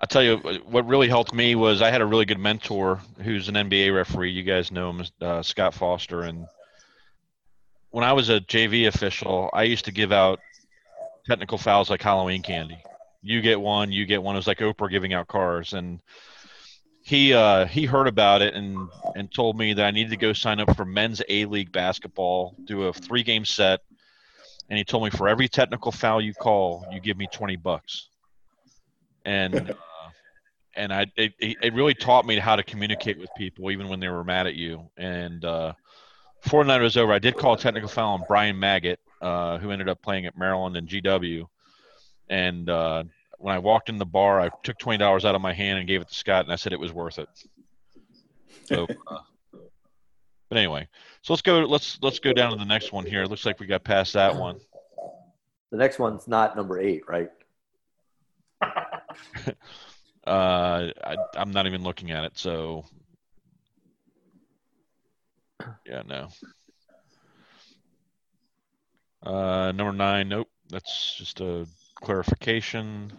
I 0.03 0.07
tell 0.07 0.23
you 0.23 0.39
what 0.65 0.87
really 0.87 1.09
helped 1.09 1.35
me 1.35 1.55
was 1.55 1.83
I 1.83 1.91
had 1.91 2.01
a 2.01 2.07
really 2.07 2.25
good 2.25 2.39
mentor 2.39 3.01
who's 3.23 3.49
an 3.49 3.55
NBA 3.55 3.95
referee. 3.95 4.31
You 4.31 4.43
guys 4.43 4.73
know 4.73 4.91
him, 4.91 5.05
uh, 5.21 5.43
Scott 5.43 5.75
Foster. 5.75 6.23
And 6.23 6.47
when 7.91 8.03
I 8.05 8.13
was 8.15 8.31
a 8.31 8.41
JV 8.41 8.87
official, 8.87 9.51
I 9.53 9.65
used 9.65 9.85
to 9.85 9.93
give 9.93 10.11
out 10.11 10.41
technical 11.27 11.59
fouls 11.59 11.91
like 11.91 12.01
Halloween 12.01 12.43
candy. 12.43 12.79
You 13.23 13.43
get 13.43 13.61
one, 13.61 13.93
you 13.93 14.07
get 14.07 14.23
one. 14.23 14.35
It 14.37 14.39
was 14.39 14.47
like 14.47 14.59
Oprah 14.59 14.91
giving 14.91 15.13
out 15.13 15.29
cars. 15.29 15.75
And 15.75 16.01
he 17.11 17.35
uh, 17.35 17.67
he 17.67 17.87
heard 17.87 18.07
about 18.07 18.41
it 18.41 18.55
and 18.55 18.89
and 19.17 19.35
told 19.35 19.59
me 19.59 19.75
that 19.75 19.85
I 19.85 19.91
needed 19.91 20.11
to 20.11 20.17
go 20.17 20.33
sign 20.33 20.61
up 20.61 20.77
for 20.77 20.85
men's 20.85 21.21
A 21.29 21.45
League 21.45 21.73
basketball, 21.73 22.55
do 22.65 22.85
a 22.85 22.93
three 22.93 23.25
game 23.25 23.45
set. 23.45 23.81
And 24.69 24.79
he 24.79 24.85
told 24.85 25.03
me 25.03 25.11
for 25.11 25.29
every 25.29 25.49
technical 25.49 25.91
foul 25.91 26.21
you 26.21 26.33
call, 26.33 26.87
you 26.93 27.01
give 27.01 27.17
me 27.17 27.27
twenty 27.33 27.57
bucks. 27.57 28.09
And 29.25 29.75
and 30.77 30.93
I 30.93 31.07
it, 31.17 31.33
it 31.41 31.75
really 31.75 31.95
taught 31.95 32.27
me 32.27 32.39
how 32.39 32.55
to 32.55 32.63
communicate 32.63 33.19
with 33.19 33.29
people 33.37 33.73
even 33.73 33.89
when 33.89 33.99
they 33.99 34.09
were 34.09 34.23
mad 34.23 34.47
at 34.47 34.55
you. 34.55 34.89
And 34.97 35.45
uh, 35.45 35.73
before 36.45 36.63
night 36.63 36.81
was 36.81 36.97
over, 36.97 37.13
I 37.13 37.19
did 37.19 37.37
call 37.37 37.55
a 37.55 37.59
technical 37.59 37.89
foul 37.89 38.15
on 38.15 38.23
Brian 38.29 38.57
Maggot, 38.57 39.01
uh, 39.21 39.59
who 39.59 39.73
ended 39.73 39.89
up 39.89 40.01
playing 40.01 40.27
at 40.27 40.39
Maryland 40.39 40.77
and 40.77 40.87
GW. 40.87 41.45
And 42.29 42.71
uh, 42.71 43.03
when 43.41 43.55
I 43.55 43.59
walked 43.59 43.89
in 43.89 43.97
the 43.97 44.07
bar, 44.07 44.41
I 44.41 44.51
took 44.63 44.79
twenty 44.79 44.99
dollars 44.99 45.25
out 45.25 45.35
of 45.35 45.41
my 45.41 45.53
hand 45.53 45.79
and 45.79 45.89
gave 45.89 46.03
it 46.03 46.09
to 46.09 46.15
Scott, 46.15 46.45
and 46.45 46.53
I 46.53 46.57
said 46.57 46.73
it 46.73 46.81
was 46.81 46.93
worth 46.93 47.19
it. 47.19 47.29
So, 48.65 48.85
uh, 48.85 49.19
but 50.49 50.59
anyway, 50.59 50.87
so 51.23 51.33
let's 51.33 51.43
go. 51.43 51.61
Let's 51.61 51.99
let's 52.03 52.19
go 52.19 52.33
down 52.33 52.51
to 52.53 52.57
the 52.57 52.65
next 52.65 52.93
one 52.93 53.07
here. 53.07 53.23
It 53.23 53.29
looks 53.29 53.47
like 53.47 53.59
we 53.59 53.67
got 53.67 53.83
past 53.83 54.13
that 54.13 54.37
one. 54.37 54.61
The 55.71 55.79
next 55.79 55.99
one's 55.99 56.29
not 56.29 56.55
number 56.57 56.79
eight, 56.81 57.03
right? 57.09 57.31
Uh, 60.27 60.93
I, 61.03 61.17
I'm 61.35 61.51
not 61.51 61.67
even 61.67 61.83
looking 61.83 62.11
at 62.11 62.25
it. 62.25 62.39
So, 62.39 62.85
yeah, 65.87 66.03
no. 66.07 66.29
Uh, 69.23 69.73
number 69.73 69.93
nine, 69.93 70.29
nope. 70.29 70.49
That's 70.69 71.17
just 71.17 71.41
a 71.41 71.67
clarification. 71.97 73.13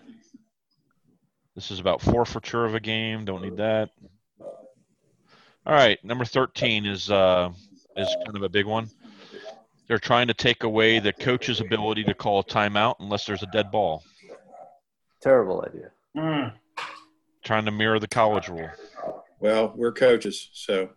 This 1.62 1.70
is 1.70 1.80
about 1.80 2.02
forfeiture 2.02 2.66
of 2.66 2.74
a 2.74 2.80
game. 2.80 3.24
Don't 3.24 3.44
need 3.44 3.58
that. 3.58 3.92
All 4.40 5.74
right, 5.76 6.04
number 6.04 6.26
13 6.26 6.88
is 6.88 7.12
uh, 7.12 7.52
is 7.96 8.08
kind 8.26 8.36
of 8.36 8.42
a 8.42 8.50
big 8.50 8.66
one. 8.66 8.90
They're 9.88 10.00
trying 10.00 10.26
to 10.30 10.34
take 10.34 10.64
away 10.64 10.98
the 10.98 11.14
coach's 11.14 11.62
ability 11.62 12.04
to 12.06 12.16
call 12.16 12.40
a 12.40 12.44
timeout 12.44 12.96
unless 13.00 13.28
there's 13.28 13.44
a 13.44 13.48
dead 13.54 13.70
ball. 13.70 14.04
Terrible 15.22 15.64
idea. 15.64 15.92
Mm. 16.18 16.54
Trying 17.44 17.66
to 17.66 17.72
mirror 17.72 18.00
the 18.00 18.08
college 18.08 18.50
rule. 18.50 18.72
Well, 19.40 19.72
we're 19.76 19.92
coaches, 19.92 20.50
so 20.54 20.90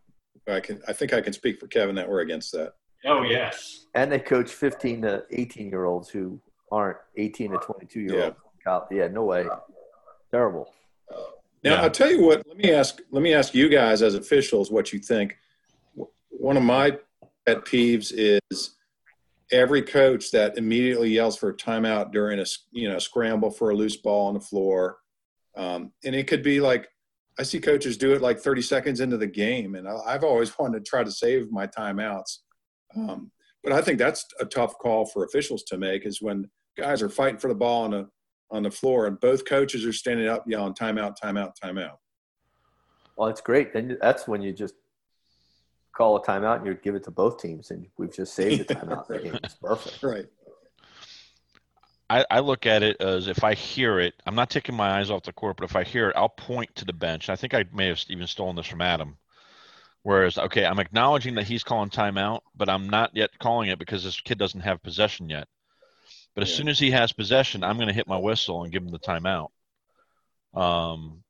I 0.48 0.60
can. 0.60 0.80
I 0.88 0.94
think 0.94 1.12
I 1.12 1.20
can 1.20 1.34
speak 1.34 1.60
for 1.60 1.66
Kevin 1.66 1.94
that 1.96 2.08
we're 2.08 2.20
against 2.20 2.52
that. 2.52 2.72
Oh 3.04 3.22
yes. 3.22 3.84
And 3.94 4.10
they 4.10 4.18
coach 4.18 4.50
15 4.50 5.02
to 5.02 5.24
18 5.30 5.68
year 5.68 5.84
olds 5.84 6.08
who 6.08 6.40
aren't 6.72 6.96
18 7.18 7.50
to 7.50 7.58
22 7.58 8.00
year 8.00 8.24
olds. 8.24 8.86
Yeah, 8.90 9.08
no 9.08 9.24
way. 9.24 9.46
Terrible. 10.34 10.74
Now 11.62 11.74
Yeah. 11.74 11.82
I'll 11.82 11.90
tell 11.90 12.10
you 12.10 12.20
what. 12.24 12.42
Let 12.48 12.56
me 12.56 12.72
ask. 12.72 13.00
Let 13.12 13.22
me 13.22 13.32
ask 13.32 13.54
you 13.54 13.68
guys 13.68 14.02
as 14.02 14.16
officials 14.16 14.68
what 14.68 14.92
you 14.92 14.98
think. 14.98 15.38
One 16.28 16.56
of 16.56 16.64
my 16.64 16.98
pet 17.46 17.64
peeves 17.64 18.12
is 18.12 18.74
every 19.52 19.80
coach 19.80 20.32
that 20.32 20.58
immediately 20.58 21.10
yells 21.10 21.36
for 21.36 21.50
a 21.50 21.56
timeout 21.56 22.10
during 22.10 22.40
a 22.40 22.44
you 22.72 22.88
know 22.88 22.98
scramble 22.98 23.52
for 23.52 23.70
a 23.70 23.76
loose 23.76 23.96
ball 23.96 24.26
on 24.26 24.34
the 24.34 24.40
floor, 24.40 24.96
um, 25.56 25.92
and 26.04 26.16
it 26.16 26.26
could 26.26 26.42
be 26.42 26.60
like 26.60 26.88
I 27.38 27.44
see 27.44 27.60
coaches 27.60 27.96
do 27.96 28.12
it 28.12 28.20
like 28.20 28.40
30 28.40 28.60
seconds 28.62 28.98
into 28.98 29.16
the 29.16 29.28
game, 29.28 29.76
and 29.76 29.86
I, 29.86 29.98
I've 30.04 30.24
always 30.24 30.58
wanted 30.58 30.84
to 30.84 30.90
try 30.90 31.04
to 31.04 31.12
save 31.12 31.52
my 31.52 31.68
timeouts. 31.68 32.38
Um, 32.96 33.30
but 33.62 33.72
I 33.72 33.80
think 33.82 34.00
that's 34.00 34.26
a 34.40 34.44
tough 34.44 34.78
call 34.78 35.06
for 35.06 35.24
officials 35.24 35.62
to 35.68 35.78
make 35.78 36.04
is 36.04 36.20
when 36.20 36.50
guys 36.76 37.02
are 37.02 37.08
fighting 37.08 37.38
for 37.38 37.46
the 37.46 37.54
ball 37.54 37.84
on 37.84 37.92
the 37.92 38.08
on 38.50 38.62
the 38.62 38.70
floor 38.70 39.06
and 39.06 39.18
both 39.20 39.44
coaches 39.44 39.84
are 39.84 39.92
standing 39.92 40.28
up 40.28 40.44
yelling 40.46 40.74
timeout, 40.74 41.16
timeout, 41.22 41.52
timeout. 41.62 41.96
Well, 43.16 43.28
it's 43.28 43.40
great. 43.40 43.72
Then 43.72 43.96
that's 44.00 44.26
when 44.26 44.42
you 44.42 44.52
just 44.52 44.74
call 45.94 46.16
a 46.16 46.22
timeout 46.22 46.58
and 46.58 46.66
you 46.66 46.74
give 46.74 46.94
it 46.94 47.04
to 47.04 47.10
both 47.10 47.40
teams, 47.40 47.70
and 47.70 47.86
we've 47.96 48.12
just 48.12 48.34
saved 48.34 48.68
the 48.68 48.74
timeout. 48.74 49.10
in 49.10 49.16
the 49.16 49.22
game. 49.22 49.38
It's 49.42 49.54
perfect. 49.54 50.02
Right. 50.02 50.26
I, 52.10 52.24
I 52.30 52.40
look 52.40 52.66
at 52.66 52.82
it 52.82 53.00
as 53.00 53.28
if 53.28 53.42
I 53.42 53.54
hear 53.54 53.98
it, 53.98 54.14
I'm 54.26 54.34
not 54.34 54.50
taking 54.50 54.74
my 54.74 54.98
eyes 54.98 55.10
off 55.10 55.22
the 55.22 55.32
court, 55.32 55.56
but 55.56 55.64
if 55.64 55.74
I 55.74 55.84
hear 55.84 56.10
it, 56.10 56.16
I'll 56.16 56.28
point 56.28 56.74
to 56.76 56.84
the 56.84 56.92
bench. 56.92 57.30
I 57.30 57.36
think 57.36 57.54
I 57.54 57.64
may 57.72 57.88
have 57.88 58.04
even 58.08 58.26
stolen 58.26 58.56
this 58.56 58.66
from 58.66 58.82
Adam. 58.82 59.16
Whereas, 60.02 60.36
okay, 60.36 60.66
I'm 60.66 60.78
acknowledging 60.80 61.34
that 61.36 61.46
he's 61.46 61.64
calling 61.64 61.88
timeout, 61.88 62.40
but 62.54 62.68
I'm 62.68 62.90
not 62.90 63.10
yet 63.14 63.30
calling 63.38 63.70
it 63.70 63.78
because 63.78 64.04
this 64.04 64.20
kid 64.20 64.38
doesn't 64.38 64.60
have 64.60 64.82
possession 64.82 65.30
yet. 65.30 65.48
But 66.34 66.42
as 66.42 66.50
Yeah. 66.50 66.56
soon 66.56 66.68
as 66.68 66.78
he 66.78 66.90
has 66.90 67.12
possession, 67.12 67.62
I'm 67.62 67.76
going 67.76 67.88
to 67.88 67.94
hit 67.94 68.08
my 68.08 68.18
whistle 68.18 68.64
and 68.64 68.72
give 68.72 68.82
him 68.82 68.90
the 68.90 68.98
timeout. 68.98 69.50
Um, 70.52 71.22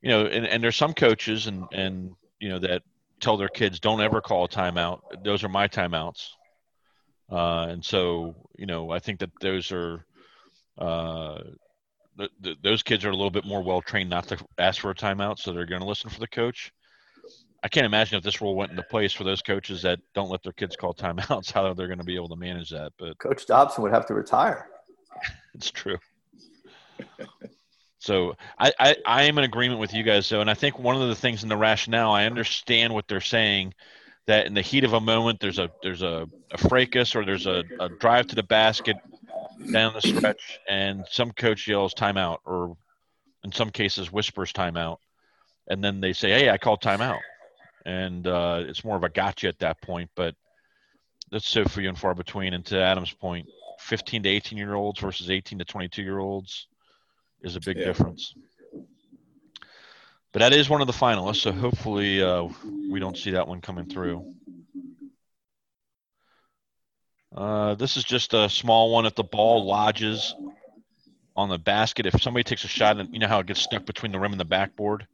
you 0.00 0.08
know, 0.08 0.26
and, 0.26 0.46
and 0.46 0.62
there's 0.62 0.76
some 0.76 0.94
coaches 0.94 1.46
and 1.46 1.64
and 1.72 2.14
you 2.40 2.48
know 2.48 2.58
that 2.58 2.82
tell 3.20 3.36
their 3.36 3.48
kids 3.48 3.78
don't 3.78 4.00
ever 4.00 4.20
call 4.20 4.44
a 4.44 4.48
timeout. 4.48 5.00
Those 5.22 5.44
are 5.44 5.48
my 5.48 5.68
timeouts. 5.68 6.28
Uh, 7.30 7.66
and 7.70 7.84
so, 7.84 8.34
you 8.58 8.66
know, 8.66 8.90
I 8.90 8.98
think 8.98 9.20
that 9.20 9.30
those 9.40 9.70
are, 9.72 10.04
uh, 10.76 11.38
th- 12.18 12.30
th- 12.42 12.58
those 12.62 12.82
kids 12.82 13.04
are 13.04 13.10
a 13.10 13.16
little 13.16 13.30
bit 13.30 13.46
more 13.46 13.62
well 13.62 13.80
trained 13.80 14.10
not 14.10 14.26
to 14.28 14.38
ask 14.58 14.80
for 14.80 14.90
a 14.90 14.94
timeout, 14.94 15.38
so 15.38 15.52
they're 15.52 15.64
going 15.64 15.80
to 15.80 15.86
listen 15.86 16.10
for 16.10 16.20
the 16.20 16.26
coach. 16.26 16.72
I 17.62 17.68
can't 17.68 17.86
imagine 17.86 18.18
if 18.18 18.24
this 18.24 18.40
rule 18.40 18.56
went 18.56 18.72
into 18.72 18.82
place 18.82 19.12
for 19.12 19.24
those 19.24 19.40
coaches 19.40 19.82
that 19.82 20.00
don't 20.14 20.30
let 20.30 20.42
their 20.42 20.52
kids 20.52 20.74
call 20.76 20.94
timeouts, 20.94 21.50
how 21.52 21.72
they're 21.74 21.86
going 21.86 21.98
to 21.98 22.04
be 22.04 22.16
able 22.16 22.28
to 22.28 22.36
manage 22.36 22.70
that. 22.70 22.92
But 22.98 23.18
Coach 23.18 23.46
Dobson 23.46 23.82
would 23.82 23.92
have 23.92 24.06
to 24.06 24.14
retire. 24.14 24.68
it's 25.54 25.70
true. 25.70 25.98
So 27.98 28.34
I, 28.58 28.72
I, 28.80 28.96
I 29.06 29.22
am 29.24 29.38
in 29.38 29.44
agreement 29.44 29.78
with 29.78 29.94
you 29.94 30.02
guys 30.02 30.28
though, 30.28 30.40
and 30.40 30.50
I 30.50 30.54
think 30.54 30.78
one 30.78 31.00
of 31.00 31.08
the 31.08 31.14
things 31.14 31.44
in 31.44 31.48
the 31.48 31.56
rationale, 31.56 32.10
I 32.10 32.24
understand 32.24 32.92
what 32.92 33.06
they're 33.06 33.20
saying, 33.20 33.74
that 34.26 34.46
in 34.46 34.54
the 34.54 34.60
heat 34.60 34.82
of 34.82 34.92
a 34.92 35.00
moment 35.00 35.40
there's 35.40 35.58
a 35.58 35.70
there's 35.82 36.02
a, 36.02 36.28
a 36.50 36.58
fracas 36.58 37.14
or 37.14 37.24
there's 37.24 37.46
a, 37.46 37.62
a 37.80 37.88
drive 37.88 38.26
to 38.28 38.34
the 38.34 38.42
basket 38.42 38.96
down 39.72 39.94
the 39.94 40.00
stretch 40.00 40.58
and 40.68 41.04
some 41.10 41.32
coach 41.32 41.66
yells 41.68 41.94
timeout 41.94 42.38
or 42.44 42.76
in 43.44 43.52
some 43.52 43.70
cases 43.70 44.12
whispers 44.12 44.52
timeout 44.52 44.98
and 45.68 45.82
then 45.82 46.00
they 46.00 46.12
say, 46.12 46.30
Hey, 46.30 46.50
I 46.50 46.58
called 46.58 46.80
timeout. 46.80 47.20
And 47.84 48.26
uh, 48.26 48.62
it's 48.66 48.84
more 48.84 48.96
of 48.96 49.04
a 49.04 49.08
gotcha 49.08 49.48
at 49.48 49.58
that 49.58 49.80
point, 49.82 50.10
but 50.14 50.34
that's 51.30 51.48
so 51.48 51.64
few 51.64 51.88
and 51.88 51.98
far 51.98 52.14
between. 52.14 52.54
And 52.54 52.64
to 52.66 52.80
Adam's 52.80 53.12
point, 53.12 53.48
15 53.80 54.22
to 54.22 54.28
18 54.28 54.58
year 54.58 54.74
olds 54.74 55.00
versus 55.00 55.30
18 55.30 55.58
to 55.58 55.64
22 55.64 56.02
year 56.02 56.18
olds 56.18 56.68
is 57.42 57.56
a 57.56 57.60
big 57.60 57.78
Yeah. 57.78 57.86
difference. 57.86 58.34
But 60.32 60.38
that 60.38 60.52
is 60.52 60.70
one 60.70 60.80
of 60.80 60.86
the 60.86 60.94
finalists, 60.94 61.42
so 61.42 61.52
hopefully 61.52 62.22
uh, 62.22 62.48
we 62.90 63.00
don't 63.00 63.16
see 63.18 63.32
that 63.32 63.48
one 63.48 63.60
coming 63.60 63.84
through. 63.84 64.24
Uh, 67.34 67.74
this 67.74 67.96
is 67.96 68.04
just 68.04 68.32
a 68.32 68.48
small 68.48 68.92
one. 68.92 69.04
If 69.06 69.14
the 69.14 69.24
ball 69.24 69.64
lodges 69.66 70.34
on 71.36 71.48
the 71.48 71.58
basket, 71.58 72.06
if 72.06 72.20
somebody 72.22 72.44
takes 72.44 72.64
a 72.64 72.68
shot, 72.68 72.98
and 72.98 73.12
you 73.12 73.18
know 73.18 73.28
how 73.28 73.40
it 73.40 73.46
gets 73.46 73.60
stuck 73.60 73.84
between 73.84 74.12
the 74.12 74.18
rim 74.18 74.32
and 74.32 74.40
the 74.40 74.44
backboard. 74.44 75.06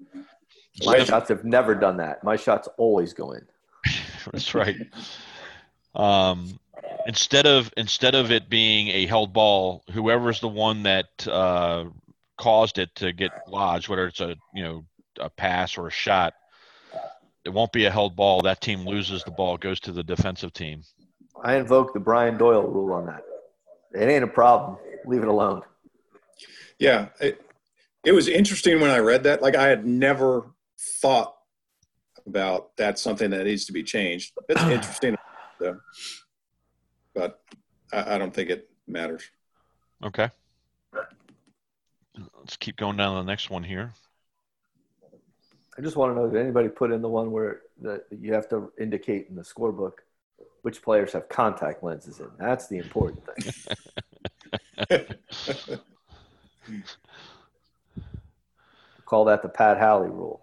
My 0.84 0.96
Instead 0.96 1.08
shots 1.08 1.28
have 1.28 1.44
never 1.44 1.74
done 1.74 1.96
that. 1.98 2.22
My 2.22 2.36
shots 2.36 2.68
always 2.76 3.12
go 3.12 3.32
in. 3.32 3.44
That's 4.32 4.54
right. 4.54 4.76
Um, 5.94 6.58
instead 7.06 7.46
of 7.46 7.72
instead 7.76 8.14
of 8.14 8.30
it 8.30 8.48
being 8.48 8.88
a 8.88 9.06
held 9.06 9.32
ball, 9.32 9.82
whoever's 9.92 10.40
the 10.40 10.48
one 10.48 10.84
that 10.84 11.26
uh, 11.26 11.86
caused 12.36 12.78
it 12.78 12.94
to 12.96 13.12
get 13.12 13.32
lodged, 13.48 13.88
whether 13.88 14.06
it's 14.06 14.20
a 14.20 14.36
you 14.54 14.62
know 14.62 14.84
a 15.18 15.28
pass 15.28 15.76
or 15.76 15.88
a 15.88 15.90
shot, 15.90 16.34
it 17.44 17.50
won't 17.50 17.72
be 17.72 17.86
a 17.86 17.90
held 17.90 18.14
ball. 18.14 18.42
That 18.42 18.60
team 18.60 18.86
loses 18.86 19.24
the 19.24 19.30
ball, 19.30 19.56
goes 19.56 19.80
to 19.80 19.92
the 19.92 20.04
defensive 20.04 20.52
team. 20.52 20.82
I 21.42 21.56
invoke 21.56 21.94
the 21.94 22.00
Brian 22.00 22.36
Doyle 22.36 22.62
rule 22.62 22.92
on 22.92 23.06
that. 23.06 23.22
It 23.92 24.08
ain't 24.08 24.24
a 24.24 24.28
problem. 24.28 24.78
Leave 25.06 25.22
it 25.22 25.28
alone. 25.28 25.62
Yeah, 26.78 27.08
it, 27.20 27.40
it 28.04 28.12
was 28.12 28.28
interesting 28.28 28.80
when 28.80 28.90
I 28.90 28.98
read 28.98 29.24
that. 29.24 29.42
Like 29.42 29.56
I 29.56 29.68
had 29.68 29.86
never 29.86 30.50
thought 30.78 31.34
about 32.26 32.76
that's 32.76 33.02
something 33.02 33.30
that 33.30 33.44
needs 33.44 33.64
to 33.66 33.72
be 33.72 33.82
changed. 33.82 34.32
It's 34.48 34.62
interesting, 34.64 35.16
though. 35.58 35.78
but 37.14 37.40
I, 37.92 38.14
I 38.14 38.18
don't 38.18 38.32
think 38.32 38.50
it 38.50 38.70
matters. 38.86 39.30
Okay. 40.04 40.30
Let's 42.38 42.56
keep 42.56 42.76
going 42.76 42.96
down 42.96 43.16
to 43.16 43.22
the 43.22 43.30
next 43.30 43.50
one 43.50 43.62
here. 43.62 43.92
I 45.76 45.80
just 45.80 45.96
want 45.96 46.14
to 46.14 46.20
know 46.20 46.28
did 46.28 46.40
anybody 46.40 46.68
put 46.68 46.90
in 46.90 47.02
the 47.02 47.08
one 47.08 47.30
where 47.30 47.60
that 47.82 48.06
you 48.10 48.32
have 48.32 48.48
to 48.48 48.72
indicate 48.80 49.28
in 49.28 49.36
the 49.36 49.42
scorebook 49.42 49.92
which 50.62 50.82
players 50.82 51.12
have 51.12 51.28
contact 51.28 51.84
lenses 51.84 52.18
in? 52.18 52.28
That's 52.38 52.66
the 52.66 52.78
important 52.78 53.22
thing. 53.36 55.04
Call 59.06 59.24
that 59.26 59.42
the 59.42 59.48
Pat 59.48 59.78
Halley 59.78 60.10
rule. 60.10 60.40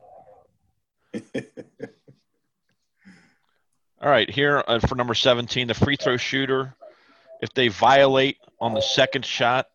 All 4.02 4.10
right, 4.12 4.30
here 4.30 4.63
uh, 4.67 4.80
for 4.80 4.95
number 4.95 5.13
17, 5.13 5.67
the 5.67 5.74
free 5.74 5.95
throw 5.95 6.17
shooter, 6.17 6.76
if 7.41 7.54
they 7.54 7.69
violate 7.69 8.38
on 8.60 8.74
the 8.74 8.82
second 8.82 9.26
shot, 9.26 9.67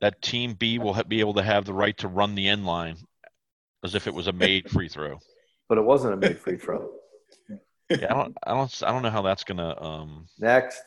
that 0.00 0.20
team 0.20 0.54
B 0.54 0.78
will 0.78 0.94
ha- 0.94 1.04
be 1.04 1.20
able 1.20 1.34
to 1.34 1.42
have 1.42 1.64
the 1.64 1.72
right 1.72 1.96
to 1.98 2.08
run 2.08 2.34
the 2.34 2.48
end 2.48 2.66
line 2.66 2.96
as 3.84 3.94
if 3.94 4.06
it 4.06 4.14
was 4.14 4.26
a 4.26 4.32
made 4.32 4.70
free 4.70 4.88
throw. 4.88 5.18
But 5.68 5.78
it 5.78 5.84
wasn't 5.84 6.12
a 6.12 6.16
made 6.18 6.38
free 6.38 6.58
throw. 6.58 6.90
Yeah, 7.88 8.10
I 8.10 8.14
don't, 8.14 8.36
I 8.42 8.52
don't, 8.52 8.82
I 8.82 8.90
don't 8.92 9.02
know 9.02 9.10
how 9.10 9.22
that's 9.22 9.42
gonna. 9.42 9.80
Um, 9.80 10.26
Next. 10.38 10.82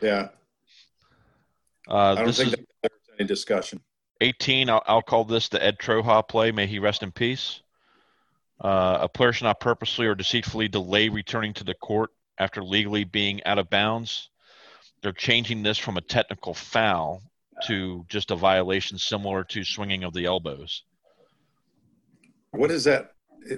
Yeah, 0.00 0.28
uh, 1.88 2.12
I 2.12 2.14
don't 2.14 2.26
this 2.26 2.36
think 2.36 2.48
is 2.50 2.56
there's 2.82 2.92
any 3.18 3.26
discussion. 3.26 3.80
18. 4.20 4.70
I'll, 4.70 4.82
I'll 4.86 5.02
call 5.02 5.24
this 5.24 5.48
the 5.48 5.60
Ed 5.60 5.78
Troha 5.78 6.26
play. 6.28 6.52
May 6.52 6.68
he 6.68 6.78
rest 6.78 7.02
in 7.02 7.10
peace. 7.10 7.61
Uh, 8.62 8.98
a 9.02 9.08
player 9.08 9.32
should 9.32 9.44
not 9.44 9.58
purposely 9.58 10.06
or 10.06 10.14
deceitfully 10.14 10.68
delay 10.68 11.08
returning 11.08 11.52
to 11.52 11.64
the 11.64 11.74
court 11.74 12.10
after 12.38 12.62
legally 12.62 13.02
being 13.02 13.42
out 13.44 13.58
of 13.58 13.68
bounds. 13.68 14.30
They're 15.02 15.12
changing 15.12 15.64
this 15.64 15.78
from 15.78 15.96
a 15.96 16.00
technical 16.00 16.54
foul 16.54 17.22
to 17.66 18.04
just 18.08 18.30
a 18.30 18.36
violation 18.36 18.98
similar 18.98 19.42
to 19.44 19.64
swinging 19.64 20.04
of 20.04 20.14
the 20.14 20.26
elbows. 20.26 20.84
What 22.52 22.70
is 22.70 22.84
that? 22.84 23.12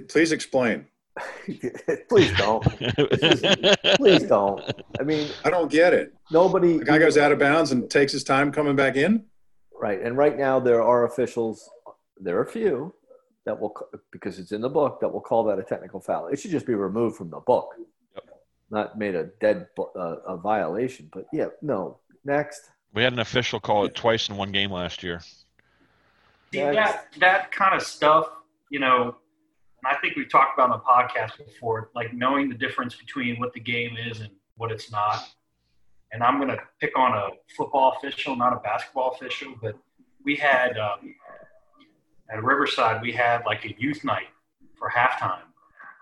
Please 0.09 0.31
explain. 0.31 0.87
Please 2.09 2.35
don't. 2.37 2.63
Please 3.97 4.23
don't. 4.23 4.61
I 4.99 5.03
mean, 5.03 5.29
I 5.45 5.49
don't 5.49 5.71
get 5.71 5.93
it. 5.93 6.13
nobody. 6.31 6.79
The 6.79 6.85
guy 6.85 6.97
goes 6.97 7.17
out 7.17 7.31
of 7.31 7.39
bounds 7.39 7.71
and 7.71 7.89
takes 7.89 8.11
his 8.11 8.23
time 8.23 8.51
coming 8.51 8.75
back 8.75 8.95
in. 8.95 9.23
Right. 9.79 10.01
And 10.01 10.17
right 10.17 10.37
now, 10.37 10.59
there 10.59 10.81
are 10.81 11.05
officials, 11.05 11.69
there 12.19 12.37
are 12.37 12.43
a 12.43 12.47
few 12.47 12.93
that 13.45 13.59
will, 13.59 13.75
because 14.11 14.39
it's 14.39 14.51
in 14.51 14.61
the 14.61 14.69
book, 14.69 14.99
that 15.01 15.09
will 15.09 15.21
call 15.21 15.43
that 15.45 15.59
a 15.59 15.63
technical 15.63 15.99
foul. 15.99 16.27
It 16.27 16.39
should 16.39 16.51
just 16.51 16.65
be 16.65 16.73
removed 16.73 17.15
from 17.15 17.29
the 17.29 17.39
book, 17.39 17.75
not 18.69 18.97
made 18.97 19.15
a 19.15 19.25
dead 19.39 19.67
uh, 19.77 20.17
a 20.27 20.37
violation. 20.37 21.09
But 21.13 21.25
yeah, 21.31 21.47
no. 21.61 21.99
Next. 22.23 22.71
We 22.93 23.03
had 23.03 23.13
an 23.13 23.19
official 23.19 23.59
call 23.59 23.85
it 23.85 23.93
twice 23.93 24.29
in 24.29 24.35
one 24.35 24.51
game 24.51 24.71
last 24.71 25.03
year. 25.03 25.21
See, 26.51 26.61
that 26.61 27.07
that 27.19 27.51
kind 27.51 27.75
of 27.75 27.83
stuff, 27.83 28.29
you 28.69 28.79
know, 28.79 29.15
and 29.83 29.95
I 29.95 29.99
think 29.99 30.15
we've 30.15 30.29
talked 30.29 30.57
about 30.57 30.71
on 30.71 30.79
the 30.79 30.83
podcast 30.83 31.37
before, 31.45 31.91
like 31.93 32.13
knowing 32.13 32.49
the 32.49 32.55
difference 32.55 32.95
between 32.95 33.37
what 33.39 33.53
the 33.53 33.59
game 33.59 33.97
is 33.97 34.21
and 34.21 34.29
what 34.55 34.71
it's 34.71 34.91
not. 34.91 35.27
And 36.11 36.23
I'm 36.23 36.37
going 36.37 36.49
to 36.49 36.59
pick 36.79 36.97
on 36.97 37.11
a 37.11 37.29
football 37.57 37.97
official, 37.97 38.35
not 38.35 38.53
a 38.53 38.57
basketball 38.57 39.11
official, 39.11 39.53
but 39.61 39.77
we 40.23 40.35
had 40.35 40.77
um, 40.77 41.13
at 42.31 42.43
Riverside, 42.43 43.01
we 43.01 43.11
had 43.11 43.43
like 43.45 43.65
a 43.65 43.75
youth 43.77 44.03
night 44.03 44.27
for 44.77 44.89
halftime. 44.89 45.41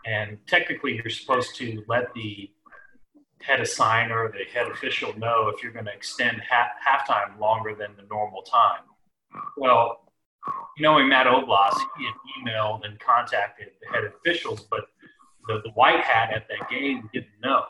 And 0.05 0.37
technically, 0.47 0.95
you're 0.95 1.09
supposed 1.09 1.55
to 1.57 1.83
let 1.87 2.13
the 2.13 2.49
head 3.41 3.59
assigner, 3.59 4.31
the 4.31 4.45
head 4.53 4.69
official 4.69 5.17
know 5.17 5.49
if 5.53 5.61
you're 5.61 5.71
going 5.71 5.85
to 5.85 5.93
extend 5.93 6.41
half, 6.49 6.67
halftime 6.85 7.37
longer 7.39 7.75
than 7.75 7.95
the 7.97 8.03
normal 8.09 8.41
time. 8.41 8.81
Well, 9.57 10.11
knowing 10.79 11.09
Matt 11.09 11.27
Oblas, 11.27 11.73
he 11.97 12.05
had 12.05 12.13
emailed 12.39 12.85
and 12.85 12.99
contacted 12.99 13.69
the 13.81 13.93
head 13.93 14.05
officials, 14.05 14.61
but 14.69 14.85
the, 15.47 15.61
the 15.63 15.71
white 15.71 16.01
hat 16.01 16.33
at 16.33 16.47
that 16.47 16.69
game 16.69 17.09
didn't 17.13 17.39
know. 17.41 17.65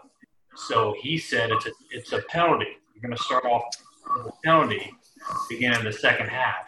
So 0.55 0.95
he 0.99 1.17
said 1.17 1.51
it's 1.51 1.65
a 1.65 1.71
it's 1.89 2.13
a 2.13 2.21
penalty. 2.29 2.77
You're 2.93 3.01
going 3.01 3.17
to 3.17 3.23
start 3.23 3.45
off 3.45 3.63
with 4.15 4.27
a 4.27 4.31
penalty 4.43 4.91
beginning 5.49 5.83
the 5.83 5.93
second 5.93 6.27
half. 6.27 6.67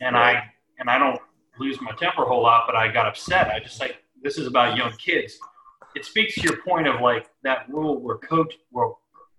And 0.00 0.16
I 0.16 0.50
and 0.84 0.90
I 0.90 0.98
don't 0.98 1.20
lose 1.58 1.80
my 1.80 1.92
temper 1.92 2.24
a 2.24 2.26
whole 2.26 2.42
lot, 2.42 2.64
but 2.66 2.76
I 2.76 2.88
got 2.88 3.06
upset. 3.06 3.48
I 3.48 3.58
just 3.58 3.80
like 3.80 3.96
this 4.22 4.36
is 4.36 4.46
about 4.46 4.76
young 4.76 4.92
kids. 4.92 5.38
It 5.96 6.04
speaks 6.04 6.34
to 6.34 6.42
your 6.42 6.58
point 6.58 6.86
of 6.86 7.00
like 7.00 7.28
that 7.42 7.68
rule 7.70 8.00
where 8.00 8.18
coach 8.18 8.54
where 8.70 8.90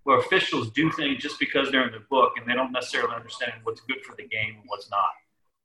where 0.03 0.19
officials 0.19 0.71
do 0.71 0.91
things 0.91 1.21
just 1.21 1.39
because 1.39 1.71
they're 1.71 1.87
in 1.87 1.93
the 1.93 2.03
book 2.09 2.33
and 2.37 2.49
they 2.49 2.53
don't 2.53 2.71
necessarily 2.71 3.13
understand 3.15 3.53
what's 3.63 3.81
good 3.81 4.03
for 4.03 4.15
the 4.15 4.23
game 4.23 4.55
and 4.55 4.63
what's 4.67 4.89
not. 4.89 5.09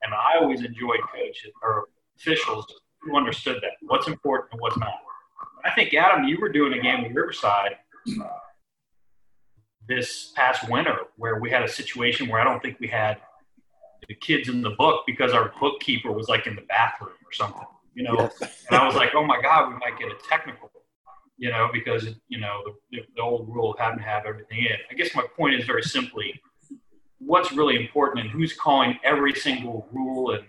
And 0.02 0.14
I 0.14 0.40
always 0.40 0.62
enjoyed 0.62 1.00
coaches 1.14 1.52
or 1.62 1.84
officials 2.16 2.66
who 3.02 3.16
understood 3.16 3.56
that 3.62 3.72
what's 3.82 4.06
important 4.06 4.52
and 4.52 4.60
what's 4.60 4.78
not. 4.78 4.94
I 5.64 5.70
think 5.72 5.94
Adam, 5.94 6.24
you 6.24 6.38
were 6.40 6.48
doing 6.48 6.78
a 6.78 6.82
game 6.82 7.02
with 7.02 7.12
Riverside 7.12 7.76
uh, 8.20 8.24
this 9.88 10.32
past 10.34 10.68
winter 10.68 10.96
where 11.16 11.38
we 11.38 11.50
had 11.50 11.62
a 11.62 11.68
situation 11.68 12.28
where 12.28 12.40
I 12.40 12.44
don't 12.44 12.62
think 12.62 12.78
we 12.80 12.88
had 12.88 13.18
the 14.08 14.14
kids 14.14 14.48
in 14.48 14.62
the 14.62 14.70
book 14.70 15.04
because 15.06 15.32
our 15.32 15.52
bookkeeper 15.60 16.12
was 16.12 16.28
like 16.28 16.46
in 16.46 16.54
the 16.54 16.62
bathroom 16.62 17.10
or 17.10 17.32
something, 17.32 17.66
you 17.94 18.02
know. 18.02 18.30
Yes. 18.40 18.64
and 18.68 18.78
I 18.78 18.86
was 18.86 18.94
like, 18.94 19.14
oh 19.14 19.24
my 19.24 19.40
god, 19.40 19.68
we 19.68 19.74
might 19.74 19.98
get 19.98 20.08
a 20.08 20.16
technical, 20.28 20.70
you 21.36 21.50
know, 21.50 21.68
because 21.72 22.06
you 22.28 22.40
know 22.40 22.62
the, 22.90 23.00
the 23.14 23.22
old 23.22 23.48
rule 23.48 23.72
of 23.72 23.78
having 23.78 23.98
to 23.98 24.04
have 24.04 24.26
everything 24.26 24.58
in. 24.58 24.76
I 24.90 24.94
guess 24.94 25.14
my 25.14 25.24
point 25.36 25.54
is 25.54 25.64
very 25.64 25.82
simply, 25.82 26.40
what's 27.18 27.52
really 27.52 27.76
important 27.76 28.20
and 28.24 28.30
who's 28.30 28.54
calling 28.54 28.98
every 29.04 29.34
single 29.34 29.86
rule 29.92 30.32
and 30.32 30.44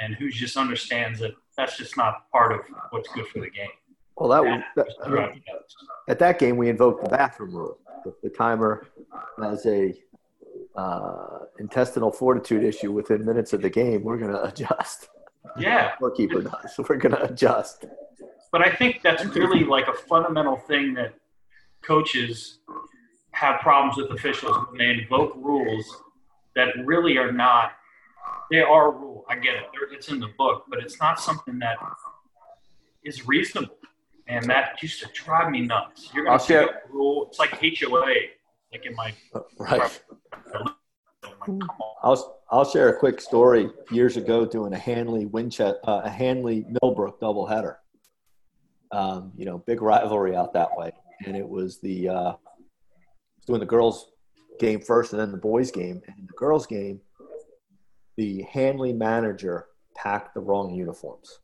and 0.00 0.14
who 0.14 0.30
just 0.30 0.56
understands 0.56 1.18
that 1.20 1.32
that's 1.56 1.76
just 1.76 1.96
not 1.96 2.30
part 2.30 2.52
of 2.52 2.60
what's 2.90 3.08
good 3.12 3.26
for 3.26 3.40
the 3.40 3.50
game. 3.50 3.68
Well, 4.16 4.28
that 4.30 4.44
was 4.44 4.62
that, 4.76 5.32
at 6.08 6.18
that 6.18 6.38
game 6.38 6.56
we 6.56 6.68
invoked 6.68 7.04
the 7.04 7.10
bathroom 7.10 7.54
rule. 7.54 7.78
The, 8.04 8.14
the 8.22 8.30
timer 8.30 8.86
as 9.42 9.66
a 9.66 9.94
uh, 10.76 11.40
intestinal 11.58 12.12
fortitude 12.12 12.64
issue 12.64 12.92
within 12.92 13.24
minutes 13.24 13.52
of 13.52 13.62
the 13.62 13.70
game. 13.70 14.02
We're 14.04 14.18
going 14.18 14.32
to 14.32 14.42
adjust. 14.42 15.08
Yeah, 15.58 15.92
bookkeeper 16.00 16.42
does. 16.42 16.74
We're 16.88 16.96
going 16.96 17.14
to 17.14 17.22
adjust. 17.22 17.86
But 18.52 18.66
I 18.66 18.70
think 18.74 19.00
that's 19.02 19.24
really 19.24 19.64
like 19.64 19.88
a 19.88 19.94
fundamental 19.94 20.56
thing 20.56 20.92
that 20.94 21.14
coaches 21.80 22.58
have 23.30 23.60
problems 23.60 23.96
with 23.96 24.10
officials 24.10 24.54
when 24.68 24.78
they 24.78 24.90
invoke 24.90 25.34
rules 25.36 25.86
that 26.54 26.68
really 26.84 27.16
are 27.16 27.32
not. 27.32 27.72
They 28.50 28.60
are 28.60 28.88
a 28.88 28.90
rule. 28.90 29.24
I 29.30 29.36
get 29.36 29.54
it. 29.54 29.64
It's 29.90 30.08
in 30.08 30.20
the 30.20 30.28
book, 30.36 30.64
but 30.68 30.80
it's 30.80 31.00
not 31.00 31.18
something 31.18 31.58
that 31.60 31.78
is 33.04 33.26
reasonable 33.26 33.78
and 34.28 34.44
that 34.44 34.82
used 34.82 35.00
to 35.00 35.08
drive 35.12 35.50
me 35.50 35.62
nuts. 35.62 36.10
You're 36.14 36.24
going 36.24 36.38
to 36.38 36.44
share 36.44 36.82
rule. 36.90 37.26
It's 37.28 37.38
like 37.38 37.50
HOA, 37.50 38.14
like 38.72 38.86
in 38.86 38.94
my 38.94 39.14
right. 39.58 40.00
I'll 42.02 42.40
I'll 42.50 42.64
share 42.64 42.88
a 42.88 42.98
quick 42.98 43.20
story. 43.20 43.70
Years 43.90 44.16
ago, 44.16 44.46
doing 44.46 44.72
a 44.72 44.78
Handley 44.78 45.26
Winchester, 45.26 45.78
uh, 45.84 46.02
a 46.04 46.10
Handley 46.10 46.66
Millbrook 46.82 47.20
doubleheader. 47.20 47.76
Um, 48.90 49.32
you 49.36 49.44
know, 49.44 49.58
big 49.58 49.82
rivalry 49.82 50.34
out 50.34 50.52
that 50.54 50.76
way, 50.76 50.92
and 51.26 51.36
it 51.36 51.46
was 51.46 51.78
the 51.80 52.08
uh, 52.08 52.32
doing 53.46 53.60
the 53.60 53.66
girls' 53.66 54.10
game 54.58 54.80
first, 54.80 55.12
and 55.12 55.20
then 55.20 55.32
the 55.32 55.38
boys' 55.38 55.70
game. 55.70 56.02
And 56.06 56.18
in 56.18 56.26
the 56.26 56.32
girls' 56.34 56.66
game, 56.66 57.00
the 58.16 58.42
Handley 58.42 58.92
manager 58.92 59.66
packed 59.94 60.34
the 60.34 60.40
wrong 60.40 60.74
uniforms. 60.74 61.40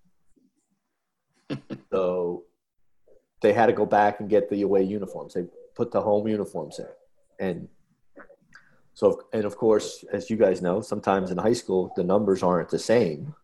so 1.91 2.45
they 3.43 3.53
had 3.53 3.66
to 3.66 3.72
go 3.72 3.85
back 3.85 4.20
and 4.20 4.29
get 4.29 4.49
the 4.49 4.62
away 4.62 4.83
uniforms. 4.83 5.35
They 5.35 5.45
put 5.75 5.93
the 5.93 6.01
home 6.01 6.27
uniforms 6.29 6.79
in, 6.79 6.87
and 7.39 7.68
so 8.95 9.22
and 9.32 9.45
of 9.45 9.57
course, 9.57 10.05
as 10.12 10.30
you 10.30 10.37
guys 10.37 10.62
know, 10.62 10.80
sometimes 10.80 11.30
in 11.30 11.39
high 11.39 11.53
school 11.53 11.93
the 11.97 12.05
numbers 12.05 12.43
aren't 12.43 12.68
the 12.68 12.78
same 12.78 13.35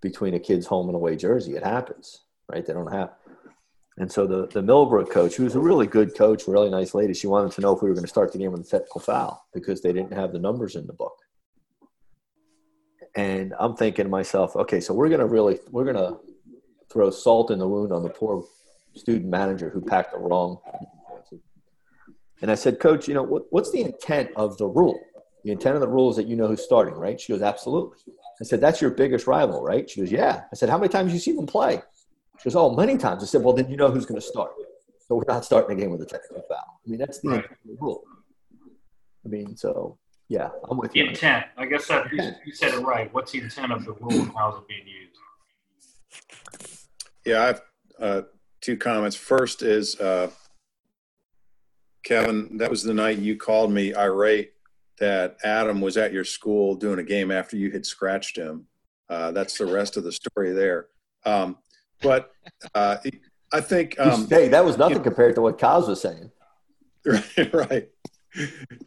between 0.00 0.34
a 0.34 0.40
kid's 0.40 0.66
home 0.66 0.88
and 0.88 0.96
away 0.96 1.16
jersey. 1.16 1.56
It 1.56 1.64
happens, 1.64 2.22
right? 2.48 2.64
They 2.64 2.72
don't 2.72 2.92
have. 2.92 3.10
And 3.98 4.12
so 4.12 4.26
the, 4.26 4.46
the 4.48 4.62
Millbrook 4.62 5.10
coach, 5.10 5.36
who 5.36 5.44
was 5.44 5.54
a 5.54 5.60
really 5.60 5.86
good 5.86 6.14
coach, 6.14 6.46
really 6.46 6.68
nice 6.68 6.94
lady, 6.94 7.14
she 7.14 7.26
wanted 7.26 7.52
to 7.52 7.62
know 7.62 7.74
if 7.74 7.82
we 7.82 7.88
were 7.88 7.94
going 7.94 8.04
to 8.04 8.10
start 8.10 8.30
the 8.30 8.38
game 8.38 8.52
with 8.52 8.60
a 8.60 8.64
technical 8.64 9.00
foul 9.00 9.46
because 9.54 9.80
they 9.80 9.92
didn't 9.92 10.12
have 10.12 10.32
the 10.32 10.38
numbers 10.38 10.76
in 10.76 10.86
the 10.86 10.92
book. 10.92 11.16
And 13.14 13.54
I'm 13.58 13.74
thinking 13.74 14.04
to 14.04 14.10
myself, 14.10 14.54
okay, 14.54 14.80
so 14.80 14.92
we're 14.92 15.08
going 15.08 15.20
to 15.20 15.26
really, 15.26 15.58
we're 15.70 15.90
going 15.90 15.96
to 15.96 16.18
throw 16.92 17.10
salt 17.10 17.50
in 17.50 17.58
the 17.58 17.66
wound 17.66 17.90
on 17.90 18.02
the 18.02 18.10
poor 18.10 18.44
student 18.94 19.30
manager 19.30 19.70
who 19.70 19.80
packed 19.80 20.12
the 20.12 20.18
wrong. 20.18 20.58
And 22.42 22.50
I 22.50 22.54
said, 22.54 22.80
Coach, 22.80 23.08
you 23.08 23.14
know, 23.14 23.22
what, 23.22 23.44
what's 23.50 23.70
the 23.70 23.80
intent 23.82 24.30
of 24.36 24.58
the 24.58 24.66
rule? 24.66 25.00
The 25.44 25.52
intent 25.52 25.76
of 25.76 25.80
the 25.80 25.88
rule 25.88 26.10
is 26.10 26.16
that 26.16 26.26
you 26.26 26.36
know 26.36 26.48
who's 26.48 26.62
starting, 26.62 26.94
right? 26.94 27.20
She 27.20 27.32
goes, 27.32 27.42
Absolutely. 27.42 27.98
I 28.40 28.44
said, 28.44 28.60
That's 28.60 28.80
your 28.80 28.90
biggest 28.90 29.26
rival, 29.26 29.62
right? 29.62 29.88
She 29.88 30.00
goes, 30.00 30.12
Yeah. 30.12 30.42
I 30.52 30.56
said, 30.56 30.68
How 30.68 30.78
many 30.78 30.88
times 30.88 31.12
you 31.12 31.18
see 31.18 31.32
them 31.32 31.46
play? 31.46 31.80
She 32.38 32.44
goes, 32.44 32.56
Oh, 32.56 32.74
many 32.74 32.98
times. 32.98 33.22
I 33.22 33.26
said, 33.26 33.42
Well, 33.42 33.54
then 33.54 33.70
you 33.70 33.76
know 33.76 33.90
who's 33.90 34.06
going 34.06 34.20
to 34.20 34.26
start. 34.26 34.52
So 35.06 35.14
we're 35.14 35.24
not 35.28 35.44
starting 35.44 35.76
the 35.76 35.82
game 35.82 35.92
with 35.92 36.02
a 36.02 36.06
technical 36.06 36.42
foul. 36.48 36.80
I 36.84 36.90
mean, 36.90 36.98
that's 36.98 37.20
the, 37.20 37.28
right. 37.28 37.44
the 37.64 37.76
rule. 37.80 38.02
I 39.24 39.28
mean, 39.28 39.56
so 39.56 39.98
yeah, 40.28 40.50
I'm 40.68 40.78
with 40.78 40.92
the 40.92 41.00
you. 41.00 41.06
intent. 41.06 41.46
I 41.56 41.66
guess 41.66 41.86
that 41.86 42.12
you, 42.12 42.32
you 42.44 42.52
said 42.52 42.74
it 42.74 42.80
right. 42.80 43.12
What's 43.14 43.32
the 43.32 43.40
intent 43.40 43.72
of 43.72 43.84
the 43.84 43.92
rule 43.92 44.22
and 44.22 44.32
how 44.32 44.50
is 44.50 44.58
it 44.58 44.68
being 44.68 44.86
used? 44.86 45.18
Yeah, 47.24 47.44
I've 47.44 47.60
uh, 48.00 48.22
two 48.60 48.76
comments. 48.76 49.16
First 49.16 49.62
is 49.62 49.98
uh, 50.00 50.30
Kevin, 52.06 52.56
that 52.58 52.70
was 52.70 52.84
the 52.84 52.94
night 52.94 53.18
you 53.18 53.36
called 53.36 53.72
me 53.72 53.92
irate 53.92 54.52
that 55.00 55.36
Adam 55.42 55.80
was 55.80 55.96
at 55.96 56.12
your 56.12 56.22
school 56.22 56.76
doing 56.76 57.00
a 57.00 57.02
game 57.02 57.32
after 57.32 57.56
you 57.56 57.72
had 57.72 57.84
scratched 57.84 58.36
him. 58.36 58.66
Uh, 59.08 59.32
that's 59.32 59.58
the 59.58 59.66
rest 59.66 59.96
of 59.96 60.04
the 60.04 60.12
story 60.12 60.52
there. 60.52 60.86
Um, 61.24 61.58
but 62.00 62.30
uh, 62.76 62.98
I 63.52 63.60
think 63.60 63.98
um, 63.98 64.28
hey, 64.28 64.46
that 64.48 64.64
was 64.64 64.78
nothing 64.78 65.02
compared 65.02 65.34
to 65.34 65.40
what 65.40 65.58
Kaz 65.58 65.88
was 65.88 66.00
saying. 66.00 66.30
Right, 67.06 67.54
right. 67.54 67.88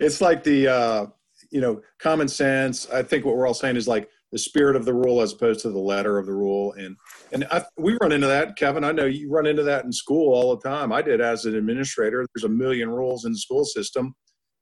It's 0.02 0.20
like 0.20 0.44
the 0.44 0.68
uh, 0.68 1.06
you 1.52 1.62
know 1.62 1.82
common 2.00 2.28
sense. 2.28 2.90
I 2.90 3.02
think 3.02 3.24
what 3.24 3.38
we're 3.38 3.48
all 3.48 3.54
saying 3.54 3.78
is 3.78 3.88
like 3.88 4.10
the 4.32 4.38
spirit 4.38 4.76
of 4.76 4.86
the 4.86 4.94
rule 4.94 5.22
as 5.22 5.34
opposed 5.34 5.62
to 5.62 5.70
the 5.70 5.80
letter 5.80 6.18
of 6.18 6.26
the 6.26 6.34
rule. 6.34 6.74
And 6.74 6.96
and 7.32 7.46
I, 7.52 7.64
we 7.78 7.98
run 8.02 8.12
into 8.12 8.28
that, 8.28 8.56
Kevin. 8.56 8.84
I 8.84 8.92
know 8.92 9.06
you 9.06 9.30
run 9.30 9.48
into 9.48 9.64
that 9.64 9.86
in 9.86 9.92
school 9.92 10.34
all 10.34 10.56
the 10.56 10.68
time. 10.68 10.92
I 10.92 11.02
did 11.02 11.22
as 11.22 11.46
an 11.46 11.56
administrator. 11.56 12.26
There's 12.34 12.44
a 12.44 12.50
million 12.50 12.90
rules 12.90 13.26
in 13.26 13.32
the 13.32 13.38
school 13.38 13.66
system, 13.66 14.14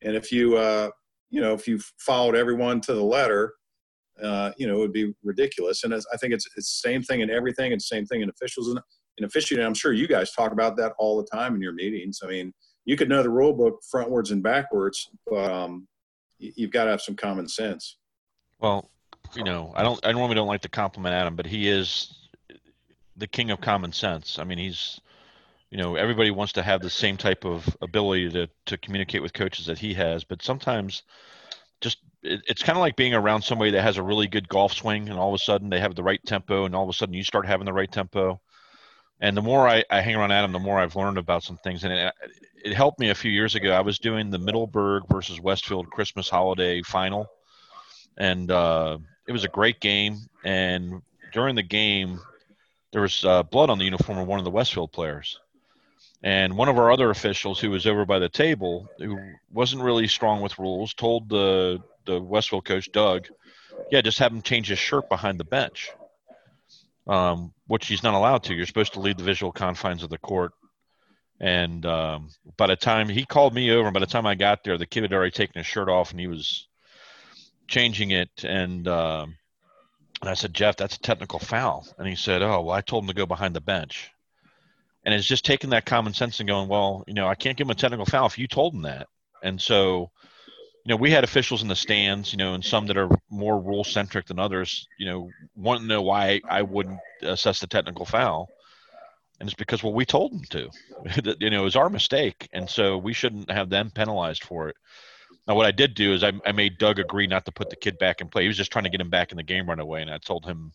and 0.02 0.16
if 0.16 0.32
you 0.32 0.58
uh, 0.58 0.90
you 1.30 1.42
know 1.42 1.54
if 1.54 1.68
you 1.68 1.80
followed 2.00 2.36
everyone 2.36 2.82
to 2.82 2.94
the 2.94 3.04
letter, 3.04 3.54
uh, 4.24 4.52
you 4.58 4.68
know 4.68 4.76
it 4.76 4.80
would 4.80 4.94
be 4.94 5.14
ridiculous. 5.24 5.84
And 5.84 5.94
I 5.94 6.18
think 6.18 6.34
it's 6.34 6.48
it's 6.56 6.82
the 6.82 6.90
same 6.90 7.04
thing 7.04 7.22
in 7.22 7.30
everything. 7.30 7.72
It's 7.72 7.90
the 7.90 7.96
same 7.96 8.06
thing 8.06 8.22
in 8.22 8.30
officials 8.30 8.70
and 8.70 8.80
in 9.18 9.26
officiating. 9.26 9.66
I'm 9.66 9.74
sure 9.74 9.94
you 9.94 10.08
guys 10.08 10.32
talk 10.32 10.52
about 10.52 10.78
that 10.78 10.94
all 10.98 11.18
the 11.18 11.28
time 11.28 11.56
in 11.56 11.62
your 11.62 11.74
meetings. 11.74 12.20
I 12.24 12.28
mean, 12.28 12.54
you 12.86 12.96
could 12.96 13.10
know 13.10 13.22
the 13.22 13.30
rule 13.30 13.54
book 13.54 13.82
frontwards 13.94 14.32
and 14.32 14.42
backwards, 14.42 15.10
but 15.30 15.52
um, 15.52 15.88
you've 16.40 16.72
got 16.72 16.86
to 16.86 16.92
have 16.92 17.02
some 17.02 17.16
common 17.16 17.48
sense. 17.48 17.98
Well, 18.60 18.90
you 19.36 19.44
know, 19.44 19.74
I 19.76 19.84
don't, 19.84 20.00
I 20.06 20.12
normally 20.12 20.36
don't 20.36 20.48
like 20.48 20.62
to 20.62 20.70
compliment 20.70 21.14
Adam, 21.14 21.36
but 21.36 21.46
he 21.46 21.68
is 21.68 22.14
the 23.16 23.28
king 23.28 23.52
of 23.52 23.62
common 23.62 23.92
sense. 23.92 24.40
I 24.40 24.44
mean, 24.44 24.58
he's, 24.58 25.00
you 25.72 25.78
know, 25.78 25.96
everybody 25.96 26.32
wants 26.32 26.54
to 26.54 26.64
have 26.64 26.82
the 26.82 26.90
same 26.90 27.18
type 27.18 27.46
of 27.46 27.76
ability 27.82 28.30
to 28.32 28.50
to 28.68 28.78
communicate 28.78 29.22
with 29.22 29.34
coaches 29.34 29.66
that 29.66 29.78
he 29.78 29.94
has, 29.96 30.24
but 30.24 30.42
sometimes 30.42 31.04
just 31.82 31.98
it, 32.24 32.42
it's 32.48 32.64
kind 32.64 32.78
of 32.78 32.82
like 32.82 32.96
being 32.96 33.14
around 33.14 33.42
somebody 33.42 33.72
that 33.72 33.82
has 33.82 33.98
a 33.98 34.04
really 34.04 34.28
good 34.28 34.48
golf 34.48 34.74
swing, 34.74 35.10
and 35.10 35.20
all 35.20 35.30
of 35.30 35.36
a 35.36 35.44
sudden 35.44 35.70
they 35.70 35.80
have 35.80 35.96
the 35.96 36.04
right 36.04 36.24
tempo, 36.26 36.66
and 36.66 36.76
all 36.76 36.84
of 36.84 36.90
a 36.90 36.94
sudden 36.94 37.14
you 37.14 37.24
start 37.24 37.46
having 37.46 37.66
the 37.66 37.74
right 37.74 37.92
tempo. 37.92 38.40
And 39.20 39.36
the 39.36 39.42
more 39.42 39.68
I, 39.68 39.84
I 39.90 40.02
hang 40.02 40.16
around 40.16 40.32
Adam, 40.32 40.52
the 40.52 40.60
more 40.60 40.80
I've 40.80 40.96
learned 40.96 41.18
about 41.18 41.44
some 41.44 41.58
things, 41.58 41.84
and 41.84 41.92
it, 41.92 42.14
it 42.64 42.74
helped 42.74 43.00
me 43.00 43.10
a 43.10 43.16
few 43.16 43.32
years 43.32 43.56
ago. 43.56 43.72
I 43.72 43.82
was 43.82 43.98
doing 43.98 44.30
the 44.30 44.38
Middleburg 44.38 45.04
versus 45.10 45.40
Westfield 45.42 45.90
Christmas 45.90 46.30
holiday 46.30 46.84
final, 46.84 47.28
and 48.16 48.52
uh, 48.52 49.00
it 49.28 49.32
was 49.32 49.44
a 49.44 49.50
great 49.50 49.80
game, 49.80 50.18
and 50.44 51.02
during 51.34 51.56
the 51.56 51.64
game, 51.64 52.20
there 52.92 53.02
was 53.02 53.24
uh, 53.26 53.44
blood 53.44 53.70
on 53.70 53.78
the 53.78 53.84
uniform 53.86 54.18
of 54.18 54.28
one 54.28 54.40
of 54.40 54.46
the 54.46 54.52
Westfield 54.52 54.92
players. 54.92 55.40
And 56.24 56.58
one 56.58 56.70
of 56.70 56.78
our 56.80 56.92
other 56.92 57.10
officials, 57.10 57.60
who 57.60 57.70
was 57.70 57.86
over 57.86 58.06
by 58.06 58.20
the 58.20 58.30
table, 58.30 58.90
who 58.98 59.20
wasn't 59.52 59.84
really 59.84 60.08
strong 60.08 60.42
with 60.42 60.58
rules, 60.58 60.94
told 60.94 61.30
the 61.30 61.84
the 62.06 62.20
Westfield 62.20 62.66
coach 62.66 62.92
Doug, 62.92 63.28
"Yeah, 63.92 64.02
just 64.02 64.20
have 64.20 64.32
him 64.32 64.42
change 64.42 64.70
his 64.70 64.80
shirt 64.80 65.10
behind 65.10 65.40
the 65.40 65.44
bench," 65.44 65.92
um, 67.06 67.54
which 67.68 67.88
he's 67.88 68.02
not 68.02 68.16
allowed 68.16 68.44
to. 68.44 68.56
You're 68.56 68.66
supposed 68.66 68.94
to 68.94 69.00
leave 69.00 69.18
the 69.18 69.24
visual 69.24 69.52
confines 69.52 70.04
of 70.04 70.10
the 70.10 70.18
court. 70.18 70.54
And 71.40 71.86
um, 71.86 72.30
by 72.56 72.66
the 72.68 72.76
time 72.76 73.10
he 73.10 73.26
called 73.26 73.54
me 73.54 73.70
over, 73.72 73.88
and 73.88 73.94
by 73.94 74.00
the 74.00 74.08
time 74.08 74.26
I 74.26 74.34
got 74.34 74.64
there, 74.64 74.78
the 74.80 74.88
kid 74.88 75.04
had 75.04 75.14
already 75.14 75.32
taken 75.32 75.60
his 75.60 75.68
shirt 75.68 75.88
off, 75.88 76.10
and 76.10 76.20
he 76.20 76.28
was 76.28 76.68
changing 77.68 78.12
it, 78.12 78.30
and 78.44 78.88
uh, 78.88 79.26
and 80.22 80.30
I 80.30 80.34
said, 80.34 80.54
Jeff, 80.54 80.78
that's 80.78 80.96
a 80.96 81.00
technical 81.00 81.40
foul, 81.40 81.88
and 81.98 82.08
he 82.08 82.16
said, 82.16 82.42
Oh, 82.42 82.62
well, 82.62 82.76
I 82.76 82.82
told 82.82 83.04
him 83.04 83.10
to 83.10 83.14
go 83.14 83.26
behind 83.26 83.56
the 83.56 83.62
bench, 83.62 84.12
and 85.06 85.14
it's 85.14 85.28
just 85.28 85.46
taking 85.46 85.72
that 85.72 85.86
common 85.86 86.14
sense 86.14 86.40
and 86.40 86.50
going, 86.50 86.68
well, 86.68 87.04
you 87.08 87.14
know, 87.14 87.28
I 87.28 87.36
can't 87.36 87.58
give 87.58 87.68
him 87.68 87.72
a 87.72 87.76
technical 87.76 88.06
foul 88.06 88.26
if 88.26 88.38
you 88.38 88.48
told 88.48 88.74
him 88.74 88.84
that, 88.84 89.08
and 89.44 89.62
so. 89.62 90.12
You 90.84 90.94
know, 90.94 91.02
we 91.02 91.12
had 91.12 91.26
officials 91.26 91.64
in 91.64 91.68
the 91.68 91.76
stands, 91.76 92.32
you 92.32 92.38
know, 92.38 92.54
and 92.54 92.64
some 92.64 92.88
that 92.88 92.96
are 92.96 93.10
more 93.30 93.60
rule 93.60 93.84
centric 93.84 94.28
than 94.28 94.40
others, 94.40 94.88
you 94.98 95.06
know, 95.06 95.30
want 95.54 95.82
to 95.82 95.86
know 95.86 96.02
why 96.02 96.40
I 96.50 96.62
wouldn't 96.62 97.02
assess 97.24 97.60
the 97.60 97.68
technical 97.68 98.06
foul. 98.06 98.48
And 99.38 99.50
it's 99.50 99.54
because 99.54 99.84
well 99.84 99.92
we 99.92 100.06
told 100.06 100.32
them 100.32 100.44
to. 100.52 100.70
You 101.42 101.50
know 101.50 101.60
it 101.60 101.66
was 101.66 101.76
our 101.76 101.90
mistake 101.90 102.48
and 102.54 102.70
so 102.70 102.98
we 102.98 103.12
shouldn't 103.12 103.52
have 103.52 103.70
them 103.70 103.92
penalized 103.92 104.46
for 104.46 104.70
it 104.70 104.78
now, 105.48 105.56
what 105.56 105.66
I 105.66 105.72
did 105.72 105.94
do 105.94 106.14
is 106.14 106.24
I, 106.24 106.34
I 106.46 106.52
made 106.52 106.78
Doug 106.78 107.00
agree 107.00 107.28
not 107.28 107.46
to 107.46 107.52
put 107.52 107.70
the 107.70 107.76
kid 107.76 107.98
back 107.98 108.22
in 108.22 108.28
play. 108.28 108.44
He 108.44 108.48
was 108.48 108.58
just 108.58 108.72
trying 108.72 108.84
to 108.84 108.90
get 108.90 109.02
him 109.02 109.10
back 109.10 109.32
in 109.32 109.38
the 109.38 109.44
game 109.44 109.70
right 109.70 109.80
away, 109.80 110.02
and 110.02 110.12
I 110.12 110.18
told 110.18 110.46
him, 110.46 110.74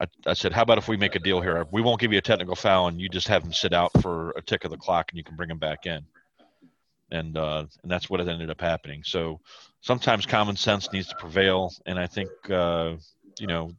I, 0.00 0.06
I 0.26 0.34
said, 0.34 0.52
"How 0.52 0.62
about 0.62 0.78
if 0.78 0.88
we 0.88 0.96
make 0.96 1.14
a 1.14 1.20
deal 1.20 1.40
here? 1.40 1.66
We 1.70 1.82
won't 1.82 2.00
give 2.00 2.12
you 2.12 2.18
a 2.18 2.22
technical 2.22 2.56
foul, 2.56 2.88
and 2.88 3.00
you 3.00 3.08
just 3.08 3.28
have 3.28 3.42
him 3.42 3.52
sit 3.52 3.72
out 3.72 3.90
for 4.00 4.30
a 4.30 4.42
tick 4.42 4.64
of 4.64 4.70
the 4.70 4.76
clock, 4.76 5.10
and 5.10 5.18
you 5.18 5.24
can 5.24 5.36
bring 5.36 5.50
him 5.50 5.58
back 5.58 5.86
in." 5.86 6.04
and 7.10 7.36
uh, 7.36 7.64
and 7.82 7.90
that's 7.90 8.10
what 8.10 8.20
ended 8.20 8.50
up 8.50 8.60
happening. 8.60 9.02
So 9.04 9.40
sometimes 9.80 10.26
common 10.26 10.56
sense 10.56 10.92
needs 10.92 11.08
to 11.08 11.16
prevail, 11.16 11.72
and 11.86 11.98
I 11.98 12.06
think 12.06 12.30
uh, 12.50 12.96
you 13.38 13.46
know 13.46 13.72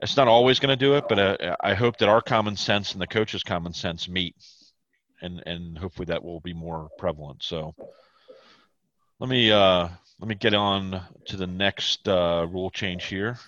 it's 0.00 0.16
not 0.16 0.28
always 0.28 0.58
going 0.58 0.76
to 0.76 0.84
do 0.84 0.96
it, 0.96 1.04
but 1.08 1.18
uh, 1.18 1.56
I 1.60 1.74
hope 1.74 1.98
that 1.98 2.08
our 2.08 2.20
common 2.20 2.56
sense 2.56 2.92
and 2.92 3.00
the 3.00 3.06
coach's 3.06 3.42
common 3.42 3.72
sense 3.72 4.08
meet, 4.08 4.36
and 5.20 5.42
and 5.46 5.78
hopefully 5.78 6.06
that 6.06 6.22
will 6.22 6.40
be 6.40 6.52
more 6.52 6.88
prevalent. 6.98 7.42
So 7.42 7.74
let 9.22 9.30
me 9.30 9.52
uh, 9.52 9.88
let 10.18 10.28
me 10.28 10.34
get 10.34 10.52
on 10.52 11.00
to 11.26 11.36
the 11.36 11.46
next 11.46 12.08
uh, 12.08 12.44
rule 12.50 12.70
change 12.70 13.04
here. 13.04 13.38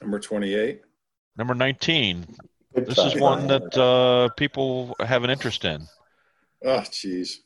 Number 0.00 0.18
28. 0.18 0.80
Number 1.36 1.54
19. 1.54 2.26
Good 2.74 2.86
This 2.86 2.94
try. 2.94 3.06
is 3.08 3.20
one 3.20 3.46
that 3.48 3.76
uh, 3.76 4.32
people 4.36 4.96
have 5.00 5.22
an 5.22 5.28
interest 5.28 5.66
in. 5.66 5.82
Oh, 6.64 6.78
jeez. 6.80 7.40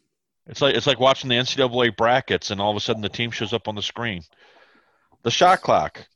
It's 0.46 0.62
like 0.62 0.76
it's 0.76 0.86
like 0.86 1.00
watching 1.00 1.28
the 1.28 1.36
NCAA 1.36 1.96
brackets, 1.96 2.50
and 2.52 2.60
all 2.60 2.70
of 2.70 2.76
a 2.76 2.80
sudden 2.80 3.02
the 3.02 3.08
team 3.08 3.32
shows 3.32 3.52
up 3.52 3.66
on 3.66 3.74
the 3.74 3.82
screen. 3.82 4.22
The 5.22 5.30
shot 5.32 5.60
clock, 5.60 6.06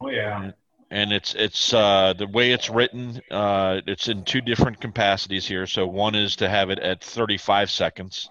Oh 0.00 0.08
yeah. 0.10 0.50
and 0.90 1.12
it's 1.12 1.34
it's 1.34 1.72
uh, 1.72 2.14
the 2.16 2.26
way 2.26 2.52
it's 2.52 2.68
written. 2.70 3.20
Uh, 3.30 3.80
it's 3.86 4.08
in 4.08 4.24
two 4.24 4.40
different 4.40 4.80
capacities 4.80 5.46
here. 5.46 5.66
So 5.66 5.86
one 5.86 6.14
is 6.14 6.36
to 6.36 6.48
have 6.48 6.70
it 6.70 6.78
at 6.78 7.02
35 7.04 7.70
seconds, 7.70 8.30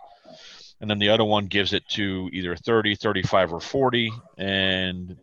and 0.84 0.90
then 0.90 1.00
the 1.00 1.08
other 1.08 1.24
one 1.24 1.46
gives 1.46 1.72
it 1.72 1.88
to 1.88 2.30
either 2.34 2.58
30, 2.58 2.96
35, 2.96 3.54
or 3.54 3.62
40. 3.62 4.12
And 4.38 5.16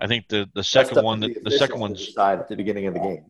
I 0.00 0.06
think 0.06 0.26
the 0.28 0.48
the 0.54 0.64
second 0.64 1.04
one, 1.04 1.20
the, 1.20 1.36
the 1.44 1.50
second 1.50 1.80
one's 1.80 2.06
decide 2.06 2.38
at 2.38 2.48
the 2.48 2.56
beginning 2.56 2.86
of 2.86 2.94
the 2.94 3.00
game. 3.00 3.24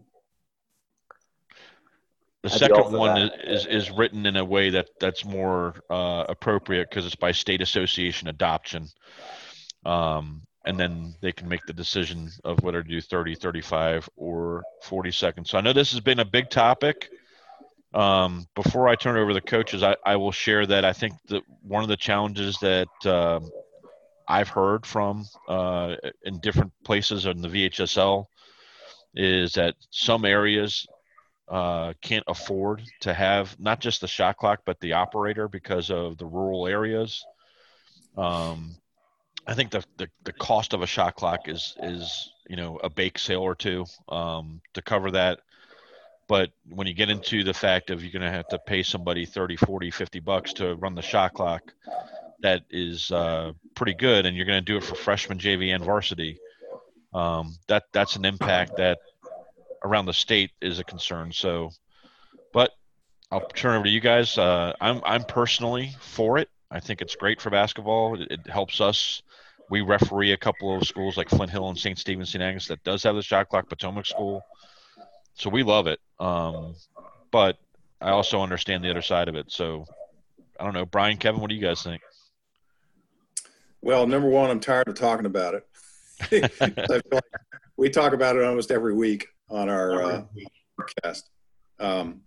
The 2.45 2.53
I'd 2.53 2.59
second 2.59 2.93
one 2.93 3.19
is, 3.19 3.67
is 3.67 3.67
is 3.67 3.91
written 3.91 4.27
in 4.27 4.37
a 4.37 4.45
way 4.45 4.71
that 4.71 4.91
that's 5.01 5.25
more 5.25 5.75
uh, 5.91 6.27
appropriate 6.29 6.89
because 6.89 7.05
it's 7.05 7.17
by 7.17 7.33
state 7.33 7.61
association 7.61 8.29
adoption. 8.29 8.87
Um, 9.85 10.43
and 10.67 10.79
then 10.79 11.17
they 11.21 11.33
can 11.33 11.49
make 11.49 11.67
the 11.67 11.73
decision 11.73 12.31
of 12.45 12.63
whether 12.63 12.81
to 12.81 12.89
do 12.89 13.01
30, 13.01 13.35
35, 13.35 14.09
or 14.15 14.63
40 14.85 15.11
seconds. 15.11 15.51
So 15.51 15.59
I 15.59 15.63
know 15.63 15.73
this 15.73 15.91
has 15.91 16.01
been 16.01 16.21
a 16.21 16.25
big 16.25 16.49
topic. 16.49 17.11
Um, 17.95 18.47
before 18.55 18.89
I 18.89 18.97
turn 18.97 19.17
over 19.17 19.33
the 19.33 19.41
coaches, 19.41 19.83
I, 19.83 19.97
I 20.05 20.17
will 20.17 20.33
share 20.33 20.67
that 20.67 20.85
I 20.85 20.93
think 20.93 21.15
that 21.29 21.43
one 21.63 21.83
of 21.83 21.89
the 21.89 21.97
challenges 21.97 22.59
that 22.59 22.89
um, 23.07 23.51
I've 24.29 24.49
heard 24.49 24.85
from 24.85 25.25
uh, 25.49 25.97
in 26.25 26.39
different 26.41 26.73
places 26.85 27.27
in 27.27 27.41
the 27.41 27.49
VHSL 27.49 28.27
is 29.15 29.55
that 29.55 29.77
some 29.91 30.25
areas 30.25 30.87
uh, 31.49 31.93
can't 32.03 32.25
afford 32.27 32.83
to 33.01 33.15
have 33.15 33.59
not 33.61 33.81
just 33.81 34.01
the 34.01 34.09
shot 34.09 34.37
clock 34.37 34.61
but 34.65 34.81
the 34.81 34.93
operator 34.93 35.49
because 35.49 35.91
of 35.91 36.19
the 36.19 36.27
rural 36.27 36.67
areas. 36.67 37.25
Um, 38.17 38.77
I 39.47 39.55
think 39.55 39.71
the, 39.71 39.85
the 39.97 40.09
the 40.25 40.33
cost 40.33 40.73
of 40.73 40.83
a 40.83 40.87
shot 40.87 41.15
clock 41.15 41.49
is 41.49 41.77
is 41.83 42.33
you 42.49 42.57
know 42.57 42.79
a 42.83 42.91
bake 42.91 43.19
sale 43.19 43.43
or 43.43 43.55
two 43.55 43.85
um, 44.09 44.61
to 44.75 44.83
cover 44.83 45.13
that. 45.13 45.41
But 46.29 46.51
when 46.69 46.87
you 46.87 46.95
get 46.95 47.09
into 47.09 47.45
the 47.45 47.55
fact 47.55 47.91
of 47.91 48.03
you're 48.03 48.13
going 48.13 48.23
to 48.23 48.31
have 48.31 48.49
to 48.49 48.59
pay 48.59 48.83
somebody 48.83 49.27
30, 49.27 49.57
40, 49.57 49.91
50 49.91 50.21
bucks 50.21 50.53
to 50.55 50.75
run 50.75 50.95
the 50.95 51.03
shot 51.03 51.35
clock, 51.35 51.73
that 52.41 52.63
is 52.71 53.11
uh, 53.13 53.53
pretty 53.75 53.95
good, 53.95 54.27
and 54.27 54.37
you're 54.37 54.47
going 54.47 54.65
to 54.65 54.73
do 54.73 54.77
it 54.77 54.85
for 54.85 54.95
freshman, 54.95 55.39
JV, 55.39 55.75
and 55.75 55.85
varsity. 55.85 56.39
Um, 57.15 57.57
that 57.69 57.85
that's 57.93 58.17
an 58.17 58.25
impact 58.25 58.77
that 58.77 58.99
around 59.85 60.07
the 60.07 60.13
state 60.13 60.51
is 60.61 60.79
a 60.79 60.85
concern. 60.85 61.33
So, 61.33 61.71
but 62.53 62.73
I'll 63.31 63.49
turn 63.49 63.77
over 63.77 63.85
to 63.85 63.91
you 63.91 64.01
guys. 64.01 64.37
Uh, 64.37 64.75
I'm 64.81 65.01
I'm 65.05 65.25
personally 65.25 65.95
for 66.01 66.39
it. 66.39 66.51
I 66.71 66.81
think 66.81 67.01
it's 67.01 67.17
great 67.17 67.41
for 67.41 67.51
basketball. 67.51 68.21
It, 68.21 68.31
it 68.31 68.51
helps 68.51 68.81
us. 68.81 69.23
We 69.71 69.81
referee 69.81 70.33
a 70.33 70.37
couple 70.37 70.77
of 70.77 70.87
schools 70.87 71.17
like 71.17 71.29
Flint 71.29 71.51
Hill 71.51 71.69
and 71.69 71.79
St. 71.79 71.99
Stephen 71.99 72.27
St. 72.27 72.43
Agnes 72.43 72.69
that 72.69 72.85
does 72.85 73.03
have 73.03 73.17
the 73.17 73.23
shot 73.23 73.49
clock. 73.49 73.69
Potomac 73.69 74.07
School, 74.07 74.43
so 75.37 75.51
we 75.51 75.63
love 75.63 75.87
it. 75.87 76.01
Um, 76.19 76.75
but 77.31 77.59
I 78.01 78.11
also 78.11 78.41
understand 78.41 78.83
the 78.83 78.91
other 78.91 79.03
side 79.03 79.29
of 79.29 79.37
it. 79.37 79.53
So 79.53 79.87
I 80.59 80.65
don't 80.65 80.75
know, 80.75 80.87
Brian, 80.87 81.17
Kevin, 81.17 81.41
what 81.41 81.51
do 81.51 81.57
you 81.57 81.63
guys 81.63 81.83
think? 81.83 82.03
Well, 83.83 84.07
number 84.07 84.29
one, 84.29 84.51
I'm 84.51 84.61
tired 84.61 84.89
of 84.89 84.95
talking 84.95 85.27
about 85.27 85.55
it. 85.55 85.67
I 86.61 86.69
feel 86.71 87.03
like 87.13 87.23
we 87.77 87.91
talk 87.91 88.15
about 88.15 88.37
it 88.37 88.43
almost 88.43 88.71
every 88.71 88.95
week 88.95 89.29
on 89.51 89.69
our 89.69 90.03
uh, 90.03 90.23
podcast. 90.81 91.23
Um, 91.79 92.23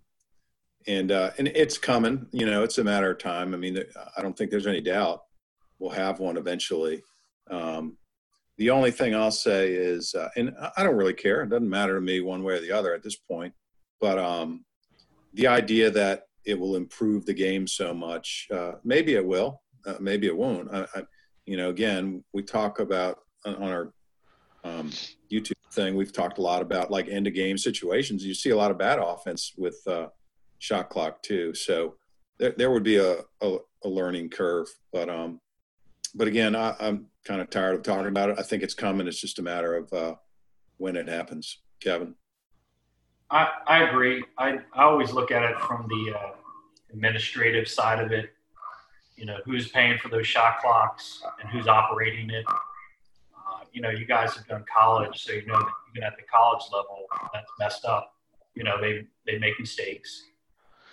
and 0.86 1.12
uh, 1.12 1.32
and 1.38 1.48
it's 1.48 1.76
coming. 1.76 2.26
You 2.32 2.46
know, 2.46 2.62
it's 2.62 2.78
a 2.78 2.84
matter 2.84 3.10
of 3.10 3.18
time. 3.18 3.52
I 3.52 3.56
mean, 3.56 3.82
I 4.16 4.22
don't 4.22 4.36
think 4.36 4.50
there's 4.50 4.66
any 4.66 4.80
doubt 4.80 5.24
we'll 5.78 5.90
have 5.90 6.20
one 6.20 6.36
eventually. 6.36 7.02
Um, 7.50 7.96
the 8.60 8.68
only 8.68 8.90
thing 8.90 9.14
I'll 9.14 9.30
say 9.30 9.72
is, 9.72 10.14
uh, 10.14 10.28
and 10.36 10.54
I 10.76 10.82
don't 10.82 10.94
really 10.94 11.14
care. 11.14 11.40
It 11.40 11.48
doesn't 11.48 11.68
matter 11.68 11.94
to 11.94 12.00
me 12.02 12.20
one 12.20 12.42
way 12.42 12.52
or 12.52 12.60
the 12.60 12.70
other 12.70 12.92
at 12.92 13.02
this 13.02 13.16
point. 13.16 13.54
But 14.02 14.18
um, 14.18 14.66
the 15.32 15.46
idea 15.46 15.90
that 15.90 16.24
it 16.44 16.60
will 16.60 16.76
improve 16.76 17.24
the 17.24 17.32
game 17.32 17.66
so 17.66 17.94
much, 17.94 18.48
uh, 18.52 18.72
maybe 18.84 19.14
it 19.14 19.24
will, 19.24 19.62
uh, 19.86 19.94
maybe 19.98 20.26
it 20.26 20.36
won't. 20.36 20.68
I, 20.74 20.86
I, 20.94 21.02
you 21.46 21.56
know, 21.56 21.70
again, 21.70 22.22
we 22.34 22.42
talk 22.42 22.80
about 22.80 23.20
on 23.46 23.62
our 23.62 23.94
um, 24.62 24.90
YouTube 25.32 25.52
thing. 25.72 25.96
We've 25.96 26.12
talked 26.12 26.36
a 26.36 26.42
lot 26.42 26.60
about 26.60 26.90
like 26.90 27.08
end 27.08 27.26
of 27.26 27.32
game 27.32 27.56
situations. 27.56 28.26
You 28.26 28.34
see 28.34 28.50
a 28.50 28.56
lot 28.56 28.70
of 28.70 28.76
bad 28.76 28.98
offense 28.98 29.54
with 29.56 29.80
uh, 29.86 30.08
shot 30.58 30.90
clock 30.90 31.22
too. 31.22 31.54
So 31.54 31.94
there, 32.38 32.52
there 32.58 32.70
would 32.70 32.84
be 32.84 32.96
a, 32.96 33.20
a, 33.40 33.56
a 33.84 33.88
learning 33.88 34.28
curve. 34.28 34.68
But 34.92 35.08
um, 35.08 35.40
but 36.14 36.28
again, 36.28 36.56
I, 36.56 36.74
I'm 36.80 37.06
kind 37.24 37.40
of 37.40 37.50
tired 37.50 37.74
of 37.74 37.82
talking 37.82 38.06
about 38.06 38.30
it. 38.30 38.38
I 38.38 38.42
think 38.42 38.62
it's 38.62 38.74
coming. 38.74 39.06
It's 39.06 39.20
just 39.20 39.38
a 39.38 39.42
matter 39.42 39.76
of 39.76 39.92
uh, 39.92 40.14
when 40.78 40.96
it 40.96 41.08
happens. 41.08 41.58
Kevin. 41.80 42.14
I, 43.30 43.48
I 43.66 43.84
agree. 43.84 44.24
I, 44.38 44.58
I 44.74 44.82
always 44.82 45.12
look 45.12 45.30
at 45.30 45.42
it 45.42 45.58
from 45.60 45.86
the 45.88 46.16
uh, 46.16 46.30
administrative 46.92 47.68
side 47.68 48.02
of 48.04 48.12
it. 48.12 48.30
You 49.16 49.26
know, 49.26 49.38
who's 49.44 49.68
paying 49.68 49.98
for 49.98 50.08
those 50.08 50.26
shot 50.26 50.60
clocks 50.60 51.22
and 51.40 51.50
who's 51.50 51.68
operating 51.68 52.30
it. 52.30 52.44
Uh, 52.48 53.64
you 53.72 53.82
know, 53.82 53.90
you 53.90 54.06
guys 54.06 54.34
have 54.34 54.46
done 54.48 54.64
college, 54.74 55.22
so 55.22 55.32
you 55.32 55.44
know 55.46 55.58
that 55.58 55.68
even 55.90 56.02
at 56.02 56.16
the 56.16 56.22
college 56.22 56.62
level, 56.72 57.06
that's 57.32 57.50
messed 57.58 57.84
up. 57.84 58.14
You 58.54 58.64
know, 58.64 58.80
they, 58.80 59.06
they 59.26 59.38
make 59.38 59.60
mistakes. 59.60 60.24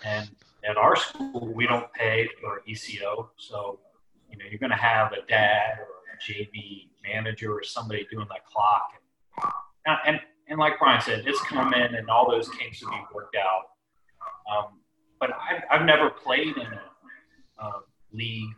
And 0.03 0.29
at 0.69 0.77
our 0.77 0.95
school, 0.95 1.51
we 1.53 1.65
don't 1.65 1.91
pay 1.93 2.29
for 2.41 2.61
ECO. 2.67 3.31
So, 3.37 3.79
you 4.29 4.37
know, 4.37 4.45
you're 4.49 4.59
going 4.59 4.71
to 4.71 4.75
have 4.75 5.11
a 5.13 5.25
dad 5.27 5.79
or 5.79 5.87
a 6.13 6.17
JV 6.31 6.89
manager 7.03 7.53
or 7.53 7.63
somebody 7.63 8.07
doing 8.11 8.27
that 8.29 8.45
clock. 8.45 8.89
And, 9.85 9.97
and 10.05 10.19
and 10.49 10.59
like 10.59 10.79
Brian 10.79 11.01
said, 11.01 11.23
it's 11.25 11.41
coming 11.41 11.95
and 11.95 12.09
all 12.09 12.29
those 12.29 12.47
kinks 12.49 12.81
will 12.81 12.91
be 12.91 12.97
worked 13.13 13.35
out. 13.35 13.63
Um, 14.49 14.79
but 15.19 15.31
I've, 15.31 15.63
I've 15.69 15.85
never 15.85 16.09
played 16.09 16.55
in 16.55 16.67
a, 16.67 17.63
a 17.63 17.71
league, 18.13 18.49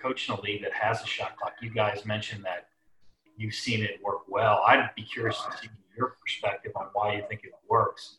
coached 0.00 0.28
in 0.28 0.34
a 0.34 0.40
league 0.42 0.62
that 0.62 0.74
has 0.74 1.02
a 1.02 1.06
shot 1.06 1.36
clock. 1.38 1.54
You 1.62 1.70
guys 1.70 2.04
mentioned 2.04 2.44
that 2.44 2.68
you've 3.36 3.54
seen 3.54 3.82
it 3.82 3.98
work 4.02 4.28
well. 4.28 4.62
I'd 4.66 4.90
be 4.94 5.04
curious 5.04 5.40
to 5.42 5.56
see 5.56 5.68
your 5.96 6.16
perspective 6.20 6.72
on 6.76 6.88
why 6.92 7.16
you 7.16 7.24
think 7.28 7.44
it 7.44 7.52
works. 7.68 8.18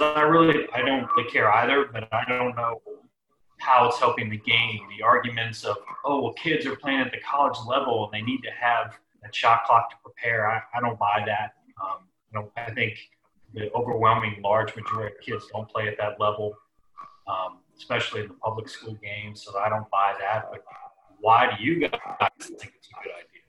I 0.00 0.20
really, 0.22 0.68
I 0.72 0.82
don't 0.82 1.08
really 1.16 1.28
care 1.30 1.52
either, 1.52 1.88
but 1.92 2.08
I 2.12 2.24
don't 2.28 2.54
know 2.54 2.80
how 3.62 3.86
it's 3.86 3.98
helping 3.98 4.28
the 4.28 4.38
game. 4.38 4.80
The 4.98 5.04
arguments 5.04 5.64
of, 5.64 5.76
oh, 6.04 6.22
well, 6.22 6.32
kids 6.32 6.66
are 6.66 6.76
playing 6.76 7.00
at 7.00 7.12
the 7.12 7.18
college 7.18 7.56
level 7.66 8.04
and 8.04 8.12
they 8.12 8.24
need 8.24 8.42
to 8.42 8.50
have 8.50 8.98
a 9.24 9.32
shot 9.32 9.64
clock 9.64 9.90
to 9.90 9.96
prepare. 10.02 10.48
I, 10.48 10.60
I 10.74 10.80
don't 10.80 10.98
buy 10.98 11.22
that. 11.26 11.54
Um, 11.82 12.04
you 12.32 12.40
know, 12.40 12.50
I 12.56 12.72
think 12.72 12.98
the 13.54 13.72
overwhelming 13.72 14.40
large 14.42 14.74
majority 14.74 15.14
of 15.14 15.24
kids 15.24 15.44
don't 15.52 15.68
play 15.68 15.86
at 15.86 15.96
that 15.98 16.18
level, 16.18 16.54
um, 17.28 17.58
especially 17.76 18.22
in 18.22 18.28
the 18.28 18.34
public 18.34 18.68
school 18.68 18.98
games. 19.02 19.42
So 19.42 19.56
I 19.58 19.68
don't 19.68 19.88
buy 19.90 20.14
that. 20.18 20.48
But 20.50 20.64
why 21.20 21.54
do 21.56 21.62
you 21.62 21.80
guys 21.80 21.98
think 22.40 22.72
it's 22.76 22.88
a 22.88 23.02
good 23.02 23.12
idea? 23.12 23.42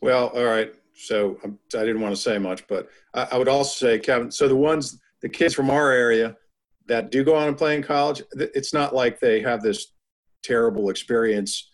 Well, 0.00 0.28
all 0.28 0.44
right. 0.44 0.74
So 0.94 1.38
um, 1.44 1.58
I 1.74 1.80
didn't 1.80 2.00
want 2.00 2.14
to 2.14 2.20
say 2.20 2.38
much, 2.38 2.66
but 2.66 2.88
I 3.12 3.36
would 3.36 3.48
also 3.48 3.86
say, 3.86 3.98
Kevin. 3.98 4.30
So 4.30 4.48
the 4.48 4.56
ones, 4.56 4.98
the 5.20 5.28
kids 5.28 5.54
from 5.54 5.68
our 5.68 5.90
area 5.90 6.36
that 6.86 7.10
do 7.10 7.24
go 7.24 7.34
on 7.34 7.48
and 7.48 7.56
play 7.56 7.74
in 7.74 7.82
college, 7.82 8.22
it's 8.32 8.74
not 8.74 8.94
like 8.94 9.18
they 9.18 9.40
have 9.40 9.62
this 9.62 9.92
terrible 10.42 10.90
experience 10.90 11.70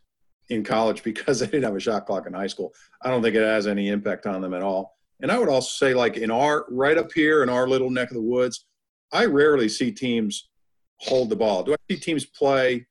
in 0.48 0.64
college 0.64 1.02
because 1.04 1.40
they 1.40 1.46
didn't 1.46 1.64
have 1.64 1.76
a 1.76 1.80
shot 1.80 2.06
clock 2.06 2.26
in 2.26 2.32
high 2.32 2.46
school. 2.46 2.72
I 3.02 3.08
don't 3.08 3.22
think 3.22 3.36
it 3.36 3.42
has 3.42 3.66
any 3.66 3.88
impact 3.88 4.26
on 4.26 4.40
them 4.40 4.54
at 4.54 4.62
all. 4.62 4.96
And 5.22 5.30
I 5.30 5.38
would 5.38 5.48
also 5.48 5.86
say, 5.86 5.94
like 5.94 6.16
in 6.16 6.30
our 6.30 6.64
right 6.70 6.96
up 6.96 7.12
here 7.12 7.42
in 7.42 7.48
our 7.48 7.68
little 7.68 7.90
neck 7.90 8.08
of 8.08 8.14
the 8.14 8.22
woods, 8.22 8.66
I 9.12 9.26
rarely 9.26 9.68
see 9.68 9.92
teams 9.92 10.48
hold 10.98 11.30
the 11.30 11.36
ball. 11.36 11.62
Do 11.62 11.74
I 11.74 11.76
see 11.90 11.98
teams 11.98 12.24
play, 12.24 12.86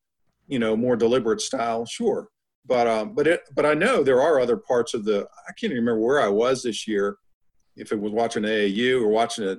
you 0.47 0.59
know, 0.59 0.75
more 0.75 0.95
deliberate 0.95 1.41
style? 1.41 1.85
Sure, 1.85 2.27
but 2.65 2.87
um, 2.87 3.15
but 3.15 3.25
it, 3.25 3.41
but 3.55 3.65
I 3.65 3.73
know 3.73 4.03
there 4.03 4.21
are 4.21 4.39
other 4.39 4.57
parts 4.57 4.93
of 4.93 5.05
the. 5.05 5.27
I 5.47 5.53
can't 5.53 5.71
even 5.71 5.83
remember 5.83 6.01
where 6.01 6.21
I 6.21 6.27
was 6.27 6.61
this 6.61 6.87
year, 6.87 7.17
if 7.75 7.91
it 7.91 7.99
was 7.99 8.11
watching 8.11 8.43
AAU 8.43 9.01
or 9.01 9.07
watching 9.07 9.45
a, 9.45 9.57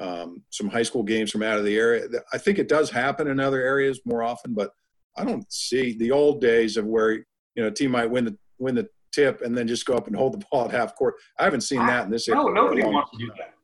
um, 0.00 0.42
some 0.50 0.68
high 0.68 0.82
school 0.82 1.02
games 1.02 1.30
from 1.30 1.42
out 1.42 1.58
of 1.58 1.64
the 1.64 1.76
area. 1.76 2.08
I 2.32 2.38
think 2.38 2.58
it 2.58 2.68
does 2.68 2.90
happen 2.90 3.28
in 3.28 3.38
other 3.38 3.60
areas 3.62 4.00
more 4.04 4.22
often, 4.22 4.54
but 4.54 4.70
I 5.16 5.24
don't 5.24 5.50
see 5.52 5.96
the 5.98 6.10
old 6.10 6.40
days 6.40 6.76
of 6.76 6.86
where 6.86 7.12
you 7.12 7.24
know 7.56 7.66
a 7.66 7.70
team 7.70 7.90
might 7.92 8.10
win 8.10 8.24
the 8.24 8.36
win 8.58 8.74
the 8.74 8.88
tip 9.12 9.42
and 9.42 9.56
then 9.56 9.66
just 9.68 9.84
go 9.86 9.94
up 9.94 10.06
and 10.06 10.16
hold 10.16 10.32
the 10.34 10.44
ball 10.50 10.64
at 10.64 10.70
half 10.70 10.96
court. 10.96 11.14
I 11.38 11.44
haven't 11.44 11.60
seen 11.62 11.84
that 11.86 12.06
in 12.06 12.10
this 12.10 12.28
area. 12.28 12.42
No, 12.42 12.48
nobody 12.48 12.82
wants 12.82 13.10
to 13.12 13.18
do 13.18 13.30
that. 13.38 13.54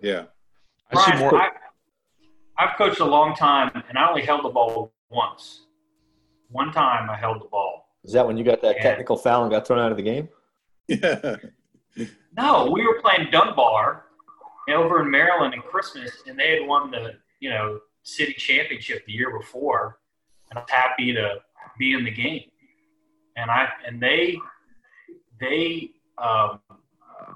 Yeah. 0.00 0.24
I 0.92 1.10
see 1.12 1.18
more. 1.18 1.34
I, 1.36 1.50
I've 2.56 2.76
coached 2.76 3.00
a 3.00 3.04
long 3.04 3.34
time, 3.36 3.70
and 3.88 3.96
I 3.98 4.08
only 4.08 4.22
held 4.22 4.44
the 4.44 4.48
ball 4.48 4.92
once. 5.10 5.66
One 6.50 6.72
time, 6.72 7.10
I 7.10 7.16
held 7.16 7.40
the 7.40 7.46
ball. 7.46 7.86
Is 8.04 8.12
that 8.14 8.26
when 8.26 8.36
you 8.38 8.44
got 8.44 8.62
that 8.62 8.76
Yeah. 8.76 8.82
technical 8.82 9.16
foul 9.16 9.42
and 9.42 9.50
got 9.50 9.66
thrown 9.66 9.78
out 9.78 9.90
of 9.90 9.96
the 9.96 10.02
game? 10.02 10.28
Yeah. 10.88 11.36
No, 12.36 12.70
we 12.72 12.86
were 12.86 13.00
playing 13.02 13.28
Dunbar 13.30 14.04
over 14.74 15.02
in 15.02 15.10
Maryland 15.10 15.54
in 15.54 15.62
Christmas, 15.62 16.10
and 16.26 16.38
they 16.38 16.58
had 16.58 16.66
won 16.66 16.90
the 16.90 17.14
you 17.40 17.50
know 17.50 17.80
city 18.02 18.34
championship 18.34 19.04
the 19.06 19.12
year 19.12 19.36
before, 19.36 19.98
and 20.50 20.58
I 20.58 20.62
was 20.62 20.70
happy 20.70 21.12
to 21.14 21.36
be 21.78 21.92
in 21.94 22.04
the 22.04 22.10
game. 22.10 22.44
And 23.36 23.50
I 23.50 23.68
and 23.86 24.00
they 24.00 24.38
they 25.40 25.90
um, 26.18 26.60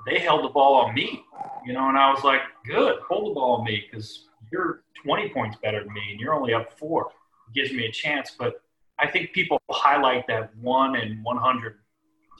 they 0.06 0.18
held 0.18 0.44
the 0.44 0.48
ball 0.48 0.74
on 0.74 0.94
me, 0.94 1.24
you 1.64 1.72
know, 1.72 1.88
and 1.88 1.98
I 1.98 2.12
was 2.12 2.24
like, 2.24 2.40
good, 2.66 2.98
hold 3.08 3.30
the 3.30 3.34
ball 3.34 3.58
on 3.58 3.64
me 3.64 3.84
because 3.88 4.26
you're 4.50 4.82
20 5.04 5.30
points 5.30 5.56
better 5.62 5.84
than 5.84 5.92
me, 5.92 6.10
and 6.10 6.20
you're 6.20 6.34
only 6.34 6.54
up 6.54 6.78
four. 6.78 7.10
It 7.48 7.54
gives 7.54 7.72
me 7.72 7.86
a 7.86 7.92
chance, 7.92 8.34
but 8.38 8.62
I 8.98 9.06
think 9.08 9.32
people 9.32 9.60
highlight 9.70 10.26
that 10.28 10.54
one 10.56 10.96
in 10.96 11.22
100 11.22 11.78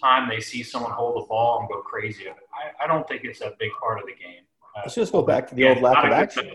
time 0.03 0.29
they 0.29 0.41
see 0.41 0.63
someone 0.63 0.91
hold 0.91 1.23
the 1.23 1.27
ball 1.29 1.61
and 1.61 1.69
go 1.69 1.81
crazy. 1.83 2.27
I, 2.29 2.85
I 2.85 2.87
don't 2.87 3.07
think 3.07 3.25
it's 3.25 3.41
a 3.41 3.53
big 3.59 3.71
part 3.81 3.99
of 4.01 4.07
the 4.07 4.13
game. 4.13 4.43
Uh, 4.77 4.81
Let's 4.85 4.95
just 4.95 5.13
go 5.13 5.23
back 5.23 5.49
to 5.49 5.55
the 5.55 5.63
yeah, 5.63 5.71
old 5.71 5.83
lack 5.83 6.05
of 6.05 6.13
action. 6.13 6.51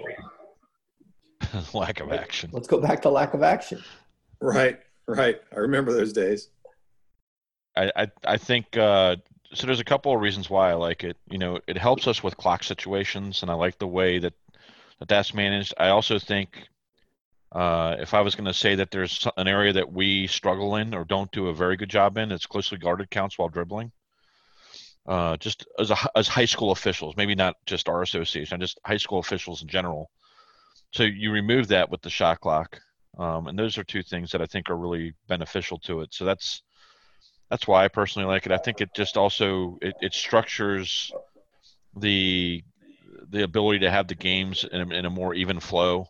lack 1.74 1.99
of 1.99 2.11
action. 2.11 2.49
Let's 2.53 2.68
go 2.68 2.80
back 2.80 3.01
to 3.03 3.09
lack 3.09 3.34
of 3.34 3.43
action. 3.43 3.84
Right. 4.41 4.80
Right. 5.07 5.38
I 5.55 5.59
remember 5.59 5.93
those 5.93 6.13
days. 6.13 6.49
I, 7.76 7.91
I, 7.95 8.07
I 8.26 8.38
think 8.38 8.76
uh, 8.76 9.18
so. 9.53 9.68
There's 9.68 9.80
a 9.80 9.86
couple 9.86 10.13
of 10.13 10.20
reasons 10.20 10.49
why 10.49 10.72
I 10.72 10.74
like 10.74 11.03
it. 11.03 11.15
You 11.30 11.38
know, 11.38 11.59
it 11.68 11.78
helps 11.78 12.07
us 12.07 12.24
with 12.24 12.36
clock 12.36 12.63
situations, 12.63 13.41
and 13.41 13.51
I 13.51 13.53
like 13.53 13.78
the 13.78 13.88
way 13.88 14.20
that, 14.20 14.34
that 14.99 15.07
that's 15.07 15.34
managed. 15.34 15.76
I 15.78 15.89
also 15.89 16.18
think 16.18 16.68
uh, 17.51 17.95
if 17.99 18.13
I 18.13 18.22
was 18.22 18.36
going 18.36 18.45
to 18.45 18.53
say 18.53 18.76
that 18.76 18.91
there's 18.91 19.28
an 19.38 19.47
area 19.47 19.74
that 19.74 19.91
we 19.91 20.28
struggle 20.28 20.76
in 20.76 20.93
or 20.93 21.05
don't 21.05 21.32
do 21.32 21.47
a 21.47 21.53
very 21.53 21.78
good 21.78 21.89
job 21.89 22.18
in, 22.18 22.32
it's 22.32 22.45
closely 22.45 22.78
guarded 22.78 23.09
counts 23.09 23.38
while 23.38 23.49
dribbling. 23.49 23.91
Uh, 25.08 25.38
just 25.38 25.66
as 25.80 25.89
a, 25.89 25.97
as 26.18 26.28
high 26.28 26.45
school 26.45 26.72
officials, 26.72 27.16
maybe 27.16 27.34
not 27.34 27.55
just 27.66 27.88
our 27.88 28.01
association, 28.01 28.60
just 28.60 28.78
high 28.86 28.97
school 28.97 29.20
officials 29.20 29.62
in 29.62 29.68
general. 29.70 30.10
So 30.91 31.03
you 31.03 31.32
remove 31.32 31.70
that 31.70 31.89
with 31.89 32.01
the 32.01 32.10
shot 32.10 32.41
clock, 32.41 32.82
um, 33.18 33.47
and 33.47 33.58
those 33.58 33.78
are 33.78 33.86
two 33.86 34.03
things 34.03 34.32
that 34.32 34.41
I 34.41 34.45
think 34.45 34.70
are 34.70 34.76
really 34.76 35.14
beneficial 35.28 35.80
to 35.80 36.01
it. 36.01 36.14
So 36.14 36.26
that's 36.26 36.62
that's 37.49 37.68
why 37.68 37.86
I 37.86 37.88
personally 37.88 38.28
like 38.28 38.45
it. 38.45 38.51
I 38.51 38.58
think 38.58 38.82
it 38.82 38.93
just 38.93 39.16
also 39.16 39.78
it, 39.82 39.95
it 40.01 40.14
structures 40.14 41.12
the 41.95 42.64
the 43.30 43.43
ability 43.43 43.80
to 43.80 43.91
have 43.91 44.08
the 44.08 44.16
games 44.16 44.66
in 44.70 44.91
a, 44.91 44.95
in 44.95 45.05
a 45.05 45.10
more 45.10 45.34
even 45.34 45.60
flow. 45.62 46.08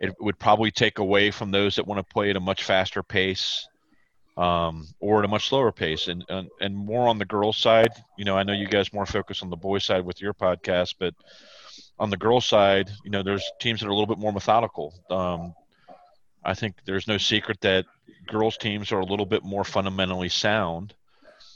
It 0.00 0.14
would 0.18 0.38
probably 0.40 0.72
take 0.72 0.98
away 0.98 1.30
from 1.30 1.50
those 1.50 1.76
that 1.76 1.86
want 1.86 1.98
to 1.98 2.12
play 2.12 2.30
at 2.30 2.36
a 2.36 2.40
much 2.40 2.64
faster 2.64 3.02
pace 3.02 3.68
um, 4.40 4.88
or 5.00 5.18
at 5.18 5.26
a 5.26 5.28
much 5.28 5.48
slower 5.48 5.70
pace, 5.70 6.08
and, 6.08 6.24
and 6.30 6.48
and 6.60 6.74
more 6.74 7.08
on 7.08 7.18
the 7.18 7.26
girls' 7.26 7.58
side. 7.58 7.92
You 8.16 8.24
know, 8.24 8.36
I 8.38 8.42
know 8.42 8.54
you 8.54 8.66
guys 8.66 8.92
more 8.92 9.04
focus 9.04 9.42
on 9.42 9.50
the 9.50 9.56
boys' 9.56 9.84
side 9.84 10.04
with 10.04 10.22
your 10.22 10.32
podcast, 10.32 10.94
but 10.98 11.14
on 11.98 12.08
the 12.08 12.16
girls' 12.16 12.46
side, 12.46 12.90
you 13.04 13.10
know, 13.10 13.22
there's 13.22 13.44
teams 13.60 13.80
that 13.80 13.86
are 13.86 13.90
a 13.90 13.94
little 13.94 14.06
bit 14.06 14.18
more 14.18 14.32
methodical. 14.32 14.94
Um, 15.10 15.54
I 16.42 16.54
think 16.54 16.76
there's 16.86 17.06
no 17.06 17.18
secret 17.18 17.60
that 17.60 17.84
girls 18.28 18.56
teams 18.56 18.92
are 18.92 19.00
a 19.00 19.04
little 19.04 19.26
bit 19.26 19.44
more 19.44 19.62
fundamentally 19.62 20.30
sound, 20.30 20.94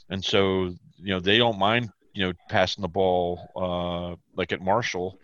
and 0.09 0.23
so 0.23 0.65
you 0.97 1.09
know 1.13 1.19
they 1.19 1.39
don't 1.39 1.57
mind 1.57 1.89
you 2.13 2.27
know 2.27 2.33
passing 2.49 2.83
the 2.83 2.87
ball 2.87 3.49
uh, 3.55 4.15
like 4.37 4.51
at 4.51 4.61
Marshall. 4.61 5.19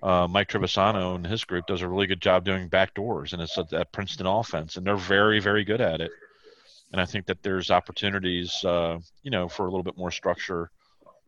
Uh, 0.00 0.26
Mike 0.30 0.48
Trevisano 0.48 1.14
and 1.16 1.26
his 1.26 1.44
group 1.44 1.66
does 1.66 1.82
a 1.82 1.88
really 1.88 2.06
good 2.06 2.22
job 2.22 2.44
doing 2.44 2.68
back 2.68 2.94
doors, 2.94 3.32
and 3.32 3.42
it's 3.42 3.58
a, 3.58 3.64
that 3.72 3.92
Princeton 3.92 4.26
offense, 4.26 4.76
and 4.76 4.86
they're 4.86 4.96
very 4.96 5.40
very 5.40 5.64
good 5.64 5.80
at 5.80 6.00
it. 6.00 6.12
And 6.92 7.00
I 7.00 7.04
think 7.04 7.26
that 7.26 7.42
there's 7.42 7.70
opportunities, 7.70 8.64
uh, 8.64 8.98
you 9.22 9.30
know, 9.30 9.48
for 9.48 9.66
a 9.66 9.70
little 9.70 9.84
bit 9.84 9.96
more 9.96 10.10
structure 10.10 10.70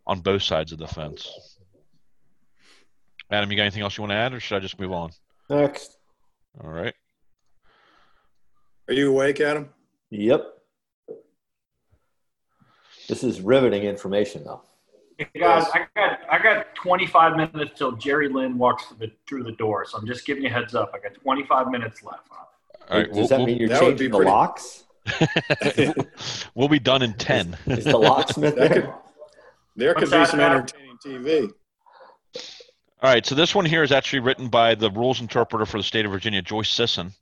on 0.06 0.20
both 0.20 0.42
sides 0.42 0.72
of 0.72 0.78
the 0.78 0.88
fence. 0.88 1.58
Adam, 3.30 3.50
you 3.50 3.56
got 3.56 3.62
anything 3.62 3.82
else 3.82 3.96
you 3.96 4.02
want 4.02 4.10
to 4.10 4.16
add, 4.16 4.34
or 4.34 4.40
should 4.40 4.56
I 4.56 4.60
just 4.60 4.78
move 4.80 4.92
on? 4.92 5.10
Next. 5.48 5.96
All 6.62 6.70
right. 6.70 6.94
Are 8.88 8.94
you 8.94 9.10
awake, 9.10 9.40
Adam? 9.40 9.68
Yep. 10.10 10.44
This 13.08 13.22
is 13.24 13.40
riveting 13.40 13.84
information, 13.84 14.44
though. 14.44 14.62
Hey 15.18 15.28
guys, 15.38 15.64
I 15.72 15.86
got 15.94 16.18
I 16.30 16.42
got 16.42 16.74
25 16.74 17.36
minutes 17.36 17.78
till 17.78 17.92
Jerry 17.92 18.28
Lynn 18.28 18.58
walks 18.58 18.86
through 18.86 18.96
the 19.06 19.12
through 19.28 19.44
the 19.44 19.52
door, 19.52 19.84
so 19.84 19.98
I'm 19.98 20.06
just 20.06 20.26
giving 20.26 20.42
you 20.42 20.48
a 20.48 20.52
heads 20.52 20.74
up. 20.74 20.90
I 20.94 20.98
got 20.98 21.14
25 21.14 21.68
minutes 21.68 22.02
left. 22.02 22.28
All 22.90 22.98
right. 22.98 23.06
Does 23.08 23.16
We'll, 23.16 23.28
that 23.28 23.36
we'll- 23.38 23.46
mean 23.46 23.58
you're 23.58 23.68
that 23.68 23.80
changing 23.80 24.10
the 24.10 24.16
pretty- 24.16 24.30
locks? 24.30 24.84
we'll 26.54 26.68
be 26.68 26.78
done 26.78 27.02
in 27.02 27.14
10. 27.14 27.56
Is 27.66 27.84
the 27.84 27.98
locksmith 27.98 28.54
there? 28.54 28.68
could, 28.68 28.92
there 29.76 29.94
could 29.94 30.10
What's 30.10 30.32
be 30.32 30.38
some 30.38 30.40
entertaining 30.40 30.96
TV. 31.04 31.50
All 33.02 33.12
right, 33.12 33.26
so 33.26 33.34
this 33.34 33.54
one 33.54 33.64
here 33.64 33.82
is 33.82 33.90
actually 33.90 34.20
written 34.20 34.48
by 34.48 34.74
the 34.76 34.90
rules 34.90 35.20
interpreter 35.20 35.66
for 35.66 35.78
the 35.78 35.82
state 35.82 36.04
of 36.04 36.12
Virginia, 36.12 36.40
Joyce 36.40 36.70
Sisson, 36.70 37.12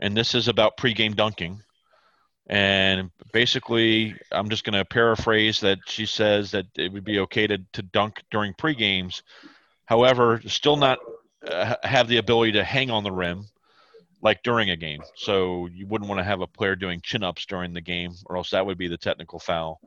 and 0.00 0.16
this 0.16 0.34
is 0.34 0.48
about 0.48 0.76
pregame 0.76 1.14
dunking. 1.14 1.62
And 2.48 3.10
basically, 3.32 4.16
I'm 4.32 4.50
just 4.50 4.64
going 4.64 4.74
to 4.74 4.84
paraphrase 4.84 5.60
that 5.60 5.78
she 5.86 6.04
says 6.04 6.50
that 6.50 6.66
it 6.76 6.92
would 6.92 7.04
be 7.04 7.20
okay 7.20 7.46
to, 7.46 7.58
to 7.74 7.82
dunk 7.82 8.22
during 8.30 8.52
pregames. 8.54 9.22
However, 9.86 10.42
still 10.46 10.76
not 10.76 10.98
uh, 11.48 11.76
have 11.84 12.08
the 12.08 12.18
ability 12.18 12.52
to 12.52 12.64
hang 12.64 12.90
on 12.90 13.04
the 13.04 13.12
rim 13.12 13.46
like 14.24 14.42
during 14.42 14.70
a 14.70 14.76
game. 14.76 15.02
So 15.14 15.66
you 15.66 15.86
wouldn't 15.86 16.08
want 16.08 16.18
to 16.18 16.24
have 16.24 16.40
a 16.40 16.46
player 16.46 16.74
doing 16.74 17.00
chin 17.02 17.22
ups 17.22 17.46
during 17.46 17.74
the 17.74 17.80
game, 17.80 18.12
or 18.26 18.36
else 18.36 18.50
that 18.50 18.64
would 18.66 18.78
be 18.78 18.88
the 18.88 18.96
technical 18.96 19.38
foul. 19.38 19.80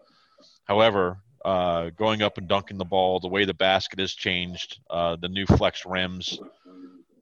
However, 0.66 1.18
uh, 1.44 1.90
going 1.98 2.22
up 2.22 2.38
and 2.38 2.48
dunking 2.48 2.78
the 2.78 2.86
ball, 2.86 3.20
the 3.20 3.28
way 3.28 3.46
the 3.46 3.54
basket 3.54 4.00
has 4.00 4.14
changed, 4.14 4.80
uh, 4.90 5.16
the 5.16 5.28
new 5.28 5.46
flex 5.46 5.86
rims 5.86 6.40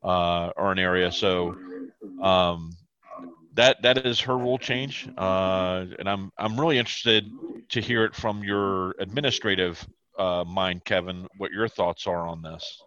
uh, 0.03 0.51
are 0.57 0.71
an 0.71 0.79
area. 0.79 1.11
So 1.11 1.55
um, 2.21 2.75
that 3.53 3.81
that 3.83 4.05
is 4.05 4.19
her 4.21 4.37
rule 4.37 4.57
change, 4.57 5.07
uh, 5.17 5.85
and 5.97 6.09
I'm 6.09 6.31
I'm 6.37 6.59
really 6.59 6.77
interested 6.77 7.31
to 7.69 7.81
hear 7.81 8.03
it 8.03 8.13
from 8.13 8.43
your 8.43 8.91
administrative 8.99 9.87
uh, 10.19 10.43
mind, 10.45 10.83
Kevin. 10.83 11.27
What 11.37 11.51
your 11.51 11.69
thoughts 11.69 12.07
are 12.07 12.27
on 12.27 12.41
this? 12.41 12.81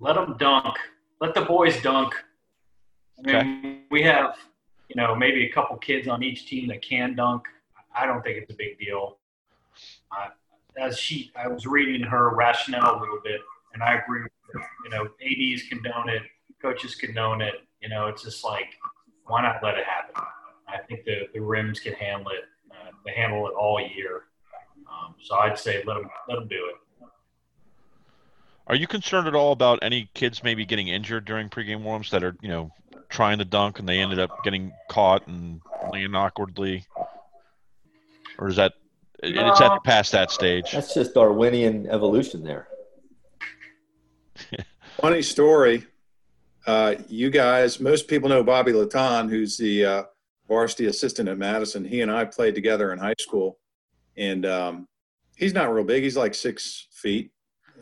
Let 0.00 0.16
them 0.16 0.36
dunk. 0.38 0.76
Let 1.20 1.34
the 1.34 1.42
boys 1.42 1.80
dunk. 1.82 2.14
I 3.26 3.42
mean, 3.42 3.82
we 3.90 4.02
have, 4.02 4.36
you 4.88 5.00
know, 5.00 5.14
maybe 5.14 5.46
a 5.46 5.52
couple 5.52 5.76
kids 5.76 6.08
on 6.08 6.22
each 6.22 6.46
team 6.46 6.68
that 6.68 6.82
can 6.82 7.14
dunk. 7.14 7.44
I 7.94 8.06
don't 8.06 8.22
think 8.22 8.38
it's 8.38 8.50
a 8.50 8.56
big 8.56 8.78
deal. 8.78 9.18
Uh, 10.10 10.28
as 10.78 10.98
she, 10.98 11.30
I 11.36 11.48
was 11.48 11.66
reading 11.66 12.02
her 12.02 12.34
rationale 12.34 12.98
a 12.98 13.00
little 13.00 13.20
bit, 13.22 13.40
and 13.74 13.82
I 13.82 13.94
agree 13.94 14.22
with 14.22 14.32
her. 14.52 14.66
You 14.84 14.90
know, 14.90 15.04
ads 15.04 15.68
condone 15.68 16.08
it, 16.08 16.22
coaches 16.60 16.94
condone 16.94 17.40
it. 17.40 17.54
You 17.80 17.88
know, 17.88 18.06
it's 18.06 18.22
just 18.22 18.44
like, 18.44 18.68
why 19.26 19.42
not 19.42 19.56
let 19.62 19.76
it 19.76 19.84
happen? 19.84 20.22
I 20.68 20.78
think 20.88 21.04
the 21.04 21.28
the 21.34 21.40
rims 21.40 21.80
can 21.80 21.94
handle 21.94 22.30
it. 22.30 22.44
Uh, 22.70 22.90
they 23.04 23.12
handle 23.12 23.46
it 23.48 23.52
all 23.52 23.80
year. 23.80 24.24
Um, 24.88 25.14
so 25.20 25.36
I'd 25.36 25.58
say 25.58 25.82
let 25.86 25.94
them 25.94 26.10
let 26.28 26.36
them 26.36 26.48
do 26.48 26.70
it. 26.70 27.08
Are 28.66 28.76
you 28.76 28.86
concerned 28.86 29.26
at 29.26 29.34
all 29.34 29.52
about 29.52 29.80
any 29.82 30.10
kids 30.14 30.44
maybe 30.44 30.64
getting 30.64 30.88
injured 30.88 31.24
during 31.24 31.48
pregame 31.48 31.82
warms 31.82 32.10
that 32.10 32.22
are 32.22 32.36
you 32.40 32.48
know 32.48 32.72
trying 33.10 33.38
to 33.38 33.44
dunk 33.44 33.78
and 33.78 33.88
they 33.88 33.98
ended 33.98 34.18
up 34.18 34.42
getting 34.44 34.72
caught 34.88 35.26
and 35.26 35.60
laying 35.92 36.14
awkwardly, 36.14 36.84
or 38.38 38.48
is 38.48 38.56
that 38.56 38.74
it's 39.22 39.60
No. 39.60 39.74
at 39.74 39.84
past 39.84 40.12
that 40.12 40.30
stage? 40.30 40.72
That's 40.72 40.94
just 40.94 41.14
Darwinian 41.14 41.86
evolution 41.88 42.42
there. 42.44 42.68
Funny 45.00 45.22
story. 45.22 45.86
Uh, 46.66 46.94
you 47.08 47.30
guys, 47.30 47.80
most 47.80 48.06
people 48.08 48.28
know 48.28 48.42
Bobby 48.42 48.72
Latan, 48.72 49.28
who's 49.28 49.56
the 49.56 49.84
uh, 49.84 50.02
varsity 50.48 50.86
assistant 50.86 51.28
at 51.28 51.38
Madison. 51.38 51.84
He 51.84 52.02
and 52.02 52.10
I 52.10 52.24
played 52.24 52.54
together 52.54 52.92
in 52.92 52.98
high 52.98 53.14
school, 53.18 53.58
and 54.16 54.44
um, 54.46 54.88
he's 55.36 55.54
not 55.54 55.72
real 55.72 55.84
big. 55.84 56.02
He's 56.02 56.16
like 56.16 56.34
six 56.34 56.86
feet, 56.92 57.30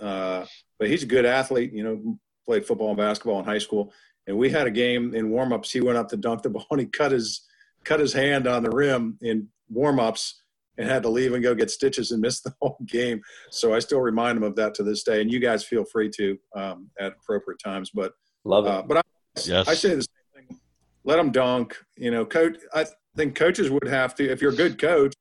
uh, 0.00 0.44
but 0.78 0.88
he's 0.88 1.02
a 1.02 1.06
good 1.06 1.26
athlete. 1.26 1.72
You 1.72 1.84
know, 1.84 2.18
played 2.46 2.64
football 2.64 2.88
and 2.88 2.96
basketball 2.96 3.38
in 3.40 3.44
high 3.44 3.58
school. 3.58 3.92
And 4.28 4.36
we 4.36 4.50
had 4.50 4.66
a 4.66 4.70
game 4.70 5.14
in 5.14 5.30
warmups. 5.30 5.72
He 5.72 5.80
went 5.80 5.98
up 5.98 6.08
to 6.10 6.16
dunk 6.16 6.42
the 6.42 6.50
ball, 6.56 6.66
and 6.70 6.80
he 6.80 6.86
cut 6.86 7.10
his 7.10 7.46
cut 7.84 7.98
his 7.98 8.12
hand 8.12 8.46
on 8.46 8.62
the 8.62 8.70
rim 8.70 9.18
in 9.22 9.48
warmups, 9.74 10.34
and 10.76 10.88
had 10.88 11.02
to 11.02 11.08
leave 11.08 11.32
and 11.32 11.42
go 11.42 11.54
get 11.54 11.70
stitches 11.70 12.12
and 12.12 12.20
miss 12.22 12.40
the 12.40 12.54
whole 12.60 12.78
game. 12.86 13.20
So 13.50 13.74
I 13.74 13.80
still 13.80 14.00
remind 14.00 14.36
him 14.36 14.44
of 14.44 14.54
that 14.56 14.74
to 14.74 14.84
this 14.84 15.02
day. 15.02 15.20
And 15.20 15.32
you 15.32 15.40
guys 15.40 15.64
feel 15.64 15.84
free 15.84 16.10
to 16.10 16.38
um, 16.54 16.90
at 17.00 17.12
appropriate 17.12 17.58
times. 17.58 17.90
But 17.90 18.12
Love 18.44 18.66
it. 18.66 18.70
uh, 18.70 18.82
but 18.82 18.98
I, 18.98 19.00
Yes. 19.44 19.68
I 19.68 19.74
say 19.74 19.94
the 19.94 20.02
same 20.02 20.46
thing. 20.48 20.58
Let 21.04 21.16
them 21.16 21.30
dunk. 21.30 21.76
You 21.96 22.10
know, 22.10 22.24
coach. 22.24 22.56
I 22.74 22.86
think 23.16 23.34
coaches 23.34 23.70
would 23.70 23.86
have 23.88 24.14
to. 24.16 24.30
If 24.30 24.42
you're 24.42 24.52
a 24.52 24.56
good 24.56 24.78
coach, 24.80 25.14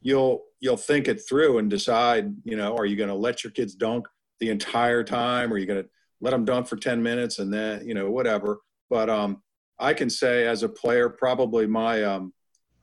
you'll 0.00 0.44
you'll 0.60 0.76
think 0.76 1.08
it 1.08 1.20
through 1.28 1.58
and 1.58 1.68
decide. 1.68 2.32
You 2.44 2.56
know, 2.56 2.76
are 2.76 2.86
you 2.86 2.96
going 2.96 3.08
to 3.08 3.14
let 3.14 3.44
your 3.44 3.50
kids 3.50 3.74
dunk 3.74 4.06
the 4.40 4.50
entire 4.50 5.02
time? 5.02 5.50
Or 5.52 5.56
are 5.56 5.58
you 5.58 5.66
going 5.66 5.82
to 5.82 5.88
let 6.20 6.30
them 6.30 6.44
dunk 6.44 6.66
for 6.66 6.76
ten 6.76 7.02
minutes 7.02 7.38
and 7.38 7.52
then 7.52 7.86
you 7.86 7.94
know 7.94 8.10
whatever? 8.10 8.58
But 8.90 9.10
um, 9.10 9.42
I 9.78 9.94
can 9.94 10.10
say 10.10 10.46
as 10.46 10.62
a 10.62 10.68
player, 10.68 11.08
probably 11.08 11.66
my 11.66 12.02
um, 12.04 12.32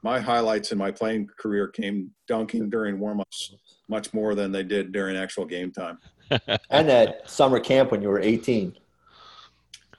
my 0.04 0.20
highlights 0.20 0.72
in 0.72 0.78
my 0.78 0.92
playing 0.92 1.28
career 1.40 1.68
came 1.68 2.12
dunking 2.28 2.70
during 2.70 3.00
warmups 3.00 3.54
much 3.90 4.14
more 4.14 4.36
than 4.36 4.52
they 4.52 4.64
did 4.64 4.92
during 4.92 5.18
actual 5.18 5.46
game 5.46 5.72
time. 5.72 5.98
and 6.70 6.90
at 6.90 7.30
summer 7.30 7.60
camp 7.60 7.92
when 7.92 8.02
you 8.02 8.10
were 8.10 8.20
18. 8.20 8.76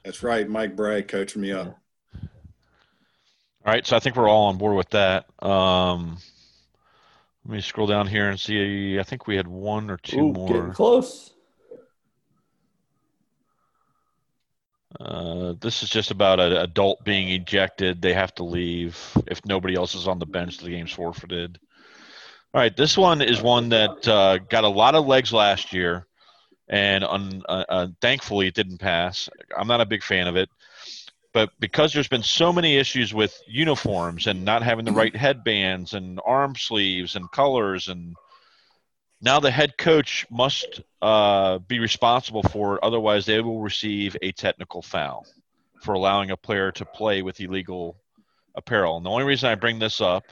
That's 0.03 0.23
right. 0.23 0.47
Mike 0.47 0.77
Brey 0.77 1.03
coaching 1.03 1.41
me 1.41 1.51
up. 1.51 1.77
All 2.23 3.73
right, 3.73 3.85
so 3.85 3.97
I 3.97 3.99
think 3.99 4.15
we're 4.15 4.29
all 4.29 4.45
on 4.45 4.57
board 4.57 4.77
with 4.77 4.89
that. 4.91 5.25
Um, 5.43 6.17
let 7.45 7.55
me 7.55 7.59
scroll 7.59 7.87
down 7.87 8.07
here 8.07 8.29
and 8.29 8.39
see. 8.39 8.97
I 8.97 9.03
think 9.03 9.27
we 9.27 9.35
had 9.35 9.47
one 9.47 9.89
or 9.89 9.97
two 9.97 10.19
Ooh, 10.19 10.31
more. 10.31 10.47
getting 10.47 10.71
close. 10.71 11.33
Uh, 14.99 15.53
this 15.59 15.83
is 15.83 15.89
just 15.89 16.11
about 16.11 16.39
an 16.39 16.53
adult 16.53 17.03
being 17.03 17.29
ejected. 17.29 18.01
They 18.01 18.13
have 18.13 18.33
to 18.35 18.43
leave. 18.43 18.99
If 19.27 19.45
nobody 19.45 19.75
else 19.75 19.95
is 19.95 20.07
on 20.07 20.19
the 20.19 20.25
bench, 20.25 20.57
the 20.57 20.69
game's 20.69 20.91
forfeited. 20.91 21.59
All 22.53 22.61
right, 22.61 22.75
this 22.75 22.97
one 22.97 23.21
is 23.21 23.41
one 23.41 23.69
that 23.69 24.07
uh, 24.07 24.39
got 24.39 24.63
a 24.63 24.69
lot 24.69 24.95
of 24.95 25.05
legs 25.05 25.31
last 25.31 25.73
year, 25.73 26.07
and 26.67 27.03
un, 27.03 27.43
uh, 27.47 27.65
uh, 27.69 27.87
thankfully 28.01 28.47
it 28.47 28.55
didn't 28.55 28.79
pass. 28.79 29.29
I'm 29.55 29.67
not 29.67 29.81
a 29.81 29.85
big 29.85 30.01
fan 30.01 30.27
of 30.27 30.35
it, 30.35 30.49
but 31.33 31.51
because 31.59 31.93
there's 31.93 32.07
been 32.07 32.23
so 32.23 32.51
many 32.51 32.77
issues 32.77 33.13
with 33.13 33.39
uniforms 33.47 34.25
and 34.25 34.43
not 34.43 34.63
having 34.63 34.85
the 34.85 34.91
right 34.91 35.15
headbands 35.15 35.93
and 35.93 36.19
arm 36.25 36.55
sleeves 36.55 37.15
and 37.15 37.29
colors 37.31 37.89
and 37.89 38.15
now 39.21 39.39
the 39.39 39.51
head 39.51 39.77
coach 39.77 40.25
must 40.29 40.81
uh, 41.01 41.57
be 41.59 41.79
responsible 41.79 42.43
for 42.43 42.75
it, 42.75 42.83
otherwise 42.83 43.25
they 43.25 43.41
will 43.41 43.61
receive 43.61 44.15
a 44.21 44.31
technical 44.31 44.81
foul 44.81 45.25
for 45.81 45.93
allowing 45.93 46.31
a 46.31 46.37
player 46.37 46.71
to 46.71 46.85
play 46.85 47.21
with 47.21 47.39
illegal 47.39 47.97
apparel. 48.55 48.97
And 48.97 49.05
the 49.05 49.09
only 49.09 49.23
reason 49.23 49.49
I 49.49 49.55
bring 49.55 49.79
this 49.79 50.01
up, 50.01 50.23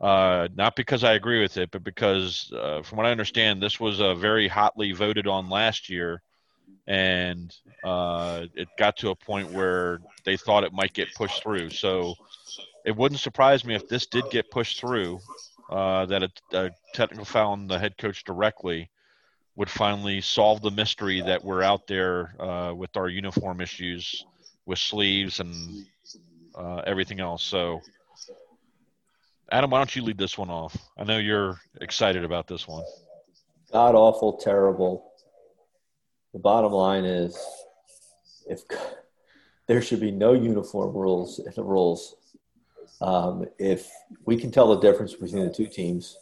uh, 0.00 0.48
not 0.54 0.74
because 0.74 1.04
I 1.04 1.14
agree 1.14 1.40
with 1.40 1.56
it, 1.56 1.70
but 1.70 1.84
because, 1.84 2.52
uh, 2.56 2.82
from 2.82 2.98
what 2.98 3.06
I 3.06 3.10
understand, 3.10 3.62
this 3.62 3.78
was 3.78 4.00
a 4.00 4.14
very 4.14 4.48
hotly 4.48 4.92
voted 4.92 5.26
on 5.26 5.48
last 5.48 5.88
year, 5.88 6.22
and 6.86 7.54
uh, 7.84 8.46
it 8.54 8.68
got 8.78 8.96
to 8.98 9.10
a 9.10 9.14
point 9.14 9.52
where 9.52 10.00
they 10.24 10.36
thought 10.36 10.64
it 10.64 10.72
might 10.72 10.92
get 10.92 11.14
pushed 11.14 11.42
through. 11.42 11.70
So 11.70 12.14
it 12.84 12.96
wouldn't 12.96 13.20
surprise 13.20 13.64
me 13.64 13.74
if 13.74 13.88
this 13.88 14.06
did 14.06 14.24
get 14.30 14.50
pushed 14.50 14.80
through 14.80 15.20
uh, 15.72 16.04
that 16.06 16.22
a, 16.22 16.30
a 16.52 16.70
technical 16.92 17.24
foul 17.24 17.52
on 17.52 17.66
the 17.66 17.78
head 17.78 17.96
coach 17.96 18.24
directly 18.24 18.90
would 19.56 19.70
finally 19.70 20.20
solve 20.20 20.60
the 20.60 20.70
mystery 20.70 21.22
that 21.22 21.42
we're 21.42 21.62
out 21.62 21.86
there 21.86 22.34
uh, 22.40 22.74
with 22.74 22.94
our 22.96 23.08
uniform 23.08 23.60
issues 23.60 24.24
with 24.66 24.78
sleeves 24.78 25.40
and 25.40 25.86
uh, 26.54 26.82
everything 26.86 27.20
else. 27.20 27.42
So, 27.42 27.80
Adam, 29.50 29.70
why 29.70 29.78
don't 29.78 29.94
you 29.96 30.02
lead 30.02 30.18
this 30.18 30.36
one 30.36 30.50
off? 30.50 30.76
I 30.98 31.04
know 31.04 31.18
you're 31.18 31.58
excited 31.80 32.24
about 32.24 32.46
this 32.46 32.68
one. 32.68 32.84
God 33.72 33.94
awful, 33.94 34.34
terrible. 34.34 35.12
The 36.34 36.38
bottom 36.38 36.72
line 36.72 37.04
is, 37.04 37.38
if 38.46 38.60
there 39.66 39.80
should 39.80 40.00
be 40.00 40.10
no 40.10 40.34
uniform 40.34 40.94
rules 40.94 41.38
in 41.38 41.52
the 41.54 41.62
rules, 41.62 42.16
um, 43.02 43.46
if 43.58 43.90
we 44.24 44.36
can 44.36 44.50
tell 44.50 44.68
the 44.68 44.80
difference 44.80 45.14
between 45.14 45.44
the 45.44 45.52
two 45.52 45.66
teams, 45.66 46.16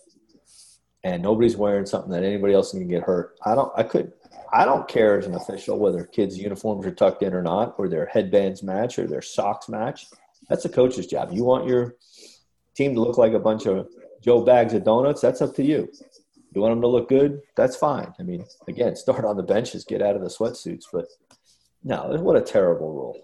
and 1.04 1.22
nobody's 1.22 1.56
wearing 1.56 1.86
something 1.86 2.10
that 2.10 2.24
anybody 2.24 2.54
else 2.54 2.72
can 2.72 2.88
get 2.88 3.02
hurt, 3.02 3.36
I 3.44 3.54
don't. 3.54 3.72
I 3.76 3.82
could. 3.82 4.12
I 4.52 4.64
don't 4.64 4.88
care 4.88 5.18
as 5.18 5.26
an 5.26 5.34
official 5.34 5.78
whether 5.78 6.04
kids' 6.04 6.36
uniforms 6.36 6.84
are 6.84 6.90
tucked 6.90 7.22
in 7.22 7.34
or 7.34 7.42
not, 7.42 7.74
or 7.78 7.88
their 7.88 8.06
headbands 8.06 8.62
match, 8.62 8.98
or 8.98 9.06
their 9.06 9.22
socks 9.22 9.68
match. 9.68 10.06
That's 10.48 10.64
a 10.64 10.68
coach's 10.68 11.06
job. 11.06 11.30
You 11.32 11.44
want 11.44 11.68
your 11.68 11.96
team 12.74 12.94
to 12.94 13.00
look 13.00 13.18
like 13.18 13.32
a 13.32 13.38
bunch 13.38 13.66
of 13.66 13.86
Joe 14.22 14.42
bags 14.42 14.74
of 14.74 14.84
donuts. 14.84 15.20
That's 15.20 15.40
up 15.40 15.54
to 15.56 15.62
you. 15.62 15.88
You 16.52 16.60
want 16.60 16.72
them 16.72 16.80
to 16.80 16.88
look 16.88 17.08
good? 17.08 17.40
That's 17.56 17.76
fine. 17.76 18.12
I 18.18 18.22
mean, 18.22 18.44
again, 18.66 18.96
start 18.96 19.24
on 19.24 19.36
the 19.36 19.42
benches, 19.42 19.84
get 19.84 20.02
out 20.02 20.16
of 20.16 20.22
the 20.22 20.28
sweatsuits. 20.28 20.86
But 20.92 21.06
no, 21.84 22.08
what 22.20 22.36
a 22.36 22.42
terrible 22.42 22.92
rule. 22.92 23.22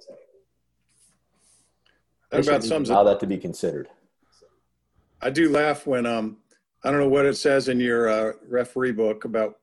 They 2.31 2.39
That 2.39 2.47
about 2.47 2.53
shouldn't 2.62 2.64
sums 2.64 2.89
even 2.89 2.97
it. 2.97 3.01
allow 3.01 3.05
that 3.12 3.20
to 3.20 3.27
be 3.27 3.39
considered. 3.39 3.89
I 5.22 5.31
do 5.31 5.51
laugh 5.51 5.87
when 5.87 6.07
um 6.07 6.39
I 6.85 6.91
don't 6.91 7.01
know 7.01 7.09
what 7.09 7.27
it 7.27 7.37
says 7.37 7.68
in 7.68 7.81
your 7.81 8.09
uh, 8.09 8.33
referee 8.49 8.93
book 8.93 9.24
about 9.24 9.59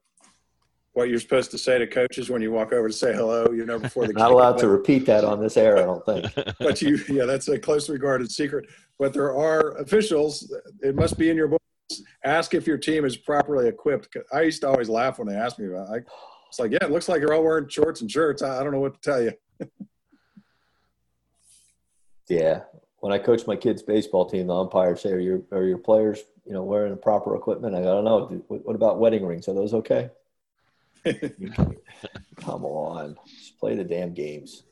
what 0.93 1.09
you're 1.09 1.20
supposed 1.20 1.51
to 1.51 1.57
say 1.57 1.80
to 1.80 1.88
coaches 1.88 2.30
when 2.30 2.41
you 2.41 2.51
walk 2.51 2.74
over 2.74 2.88
to 2.88 2.93
say 2.93 3.14
hello. 3.14 3.51
You 3.51 3.66
know 3.66 3.80
before 3.80 4.05
the 4.07 4.14
Not 4.14 4.28
game. 4.28 4.34
allowed 4.36 4.57
to 4.59 4.68
repeat 4.68 5.05
that 5.05 5.24
on 5.24 5.39
this 5.41 5.55
air, 5.57 5.78
I 5.78 5.82
don't 5.84 6.05
think. 6.05 6.26
But 6.59 6.82
you, 6.82 6.97
yeah, 7.09 7.26
that's 7.26 7.47
a 7.47 7.57
close 7.57 7.89
regarded 7.89 8.32
secret. 8.32 8.66
But 8.99 9.14
there 9.14 9.36
are 9.36 9.78
officials. 9.78 10.53
It 10.82 10.95
must 10.95 11.18
be 11.18 11.30
in 11.30 11.38
your 11.38 11.47
book. 11.47 11.61
Ask 12.24 12.53
if 12.53 12.68
your 12.68 12.78
team 12.78 13.05
is 13.05 13.18
properly 13.18 13.68
equipped. 13.68 14.16
I 14.32 14.41
used 14.41 14.61
to 14.61 14.68
always 14.70 14.89
laugh 14.89 15.18
when 15.20 15.28
they 15.28 15.36
asked 15.36 15.59
me 15.59 15.68
about. 15.68 15.89
It. 15.89 16.05
I, 16.07 16.11
it's 16.49 16.59
like, 16.59 16.72
yeah, 16.72 16.80
it 16.84 16.91
looks 16.91 17.09
like 17.09 17.22
you're 17.22 17.34
all 17.34 17.43
wearing 17.43 17.68
shorts 17.68 18.01
and 18.01 18.09
shirts. 18.11 18.41
I, 18.43 18.59
I 18.59 18.64
don't 18.64 18.72
know 18.72 18.80
what 18.80 18.93
to 18.93 18.99
tell 19.01 19.22
you. 19.22 19.34
Yeah. 22.30 22.61
When 22.99 23.11
I 23.11 23.17
coach 23.17 23.45
my 23.47 23.55
kids' 23.55 23.84
baseball 23.84 24.30
team, 24.30 24.47
the 24.47 24.55
umpires 24.55 25.01
say, 25.01 25.11
"Are 25.11 25.19
your 25.19 25.41
are 25.51 25.65
your 25.65 25.78
players, 25.78 26.24
you 26.45 26.53
know, 26.53 26.63
wearing 26.63 26.91
the 26.91 26.97
proper 26.97 27.36
equipment?" 27.36 27.76
I 27.76 27.82
go, 27.82 27.91
"I 27.91 28.01
don't 28.01 28.05
know. 28.05 28.43
What, 28.47 28.76
about 28.76 28.99
wedding 28.99 29.26
rings? 29.26 29.47
Are 29.47 29.53
those 29.53 29.74
okay?" 29.74 30.09
Come 32.38 32.63
on, 32.63 33.17
just 33.28 33.59
play 33.59 33.76
the 33.76 33.84
damn 33.84 34.13
games. 34.13 34.63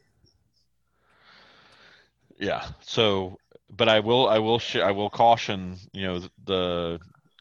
Yeah. 2.40 2.66
So, 2.82 3.38
but 3.70 3.90
I 3.90 4.00
will, 4.00 4.30
I 4.30 4.40
will, 4.40 4.60
sh- 4.60 4.78
I 4.78 4.92
will 4.92 5.10
caution, 5.10 5.78
you 5.92 6.04
know, 6.04 6.22
the 6.46 7.00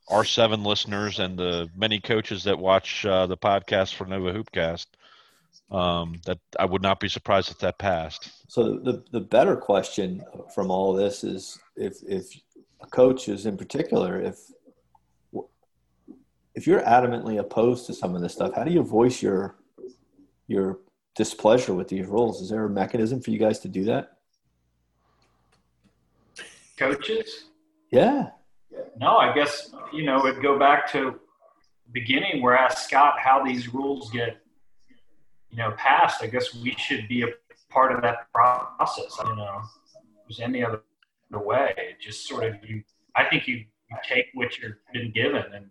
R 0.08 0.24
seven 0.24 0.64
listeners 0.64 1.20
and 1.20 1.38
the 1.38 1.70
many 1.76 2.00
coaches 2.00 2.44
that 2.44 2.58
watch 2.58 3.06
uh, 3.06 3.26
the 3.26 3.36
podcast 3.36 3.94
for 3.94 4.06
Nova 4.06 4.32
Hoopcast. 4.32 4.86
Um, 5.70 6.20
that 6.26 6.38
I 6.58 6.64
would 6.64 6.82
not 6.82 6.98
be 6.98 7.08
surprised 7.08 7.52
if 7.52 7.58
that 7.60 7.78
passed. 7.78 8.32
So 8.48 8.78
the 8.78 9.04
the 9.12 9.20
better 9.20 9.54
question 9.54 10.24
from 10.52 10.68
all 10.68 10.92
this 10.92 11.22
is 11.22 11.60
if 11.76 11.98
if 12.08 12.26
coaches 12.90 13.46
in 13.46 13.56
particular 13.56 14.20
if 14.20 14.38
if 16.54 16.66
you're 16.66 16.82
adamantly 16.82 17.38
opposed 17.38 17.86
to 17.86 17.94
some 17.94 18.14
of 18.14 18.22
this 18.22 18.32
stuff, 18.32 18.52
how 18.54 18.64
do 18.64 18.72
you 18.72 18.82
voice 18.82 19.22
your 19.22 19.56
your 20.48 20.80
displeasure 21.14 21.74
with 21.74 21.88
these 21.88 22.06
rules? 22.06 22.40
Is 22.40 22.50
there 22.50 22.64
a 22.64 22.68
mechanism 22.68 23.20
for 23.20 23.30
you 23.30 23.38
guys 23.38 23.60
to 23.60 23.68
do 23.68 23.84
that? 23.84 24.16
Coaches? 26.76 27.44
Yeah. 27.90 28.30
No, 28.98 29.16
I 29.18 29.34
guess 29.34 29.72
you 29.92 30.04
know 30.04 30.26
it'd 30.26 30.42
go 30.42 30.58
back 30.58 30.90
to 30.92 31.20
beginning 31.92 32.42
where 32.42 32.58
I 32.58 32.66
asked 32.66 32.88
Scott 32.88 33.14
how 33.18 33.44
these 33.44 33.72
rules 33.72 34.10
get 34.10 34.39
you 35.50 35.58
know 35.58 35.72
passed. 35.72 36.22
I 36.22 36.26
guess 36.26 36.54
we 36.54 36.74
should 36.78 37.08
be 37.08 37.22
a 37.22 37.28
part 37.70 37.92
of 37.92 38.02
that 38.02 38.32
process. 38.32 39.16
I 39.20 39.24
don't 39.24 39.36
know 39.36 39.60
if 39.62 39.70
there's 40.28 40.40
any 40.40 40.64
other 40.64 40.82
way. 41.32 41.74
It 41.76 42.00
just 42.00 42.26
sort 42.28 42.44
of 42.44 42.54
you. 42.66 42.82
I 43.16 43.24
think 43.24 43.48
you, 43.48 43.56
you 43.56 43.96
take 44.08 44.26
what 44.34 44.58
you're 44.58 44.78
been 44.92 45.12
given 45.12 45.44
and 45.54 45.66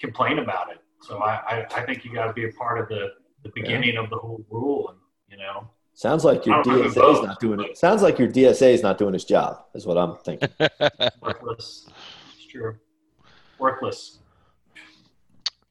complain 0.00 0.38
about 0.38 0.70
it. 0.70 0.78
So 1.02 1.18
I, 1.18 1.34
I, 1.34 1.66
I 1.76 1.86
think 1.86 2.04
you 2.04 2.12
got 2.12 2.26
to 2.26 2.32
be 2.32 2.46
a 2.46 2.52
part 2.52 2.80
of 2.80 2.88
the, 2.88 3.08
the 3.42 3.50
beginning 3.54 3.96
of 3.96 4.10
the 4.10 4.16
whole 4.16 4.44
rule, 4.50 4.88
and 4.90 4.98
you 5.30 5.36
know. 5.36 5.68
Sounds 5.94 6.24
like 6.24 6.44
your 6.44 6.56
I 6.56 6.62
don't 6.62 6.78
know 6.78 6.88
DSA 6.88 7.14
is 7.14 7.22
not 7.22 7.40
doing 7.40 7.60
it. 7.60 7.78
Sounds 7.78 8.02
like 8.02 8.18
your 8.18 8.28
DSA 8.28 8.74
is 8.74 8.82
not 8.82 8.98
doing 8.98 9.14
his 9.14 9.24
job. 9.24 9.64
Is 9.74 9.86
what 9.86 9.96
I'm 9.96 10.16
thinking. 10.16 10.50
worthless. 11.22 11.88
It's 12.34 12.46
true. 12.46 12.76
Worthless. 13.58 14.18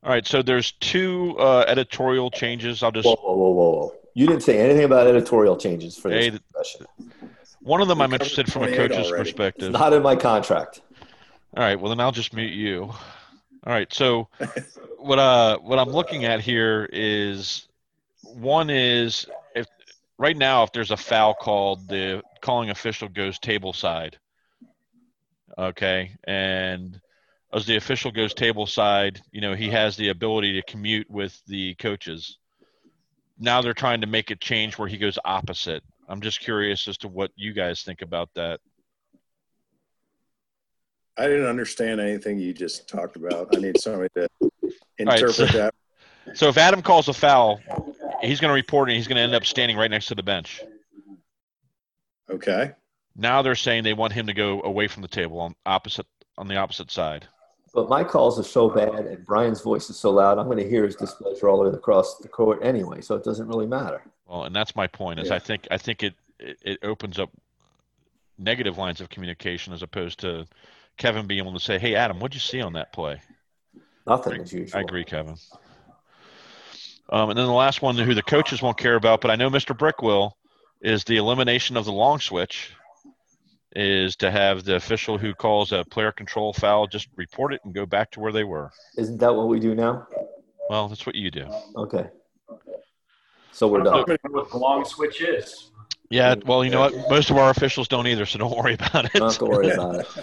All 0.05 0.11
right. 0.11 0.25
So 0.25 0.43
there's 0.43 0.73
two 0.73 1.35
uh, 1.39 1.65
editorial 1.67 2.29
changes. 2.29 2.83
I'll 2.83 2.91
just 2.91 3.07
Whoa, 3.07 3.15
whoa, 3.15 3.33
whoa, 3.35 3.51
whoa! 3.51 3.93
You 4.13 4.27
didn't 4.27 4.43
say 4.43 4.59
anything 4.59 4.83
about 4.83 5.07
editorial 5.07 5.57
changes 5.57 5.97
for 5.97 6.09
this 6.09 6.31
Hey, 6.33 6.39
one 7.61 7.81
of 7.81 7.87
them. 7.87 8.01
I'm 8.01 8.13
interested 8.13 8.51
from 8.51 8.63
a 8.63 8.75
coach's 8.75 9.07
already. 9.07 9.23
perspective. 9.23 9.69
It's 9.69 9.79
not 9.79 9.93
in 9.93 10.03
my 10.03 10.15
contract. 10.15 10.81
All 11.57 11.63
right, 11.63 11.79
well 11.79 11.89
then 11.89 11.99
I'll 11.99 12.11
just 12.11 12.33
mute 12.33 12.53
you. 12.53 12.83
All 12.83 13.73
right, 13.73 13.91
so 13.91 14.27
what 14.99 15.17
uh 15.17 15.57
what 15.57 15.79
I'm 15.79 15.89
looking 15.89 16.25
at 16.25 16.39
here 16.39 16.87
is 16.93 17.67
one 18.21 18.69
is 18.69 19.25
if 19.55 19.65
right 20.19 20.37
now 20.37 20.61
if 20.61 20.71
there's 20.71 20.91
a 20.91 20.97
foul 20.97 21.33
called, 21.33 21.87
the 21.87 22.21
calling 22.41 22.69
official 22.69 23.09
goes 23.09 23.39
table 23.39 23.73
side. 23.73 24.19
Okay, 25.57 26.11
and 26.25 27.01
as 27.53 27.65
the 27.65 27.77
official 27.77 28.11
goes 28.11 28.33
table 28.33 28.65
side, 28.65 29.21
you 29.31 29.41
know, 29.41 29.53
he 29.53 29.69
has 29.69 29.95
the 29.95 30.09
ability 30.09 30.53
to 30.53 30.71
commute 30.71 31.09
with 31.09 31.39
the 31.47 31.75
coaches. 31.75 32.37
Now 33.39 33.61
they're 33.61 33.73
trying 33.73 34.01
to 34.01 34.07
make 34.07 34.31
it 34.31 34.41
change 34.41 34.77
where 34.77 34.87
he 34.87 34.97
goes 34.97 35.19
opposite. 35.23 35.83
I'm 36.07 36.21
just 36.21 36.39
curious 36.39 36.87
as 36.87 36.97
to 36.99 37.07
what 37.07 37.31
you 37.35 37.53
guys 37.53 37.81
think 37.81 38.01
about 38.01 38.29
that. 38.35 38.59
I 41.17 41.27
didn't 41.27 41.47
understand 41.47 42.01
anything 42.01 42.39
you 42.39 42.53
just 42.53 42.89
talked 42.89 43.15
about. 43.15 43.55
I 43.55 43.59
need 43.59 43.79
somebody 43.79 44.09
to 44.15 44.27
interpret 44.97 45.33
so- 45.33 45.45
that. 45.45 45.73
So 46.33 46.47
if 46.47 46.57
Adam 46.57 46.81
calls 46.81 47.07
a 47.07 47.13
foul, 47.13 47.61
he's 48.19 48.39
going 48.39 48.49
to 48.49 48.55
report 48.55 48.89
it. 48.89 48.93
And 48.93 48.97
he's 48.97 49.07
going 49.07 49.17
to 49.17 49.21
end 49.21 49.35
up 49.35 49.45
standing 49.45 49.77
right 49.77 49.91
next 49.91 50.07
to 50.07 50.15
the 50.15 50.23
bench. 50.23 50.59
Okay. 52.27 52.71
Now 53.15 53.43
they're 53.43 53.53
saying 53.53 53.83
they 53.83 53.93
want 53.93 54.11
him 54.11 54.25
to 54.25 54.33
go 54.33 54.63
away 54.63 54.87
from 54.87 55.03
the 55.03 55.07
table 55.07 55.39
on 55.39 55.53
opposite 55.67 56.07
on 56.35 56.47
the 56.47 56.57
opposite 56.57 56.89
side. 56.89 57.27
But 57.75 57.89
my 57.89 58.05
calls 58.05 58.39
are 58.39 58.43
so 58.43 58.69
bad 58.69 59.05
and 59.05 59.25
Brian's 59.25 59.59
voice 59.59 59.89
is 59.89 59.97
so 59.97 60.09
loud, 60.09 60.39
I'm 60.39 60.45
going 60.45 60.57
to 60.57 60.67
hear 60.67 60.85
his 60.85 60.95
displeasure 60.95 61.49
all 61.49 61.61
the 61.61 61.69
way 61.69 61.75
across 61.75 62.17
the 62.19 62.29
court 62.29 62.59
anyway, 62.63 63.01
so 63.01 63.15
it 63.15 63.23
doesn't 63.25 63.49
really 63.49 63.67
matter. 63.67 64.01
Well, 64.27 64.45
and 64.45 64.55
that's 64.55 64.77
my 64.77 64.87
point. 64.87 65.19
Is 65.19 65.27
Yeah. 65.27 65.35
I 65.35 65.39
think 65.39 65.67
I 65.69 65.77
think 65.77 66.01
it, 66.01 66.13
it 66.39 66.57
it 66.63 66.79
opens 66.83 67.19
up 67.19 67.29
negative 68.39 68.77
lines 68.77 69.01
of 69.01 69.09
communication 69.09 69.73
as 69.73 69.83
opposed 69.83 70.21
to 70.21 70.47
Kevin 70.97 71.27
being 71.27 71.41
able 71.41 71.53
to 71.53 71.59
say, 71.59 71.77
"Hey, 71.77 71.95
Adam, 71.95 72.19
what'd 72.19 72.33
you 72.33 72.39
see 72.39 72.61
on 72.61 72.73
that 72.73 72.93
play?" 72.93 73.21
Nothing 74.07 74.41
as 74.41 74.53
usual. 74.53 74.79
I 74.79 74.81
agree, 74.81 75.03
Kevin. 75.03 75.35
Um, 77.09 77.29
and 77.29 77.37
then 77.37 77.45
the 77.45 77.51
last 77.51 77.81
one, 77.81 77.97
who 77.97 78.13
the 78.13 78.23
coaches 78.23 78.61
won't 78.61 78.77
care 78.77 78.95
about, 78.95 79.19
but 79.19 79.29
I 79.29 79.35
know 79.35 79.49
Mr. 79.49 79.77
Brick 79.77 80.01
will, 80.01 80.37
is 80.81 81.03
the 81.03 81.17
elimination 81.17 81.75
of 81.75 81.85
the 81.85 81.91
long 81.91 82.19
switch. 82.19 82.71
Is 83.77 84.15
to 84.17 84.31
have 84.31 84.63
the 84.63 84.75
official 84.77 85.17
who 85.17 85.33
calls 85.33 85.73
a 85.73 85.83
player 85.83 86.11
control 86.13 86.53
foul 86.53 86.87
just 86.87 87.09
report 87.17 87.53
it 87.53 87.59
and 87.65 87.73
go 87.73 87.85
back 87.85 88.09
to 88.11 88.21
where 88.21 88.31
they 88.31 88.45
were. 88.45 88.71
Isn't 88.97 89.17
that 89.19 89.35
what 89.35 89.49
we 89.49 89.59
do 89.59 89.75
now? 89.75 90.07
Well, 90.69 90.87
that's 90.87 91.05
what 91.05 91.15
you 91.15 91.29
do. 91.29 91.45
Okay. 91.75 92.07
So 93.51 93.67
we're 93.67 93.81
I 93.81 93.83
done. 93.83 93.93
don't 94.07 94.07
know 94.07 94.31
what 94.31 94.49
the 94.49 94.57
long 94.57 94.85
switch 94.85 95.21
is. 95.21 95.71
Yeah. 96.09 96.35
Well, 96.45 96.63
you 96.63 96.71
know 96.71 96.79
what? 96.81 96.93
Most 97.09 97.29
of 97.29 97.37
our 97.37 97.49
officials 97.49 97.89
don't 97.89 98.07
either, 98.07 98.25
so 98.25 98.39
don't 98.39 98.55
worry 98.55 98.75
about 98.75 99.11
Don't 99.13 99.31
it. 99.33 99.37
to 99.39 99.45
worry 99.45 99.71
about 99.71 99.95
it. 99.95 100.07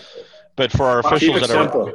But 0.54 0.70
for 0.70 0.84
our 0.84 0.98
officials 0.98 1.40
that 1.40 1.50
are 1.50 1.62
simple. 1.64 1.88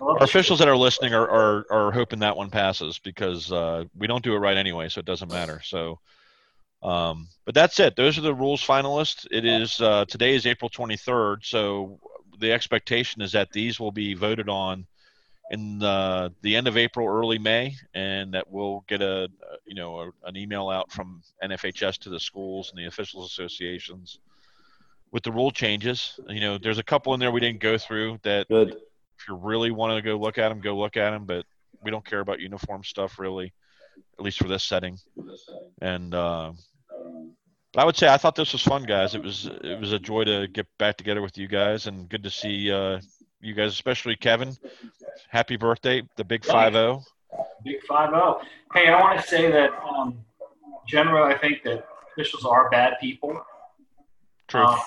I 0.00 0.04
love 0.04 0.16
our 0.18 0.24
officials 0.24 0.58
that 0.60 0.68
are 0.68 0.76
listening 0.76 1.12
are, 1.12 1.28
are, 1.28 1.66
are 1.70 1.92
hoping 1.92 2.20
that 2.20 2.34
one 2.34 2.48
passes 2.48 2.98
because 2.98 3.52
uh, 3.52 3.84
we 3.98 4.06
don't 4.06 4.24
do 4.24 4.34
it 4.34 4.38
right 4.38 4.56
anyway, 4.56 4.88
so 4.88 5.00
it 5.00 5.04
doesn't 5.04 5.30
matter. 5.30 5.60
So, 5.62 5.98
um, 6.82 7.28
but 7.44 7.54
that's 7.54 7.78
it. 7.80 7.96
Those 7.96 8.18
are 8.18 8.22
the 8.22 8.34
rules 8.34 8.64
finalists. 8.64 9.26
It 9.30 9.44
is 9.44 9.80
uh, 9.80 10.04
today 10.06 10.34
is 10.34 10.46
April 10.46 10.70
23rd, 10.70 11.44
so 11.44 11.98
the 12.38 12.52
expectation 12.52 13.22
is 13.22 13.32
that 13.32 13.52
these 13.52 13.78
will 13.78 13.92
be 13.92 14.14
voted 14.14 14.48
on 14.48 14.86
in 15.50 15.82
uh, 15.82 16.30
the 16.40 16.56
end 16.56 16.66
of 16.66 16.76
April, 16.76 17.06
early 17.06 17.38
May, 17.38 17.76
and 17.94 18.32
that 18.32 18.50
we'll 18.50 18.84
get 18.88 19.02
a 19.02 19.28
you 19.66 19.74
know 19.74 20.00
a, 20.00 20.10
an 20.26 20.36
email 20.36 20.68
out 20.68 20.90
from 20.90 21.22
NFHS 21.42 21.98
to 21.98 22.10
the 22.10 22.20
schools 22.20 22.70
and 22.70 22.78
the 22.78 22.86
officials 22.86 23.30
associations 23.30 24.18
with 25.12 25.22
the 25.22 25.30
rule 25.30 25.50
changes. 25.50 26.18
You 26.28 26.40
know, 26.40 26.58
there's 26.58 26.78
a 26.78 26.82
couple 26.82 27.14
in 27.14 27.20
there 27.20 27.30
we 27.30 27.40
didn't 27.40 27.60
go 27.60 27.78
through 27.78 28.18
that 28.22 28.48
Good. 28.48 28.70
if 28.70 29.28
you 29.28 29.36
really 29.36 29.70
want 29.70 29.94
to 29.94 30.02
go 30.02 30.16
look 30.16 30.38
at 30.38 30.48
them, 30.48 30.60
go 30.60 30.76
look 30.76 30.96
at 30.96 31.10
them. 31.10 31.26
But 31.26 31.44
we 31.82 31.90
don't 31.90 32.04
care 32.04 32.20
about 32.20 32.40
uniform 32.40 32.82
stuff 32.82 33.18
really, 33.18 33.52
at 34.18 34.24
least 34.24 34.38
for 34.38 34.48
this 34.48 34.64
setting. 34.64 34.98
And 35.80 36.14
uh, 36.14 36.52
I 37.76 37.84
would 37.84 37.96
say 37.96 38.08
I 38.08 38.18
thought 38.18 38.34
this 38.34 38.52
was 38.52 38.62
fun, 38.62 38.82
guys. 38.82 39.14
It 39.14 39.22
was 39.22 39.48
it 39.62 39.80
was 39.80 39.92
a 39.92 39.98
joy 39.98 40.24
to 40.24 40.46
get 40.48 40.66
back 40.78 40.96
together 40.96 41.22
with 41.22 41.38
you 41.38 41.48
guys, 41.48 41.86
and 41.86 42.08
good 42.08 42.22
to 42.24 42.30
see 42.30 42.70
uh, 42.70 43.00
you 43.40 43.54
guys, 43.54 43.72
especially 43.72 44.14
Kevin. 44.16 44.54
Happy 45.28 45.56
birthday, 45.56 46.02
the 46.16 46.24
big 46.24 46.44
five 46.44 46.74
zero. 46.74 47.02
Big 47.64 47.82
five 47.84 48.10
zero. 48.10 48.40
Hey, 48.74 48.88
I 48.88 49.00
want 49.00 49.20
to 49.20 49.26
say 49.26 49.50
that 49.50 49.70
um, 49.82 50.22
generally, 50.86 51.34
I 51.34 51.38
think 51.38 51.62
that 51.62 51.86
officials 52.12 52.44
are 52.44 52.68
bad 52.68 52.94
people. 53.00 53.40
True. 54.48 54.64
Um, 54.64 54.78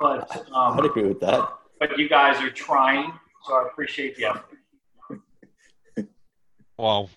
but 0.00 0.46
um, 0.52 0.78
I'd 0.78 0.84
agree 0.84 1.08
with 1.08 1.20
that. 1.20 1.48
but 1.80 1.98
you 1.98 2.08
guys 2.08 2.40
are 2.40 2.50
trying, 2.50 3.12
so 3.46 3.54
I 3.54 3.66
appreciate 3.66 4.16
the 4.16 4.26
effort. 4.26 6.06
well, 6.78 7.10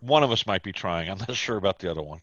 one 0.00 0.22
of 0.22 0.30
us 0.30 0.46
might 0.46 0.62
be 0.62 0.72
trying. 0.72 1.08
I'm 1.10 1.18
not 1.18 1.34
sure 1.34 1.56
about 1.56 1.78
the 1.78 1.90
other 1.90 2.02
one. 2.02 2.20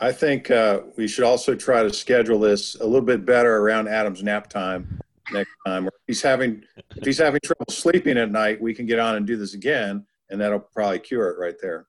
I 0.00 0.12
think 0.12 0.50
uh, 0.50 0.80
we 0.96 1.06
should 1.06 1.24
also 1.24 1.54
try 1.54 1.82
to 1.82 1.92
schedule 1.92 2.38
this 2.38 2.74
a 2.76 2.84
little 2.84 3.06
bit 3.06 3.24
better 3.24 3.58
around 3.58 3.88
Adam's 3.88 4.22
nap 4.22 4.48
time 4.48 5.00
next 5.32 5.50
time. 5.66 5.86
If 5.86 5.92
he's 6.06 6.22
having 6.22 6.64
if 6.96 7.04
he's 7.04 7.18
having 7.18 7.40
trouble 7.44 7.66
sleeping 7.70 8.18
at 8.18 8.30
night, 8.30 8.60
we 8.60 8.74
can 8.74 8.86
get 8.86 8.98
on 8.98 9.16
and 9.16 9.26
do 9.26 9.36
this 9.36 9.54
again, 9.54 10.04
and 10.30 10.40
that'll 10.40 10.60
probably 10.60 10.98
cure 10.98 11.30
it 11.30 11.38
right 11.38 11.54
there. 11.60 11.86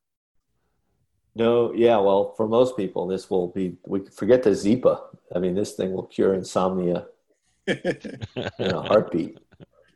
No, 1.36 1.74
yeah, 1.74 1.98
well, 1.98 2.34
for 2.38 2.48
most 2.48 2.78
people, 2.78 3.08
this 3.08 3.30
will 3.30 3.50
be, 3.50 3.76
we 3.86 4.06
forget 4.06 4.42
the 4.42 4.52
Zipa. 4.52 5.02
I 5.36 5.40
mean, 5.40 5.54
this 5.54 5.74
thing 5.74 5.92
will 5.92 6.06
cure 6.06 6.34
insomnia 6.34 7.08
in 7.68 8.20
a 8.60 8.82
heartbeat. 8.82 9.38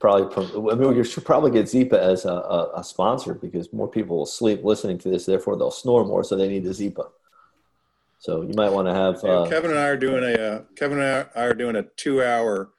Probably, 0.02 0.34
from, 0.34 0.70
I 0.70 0.76
mean, 0.76 0.94
we 0.94 1.04
should 1.06 1.24
probably 1.24 1.52
get 1.52 1.68
Zipa 1.68 1.94
as 1.94 2.26
a, 2.26 2.34
a, 2.34 2.80
a 2.80 2.84
sponsor 2.84 3.34
because 3.34 3.72
more 3.72 3.88
people 3.88 4.18
will 4.18 4.26
sleep 4.26 4.66
listening 4.66 4.98
to 5.00 5.10
this, 5.10 5.26
therefore 5.26 5.56
they'll 5.56 5.72
snore 5.72 6.04
more, 6.04 6.26
so 6.26 6.36
they 6.36 6.50
need 6.50 6.66
the 6.66 6.72
Zipa. 6.72 7.08
So 8.20 8.42
you 8.42 8.54
might 8.54 8.70
want 8.72 8.88
to 8.88 8.94
have, 8.94 9.20
Yeah, 9.24 9.30
uh, 9.32 9.50
Kevin 9.50 9.72
and 9.72 9.80
I 9.80 9.88
are 9.88 9.98
doing 9.98 10.24
a 10.24 10.34
uh, 10.42 10.62
Kevin 10.76 11.00
and 11.00 11.28
I 11.36 11.42
are 11.42 11.54
doing 11.54 11.78
a 11.78 11.84
two-hour 11.96 12.70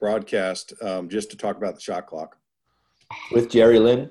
broadcast 0.00 0.72
um, 0.82 1.08
just 1.08 1.30
to 1.30 1.36
talk 1.36 1.56
about 1.56 1.74
the 1.74 1.80
shot 1.80 2.06
clock. 2.06 2.36
with 3.32 3.50
Jerry 3.50 3.78
Lynn. 3.78 4.10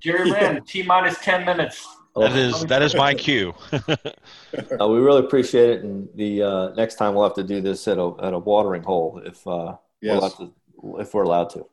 Jerry 0.00 0.30
Lynn, 0.30 0.64
T 0.64 0.82
minus 0.82 1.18
ten 1.20 1.44
minutes. 1.44 1.86
That 2.16 2.32
is 2.36 2.64
that 2.66 2.82
is 2.82 2.94
my 2.96 3.14
cue. 3.14 3.54
Uh, 4.80 4.88
we 4.88 4.98
really 4.98 5.20
appreciate 5.20 5.68
it, 5.70 5.82
and 5.84 6.08
the 6.14 6.42
uh, 6.42 6.68
next 6.74 6.94
time 6.94 7.14
we'll 7.14 7.22
have 7.24 7.34
to 7.34 7.42
do 7.44 7.60
this 7.60 7.86
at 7.86 7.98
a 7.98 8.14
at 8.22 8.32
a 8.32 8.38
watering 8.38 8.82
hole 8.82 9.20
if 9.24 9.46
uh, 9.46 9.50
we'll 9.50 9.76
Yes. 10.00 10.22
have 10.22 10.36
to, 10.38 10.54
if 11.00 11.12
we're 11.12 11.22
allowed 11.24 11.50
to. 11.50 11.66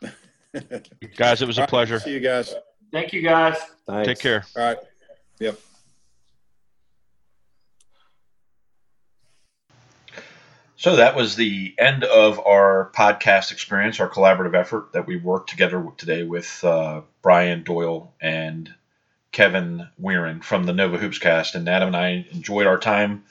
guys, 1.16 1.42
it 1.42 1.46
was 1.46 1.58
a 1.58 1.66
pleasure. 1.66 2.00
See 2.00 2.12
you 2.14 2.20
guys. 2.20 2.54
Thank 2.92 3.12
you, 3.12 3.20
guys. 3.22 3.56
Thanks. 3.86 4.08
Take 4.08 4.18
care. 4.20 4.44
All 4.56 4.62
right. 4.64 4.78
Yep. 5.38 5.58
So 10.82 10.96
that 10.96 11.14
was 11.14 11.36
the 11.36 11.76
end 11.78 12.02
of 12.02 12.44
our 12.44 12.90
podcast 12.92 13.52
experience, 13.52 14.00
our 14.00 14.08
collaborative 14.08 14.56
effort 14.56 14.94
that 14.94 15.06
we 15.06 15.16
worked 15.16 15.48
together 15.48 15.86
today 15.96 16.24
with 16.24 16.64
uh, 16.64 17.02
Brian 17.22 17.62
Doyle 17.62 18.12
and 18.20 18.68
Kevin 19.30 19.86
Weirin 20.02 20.42
from 20.42 20.64
the 20.64 20.72
Nova 20.72 20.98
Hoops 20.98 21.20
Cast. 21.20 21.54
And 21.54 21.68
Adam 21.68 21.86
and 21.86 21.96
I 21.96 22.26
enjoyed 22.32 22.66
our 22.66 22.80
time 22.80 23.22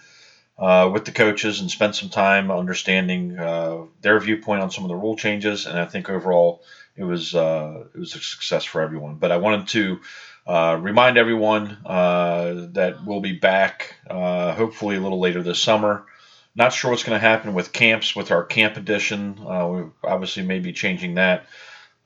uh, 0.58 0.90
with 0.94 1.04
the 1.04 1.12
coaches 1.12 1.60
and 1.60 1.70
spent 1.70 1.98
some 1.98 2.08
time 2.08 2.52
understanding 2.52 3.38
uh, 3.38 3.80
their 4.00 4.18
viewpoint 4.22 4.62
on 4.62 4.72
some 4.72 4.86
of 4.86 4.88
the 4.88 4.96
rule 4.96 5.18
changes. 5.18 5.66
And 5.66 5.78
I 5.78 5.88
think 5.88 6.10
overall 6.10 6.64
it 6.96 7.04
was 7.04 7.36
uh, 7.36 7.84
it 7.94 8.00
was 8.00 8.16
a 8.16 8.20
success 8.20 8.64
for 8.64 8.80
everyone. 8.80 9.16
But 9.16 9.34
I 9.34 9.38
wanted 9.38 9.68
to 9.68 10.00
uh, 10.48 10.80
remind 10.80 11.18
everyone 11.18 11.80
uh, 11.86 12.68
that 12.72 13.06
we'll 13.06 13.20
be 13.20 13.34
back 13.34 13.96
uh, 14.10 14.54
hopefully 14.54 14.96
a 14.96 15.02
little 15.02 15.20
later 15.20 15.44
this 15.44 15.60
summer. 15.60 16.06
Not 16.54 16.74
sure 16.74 16.92
what's 16.92 17.04
going 17.04 17.20
to 17.20 17.28
happen 17.28 17.54
with 17.54 17.72
camps 17.72 18.16
with 18.16 18.32
our 18.32 18.44
camp 18.44 18.76
edition. 18.76 19.40
Uh, 19.40 19.68
we 19.68 19.84
obviously 20.04 20.44
may 20.44 20.60
be 20.60 20.74
changing 20.74 21.16
that, 21.16 21.46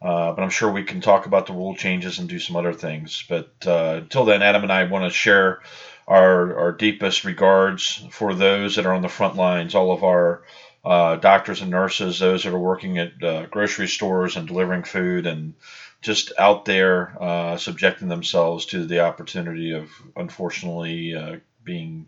uh, 0.02 0.34
but 0.34 0.44
I'm 0.44 0.52
sure 0.52 0.72
we 0.72 0.84
can 0.84 1.02
talk 1.02 1.26
about 1.26 1.48
the 1.48 1.54
rule 1.54 1.76
changes 1.76 2.20
and 2.20 2.30
do 2.30 2.40
some 2.40 2.56
other 2.56 2.74
things. 2.74 3.24
But 3.28 3.52
uh, 3.66 4.02
until 4.04 4.26
then, 4.26 4.44
Adam 4.44 4.62
and 4.64 4.72
I 4.72 4.84
want 4.84 5.06
to 5.06 5.10
share 5.10 5.62
our 6.08 6.58
our 6.60 6.72
deepest 6.72 7.24
regards 7.24 8.06
for 8.12 8.36
those 8.36 8.76
that 8.76 8.86
are 8.86 8.94
on 8.94 9.02
the 9.02 9.10
front 9.10 9.36
lines, 9.36 9.74
all 9.74 9.92
of 9.92 10.04
our 10.04 10.44
uh, 10.84 11.16
doctors 11.16 11.62
and 11.62 11.72
nurses, 11.72 12.20
those 12.20 12.44
that 12.44 12.54
are 12.54 12.60
working 12.60 13.00
at 13.00 13.24
uh, 13.24 13.48
grocery 13.48 13.88
stores 13.88 14.36
and 14.36 14.48
delivering 14.48 14.84
food, 14.84 15.26
and 15.26 15.56
just 16.04 16.32
out 16.38 16.66
there 16.66 17.18
uh, 17.20 17.58
subjecting 17.58 18.10
themselves 18.10 18.68
to 18.68 18.86
the 18.86 19.00
opportunity 19.00 19.72
of 19.72 19.90
unfortunately 20.16 21.16
uh, 21.16 21.38
being 21.64 22.06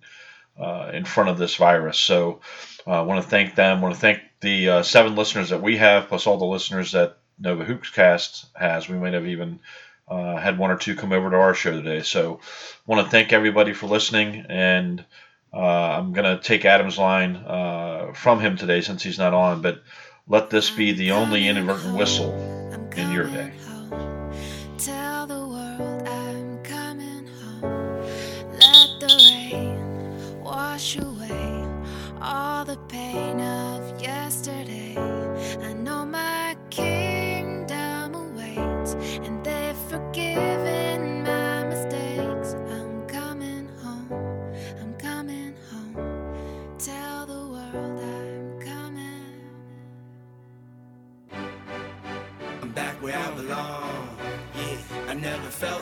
uh, 0.60 0.92
in 0.94 1.06
front 1.06 1.30
of 1.30 1.38
this 1.38 1.56
virus. 1.56 1.98
So 1.98 2.42
I 2.86 3.02
want 3.02 3.24
to 3.24 3.30
thank 3.30 3.56
them. 3.56 3.82
want 3.82 3.96
to 3.96 4.02
thank 4.02 4.22
the 4.42 4.70
uh, 4.70 4.84
seven 4.84 5.16
listeners 5.16 5.50
that 5.50 5.62
we 5.62 5.78
have, 5.78 6.08
plus 6.08 6.28
all 6.28 6.38
the 6.38 6.46
listeners 6.46 6.92
that 6.94 7.18
Nova 7.40 7.66
Hoopscast 7.66 8.46
has. 8.56 8.90
We 8.90 8.98
might 8.98 9.14
have 9.14 9.28
even 9.28 9.60
uh, 10.08 10.38
had 10.38 10.58
one 10.58 10.72
or 10.72 10.78
two 10.78 10.96
come 10.96 11.12
over 11.12 11.30
to 11.30 11.36
our 11.36 11.54
show 11.54 11.72
today. 11.72 12.02
So 12.02 12.40
want 12.86 13.06
to 13.06 13.12
thank 13.12 13.34
everybody 13.34 13.74
for 13.74 13.88
listening. 13.88 14.46
And 14.50 15.04
uh, 15.54 15.58
I'm 15.58 16.14
going 16.14 16.38
to 16.38 16.42
take 16.42 16.66
Adam's 16.66 16.98
line 16.98 17.36
uh, 17.36 18.14
from 18.14 18.40
him 18.40 18.58
today 18.58 18.82
since 18.82 19.04
he's 19.04 19.20
not 19.20 19.34
on. 19.34 19.62
But 19.62 19.84
let 20.28 20.50
this 20.50 20.70
be 20.70 20.94
the 20.94 21.12
only 21.12 21.48
inadvertent 21.48 21.96
whistle 21.96 22.34
in 22.96 23.12
your 23.12 23.28
day. 23.28 23.52
the 32.78 32.86
pain 32.88 33.40
of 33.40 34.02
yesterday. 34.02 34.96
I 35.62 35.74
know 35.74 36.06
my 36.06 36.56
kingdom 36.70 38.16
awaits, 38.16 38.94
and 39.26 39.44
they've 39.44 39.78
forgiven. 39.90 40.87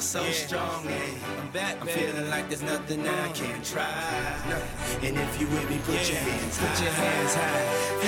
So 0.06 0.24
strong. 0.32 0.86
Yeah, 0.86 1.42
I'm 1.42 1.50
back. 1.50 1.82
I'm 1.82 1.88
feeling 1.88 2.30
like 2.30 2.48
there's 2.48 2.62
nothing 2.62 3.08
I 3.08 3.30
can't 3.30 3.66
try. 3.66 3.84
And 5.02 5.18
if 5.18 5.42
you 5.42 5.48
with 5.48 5.68
me, 5.68 5.80
put 5.80 6.08
your 6.08 6.20
hands, 6.20 6.60
put 6.60 6.80
your 6.80 6.92
hands 6.92 7.34
high. 7.34 8.06